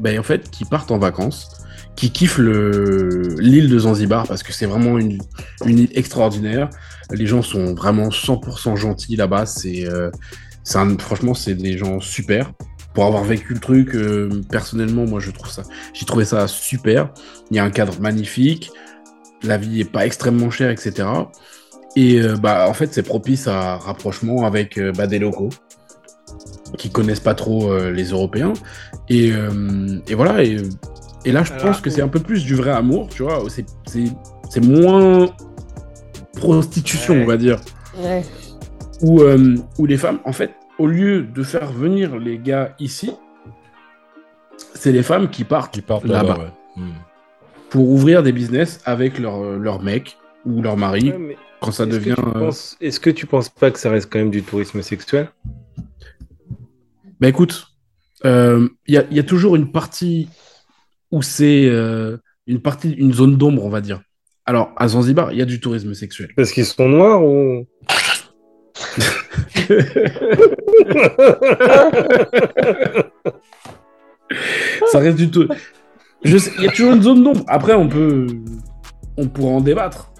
ben, 0.00 0.18
en 0.18 0.22
fait, 0.22 0.50
qui 0.50 0.64
partent 0.64 0.90
en 0.90 0.98
vacances, 0.98 1.48
qui 1.94 2.10
kiffent 2.10 2.38
le- 2.38 3.36
l'île 3.38 3.70
de 3.70 3.78
Zanzibar 3.78 4.26
parce 4.26 4.42
que 4.42 4.52
c'est 4.52 4.66
vraiment 4.66 4.98
une, 4.98 5.18
île 5.64 5.88
extraordinaire. 5.94 6.68
Les 7.10 7.26
gens 7.26 7.42
sont 7.42 7.74
vraiment 7.74 8.10
100% 8.10 8.76
gentils 8.76 9.16
là-bas. 9.16 9.46
C'est, 9.46 9.86
euh, 9.88 10.10
franchement, 10.98 11.32
c'est 11.32 11.54
des 11.54 11.78
gens 11.78 12.00
super. 12.00 12.52
Pour 12.92 13.04
avoir 13.04 13.24
vécu 13.24 13.54
le 13.54 13.60
truc, 13.60 13.94
euh, 13.94 14.42
personnellement, 14.50 15.06
moi, 15.06 15.20
je 15.20 15.30
trouve 15.30 15.50
ça, 15.50 15.62
j'ai 15.94 16.06
trouvé 16.06 16.24
ça 16.24 16.46
super. 16.48 17.10
Il 17.50 17.56
y 17.56 17.60
a 17.60 17.64
un 17.64 17.70
cadre 17.70 17.98
magnifique. 18.00 18.70
La 19.42 19.58
vie 19.58 19.80
est 19.80 19.90
pas 19.90 20.06
extrêmement 20.06 20.50
chère, 20.50 20.70
etc. 20.70 21.06
Et 21.96 22.20
euh, 22.20 22.36
bah, 22.36 22.66
en 22.68 22.74
fait, 22.74 22.92
c'est 22.92 23.02
propice 23.02 23.48
à 23.48 23.76
rapprochement 23.78 24.44
avec 24.44 24.78
euh, 24.78 24.92
bah, 24.92 25.06
des 25.06 25.18
locaux 25.18 25.48
qui 26.76 26.90
connaissent 26.90 27.20
pas 27.20 27.34
trop 27.34 27.72
euh, 27.72 27.90
les 27.90 28.10
Européens. 28.10 28.52
Et, 29.08 29.32
euh, 29.32 29.98
et 30.06 30.14
voilà. 30.14 30.44
Et, 30.44 30.56
et 31.24 31.32
là, 31.32 31.42
je 31.42 31.52
Alors, 31.52 31.66
pense 31.66 31.80
que 31.80 31.88
c'est 31.90 32.02
un 32.02 32.08
peu 32.08 32.20
plus 32.20 32.44
du 32.44 32.54
vrai 32.54 32.70
amour, 32.72 33.08
tu 33.08 33.22
vois. 33.22 33.42
C'est, 33.48 33.64
c'est, 33.86 34.04
c'est 34.50 34.62
moins 34.64 35.26
prostitution, 36.36 37.14
Ouais. 37.14 37.22
on 37.22 37.26
va 37.26 37.36
dire. 37.36 37.58
Ouais. 37.98 38.22
Où, 39.00 39.22
euh, 39.22 39.56
où 39.78 39.86
les 39.86 39.96
femmes, 39.96 40.18
en 40.24 40.32
fait, 40.32 40.50
au 40.78 40.86
lieu 40.86 41.22
de 41.22 41.42
faire 41.42 41.72
venir 41.72 42.18
les 42.18 42.38
gars 42.38 42.74
ici, 42.78 43.12
c'est 44.74 44.92
les 44.92 45.02
femmes 45.02 45.28
qui 45.30 45.44
partent 45.44 45.72
Qui 45.74 45.80
partent 45.82 46.04
là-bas 46.04 46.28
là-bas. 46.28 46.42
ouais. 46.42 46.82
Hmm. 46.82 46.92
pour 47.70 47.88
ouvrir 47.88 48.22
des 48.22 48.32
business 48.32 48.80
avec 48.84 49.18
leur, 49.18 49.40
leur 49.58 49.82
mec 49.82 50.18
ou 50.44 50.60
leur 50.60 50.76
mari 50.76 51.10
Ouais, 51.10 51.18
mais 51.18 51.36
quand 51.66 51.72
ça 51.72 51.84
est-ce 51.84 51.90
que 51.92 51.96
devient. 51.98 52.14
tu 52.16 52.22
euh, 52.22 52.32
penses- 52.40 52.76
Est-ce 52.80 53.00
que 53.00 53.10
tu 53.10 53.26
penses 53.26 53.48
pas 53.48 53.70
que 53.70 53.78
ça 53.78 53.90
reste 53.90 54.10
quand 54.12 54.18
même 54.18 54.30
du 54.30 54.42
tourisme 54.42 54.82
sexuel? 54.82 55.28
Bah 57.20 57.28
écoute, 57.28 57.66
il 58.24 58.68
y, 58.88 58.96
a, 58.96 59.04
y 59.10 59.18
a 59.18 59.22
toujours 59.22 59.56
une 59.56 59.70
partie 59.72 60.28
où 61.10 61.22
c'est 61.22 61.66
euh, 61.66 62.16
une 62.46 62.60
partie, 62.60 62.92
une 62.92 63.12
zone 63.14 63.36
d'ombre, 63.36 63.64
on 63.64 63.70
va 63.70 63.80
dire. 63.80 64.00
Alors, 64.44 64.72
à 64.76 64.88
Zanzibar, 64.88 65.32
il 65.32 65.38
y 65.38 65.42
a 65.42 65.44
du 65.44 65.60
tourisme 65.60 65.94
sexuel. 65.94 66.30
Parce 66.36 66.52
qu'ils 66.52 66.66
sont 66.66 66.88
noirs 66.88 67.24
ou? 67.24 67.66
Ça 74.90 74.98
reste 74.98 75.16
du 75.16 75.30
tout. 75.30 75.48
Il 76.24 76.32
y 76.62 76.66
a 76.66 76.70
toujours 76.70 76.94
une 76.94 77.02
zone 77.02 77.22
d'ombre. 77.22 77.44
Après, 77.46 77.74
on 77.74 77.88
peut, 77.88 78.26
on 79.16 79.28
pourra 79.28 79.52
en 79.52 79.60
débattre. 79.60 80.10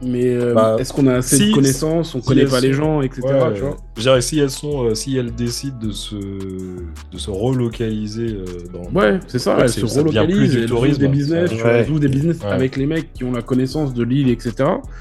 Mais 0.00 0.28
euh, 0.32 0.54
Bah, 0.54 0.76
est-ce 0.78 0.92
qu'on 0.92 1.08
a 1.08 1.14
assez 1.16 1.36
si- 1.36 1.48
de 1.50 1.54
connaissances 1.54 2.14
On 2.14 2.20
si 2.20 2.26
connaît 2.28 2.44
pas 2.46 2.60
les 2.60 2.72
gens, 2.72 3.02
etc. 3.02 3.22
Ouais, 3.24 3.54
tu 3.54 3.60
vois 3.62 3.76
je 3.96 4.02
dirais, 4.02 4.20
si 4.20 4.38
elles 4.38 4.50
sont, 4.50 4.84
euh, 4.84 4.94
si 4.94 5.16
elles 5.16 5.34
décident 5.34 5.76
de 5.78 5.90
se, 5.90 6.14
de 6.14 7.18
se 7.18 7.30
relocaliser 7.32 8.28
euh, 8.36 8.44
dans. 8.72 8.88
Ouais, 8.96 9.18
c'est 9.26 9.40
ça. 9.40 9.56
Ouais, 9.56 9.62
elles 9.62 9.70
se 9.70 9.84
relocalisent, 9.84 10.54
elles 10.56 10.72
ouvrent 10.72 10.86
des 10.96 11.08
business, 11.08 11.50
tu 11.50 11.56
vois, 11.56 11.64
Ouais. 11.66 11.78
elles 11.80 11.90
ouvrent 11.90 11.98
des 12.00 12.08
business 12.08 12.38
Ouais. 12.38 12.46
avec 12.46 12.76
les 12.76 12.86
mecs 12.86 13.12
qui 13.12 13.24
ont 13.24 13.32
la 13.32 13.42
connaissance 13.42 13.92
de 13.92 14.04
l'île, 14.04 14.30
etc. 14.30 14.52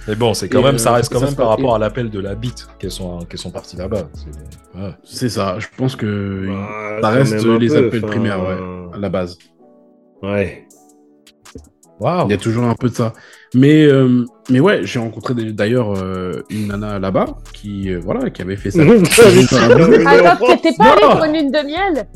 Mais 0.07 0.15
bon, 0.15 0.33
c'est 0.33 0.49
quand 0.49 0.61
Et, 0.61 0.63
même, 0.63 0.79
ça 0.79 0.89
euh, 0.89 0.95
reste 0.95 1.13
quand 1.13 1.19
ça 1.19 1.25
même 1.27 1.35
par 1.35 1.49
rapport 1.49 1.75
à 1.75 1.79
l'appel 1.79 2.09
de 2.09 2.19
la 2.19 2.33
bite 2.33 2.67
qu'elles 2.79 2.89
sont, 2.89 3.19
qu'elles 3.19 3.39
sont 3.39 3.51
parties 3.51 3.77
là-bas. 3.77 4.09
C'est- 5.03 5.29
ça. 5.29 5.59
Je 5.59 5.67
pense 5.77 5.95
que 5.95 6.47
Bah, 6.47 6.99
ça 7.01 7.09
reste 7.09 7.45
les 7.59 7.67
peu, 7.67 7.77
appels 7.87 8.01
primaires, 8.01 8.39
ouais, 8.41 8.57
à 8.95 8.97
la 8.97 9.09
base. 9.09 9.37
Ouais. 10.23 10.67
Il 12.01 12.29
y 12.29 12.33
a 12.33 12.37
toujours 12.37 12.65
un 12.65 12.75
peu 12.75 12.89
de 12.89 12.93
ça. 12.95 13.13
Mais, 13.53 13.85
euh, 13.85 14.25
mais 14.49 14.59
ouais, 14.59 14.81
j'ai 14.83 14.99
rencontré 14.99 15.33
d'ailleurs 15.33 15.93
euh, 15.97 16.43
une 16.49 16.67
nana 16.67 16.99
là-bas 16.99 17.25
qui, 17.53 17.91
euh, 17.93 17.99
voilà, 18.03 18.29
qui 18.29 18.41
avait 18.41 18.57
fait 18.57 18.71
ça. 18.71 18.81
Attends, 18.81 20.47
t'étais 20.57 20.73
pas 20.77 20.91
allé 20.93 21.01
Non. 21.03 21.11
pour 21.15 21.23
une 21.23 21.33
lune 21.33 21.51
de 21.51 21.65
miel 21.65 22.07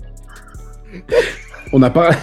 On 1.73 1.79
n'a 1.79 1.89
pas. 1.89 2.11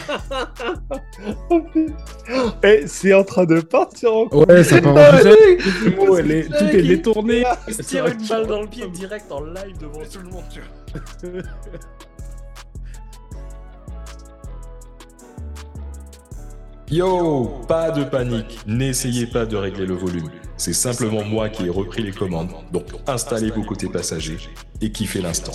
Eh, 2.63 2.83
c'est 2.87 3.15
en 3.15 3.25
train 3.25 3.45
de 3.47 3.61
partir 3.61 4.13
en 4.15 4.27
Ouais, 4.29 4.63
ça 4.63 4.81
part 4.83 4.93
en 4.93 4.97
Ah, 4.99 5.21
elle 6.19 6.31
est- 6.31 6.45
Tout 6.49 6.65
est 6.65 6.83
détourné. 6.83 7.43
Il 7.67 7.75
se 7.75 7.83
tire 7.83 8.07
une 8.07 8.27
balle 8.29 8.47
dans 8.47 8.61
le 8.61 8.67
pied 8.69 8.87
direct 8.89 9.33
en 9.33 9.43
live 9.43 9.79
devant 9.81 10.01
tout 10.13 10.19
le 10.23 10.29
monde. 10.31 10.45
tu 10.53 10.61
vois. 11.31 11.43
Yo, 16.91 17.51
pas 17.69 17.91
de 17.91 18.03
panique, 18.03 18.61
n'essayez 18.67 19.27
pas 19.27 19.45
de 19.45 19.57
régler 19.57 19.85
le 19.85 19.93
volume. 19.93 20.31
C'est 20.57 20.73
simplement 20.73 21.23
moi 21.23 21.51
qui 21.51 21.67
ai 21.67 21.69
repris 21.69 22.03
les 22.03 22.13
commandes, 22.13 22.49
donc 22.73 22.87
installez 23.07 23.51
vos 23.51 23.63
côtés 23.63 23.91
passagers 23.91 24.39
et 24.81 24.91
kiffez 24.91 25.21
l'instant. 25.21 25.53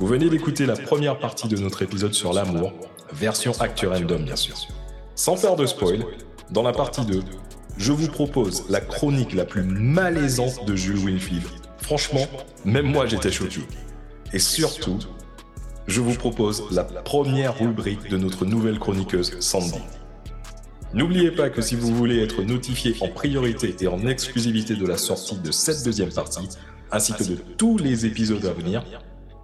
Vous 0.00 0.08
venez 0.08 0.28
d'écouter 0.28 0.66
la 0.66 0.74
première 0.74 1.20
partie 1.20 1.46
de 1.46 1.56
notre 1.56 1.82
épisode 1.82 2.12
sur 2.12 2.32
l'amour, 2.32 2.72
version 3.12 3.52
Actu 3.60 3.86
Random 3.86 4.24
bien 4.24 4.34
sûr. 4.34 4.56
Sans 5.14 5.36
faire 5.36 5.54
de 5.54 5.64
spoil, 5.64 6.04
dans 6.50 6.64
la 6.64 6.72
partie 6.72 7.06
2, 7.06 7.20
je 7.78 7.92
vous 7.92 8.08
propose 8.08 8.64
la 8.68 8.80
chronique 8.80 9.32
la 9.32 9.44
plus 9.44 9.62
malaisante 9.62 10.64
de 10.66 10.74
Jules 10.74 10.98
Winfield. 10.98 11.46
Franchement, 11.78 12.26
même 12.64 12.86
moi 12.86 13.06
j'étais 13.06 13.30
choqué. 13.30 13.60
Et 14.32 14.40
surtout, 14.40 14.98
je 15.86 16.00
vous 16.00 16.14
propose 16.14 16.64
la 16.72 16.82
première 16.82 17.56
rubrique 17.56 18.10
de 18.10 18.16
notre 18.16 18.44
nouvelle 18.44 18.80
chroniqueuse 18.80 19.38
Sandy. 19.38 19.80
N'oubliez 20.94 21.30
pas 21.30 21.50
que 21.50 21.60
si 21.60 21.74
vous 21.74 21.94
voulez 21.94 22.22
être 22.22 22.42
notifié 22.42 22.94
en 23.00 23.08
priorité 23.08 23.74
et 23.80 23.88
en 23.88 24.06
exclusivité 24.06 24.76
de 24.76 24.86
la 24.86 24.96
sortie 24.96 25.38
de 25.38 25.50
cette 25.50 25.84
deuxième 25.84 26.12
partie, 26.12 26.48
ainsi 26.92 27.12
que 27.12 27.24
de 27.24 27.34
tous 27.34 27.76
les 27.78 28.06
épisodes 28.06 28.44
à 28.46 28.52
venir, 28.52 28.84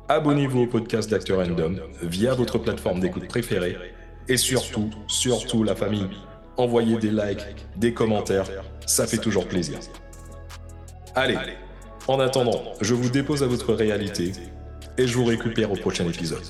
abonnez-vous 0.09 0.61
au 0.61 0.67
podcast 0.67 1.11
d'Acteur 1.11 1.39
Random 1.39 1.81
via 2.03 2.35
votre 2.35 2.59
plateforme 2.59 3.01
d'écoute 3.01 3.27
préférée 3.27 3.77
et 4.29 4.37
surtout, 4.37 4.91
surtout 5.09 5.65
la 5.65 5.75
famille, 5.75 6.09
envoyez 6.57 6.97
des 6.97 7.11
likes, 7.11 7.45
des 7.77 7.93
commentaires, 7.93 8.47
ça 8.87 9.07
fait 9.07 9.19
toujours 9.19 9.47
plaisir. 9.47 9.79
Allez, 11.15 11.37
en 12.07 12.21
attendant, 12.21 12.63
je 12.81 12.95
vous 12.95 13.11
dépose 13.11 13.43
à 13.43 13.47
votre 13.47 13.75
réalité 13.75 14.33
et 14.97 15.07
je 15.07 15.17
vous 15.17 15.25
récupère 15.25 15.73
au 15.73 15.77
prochain 15.77 16.07
épisode. 16.07 16.45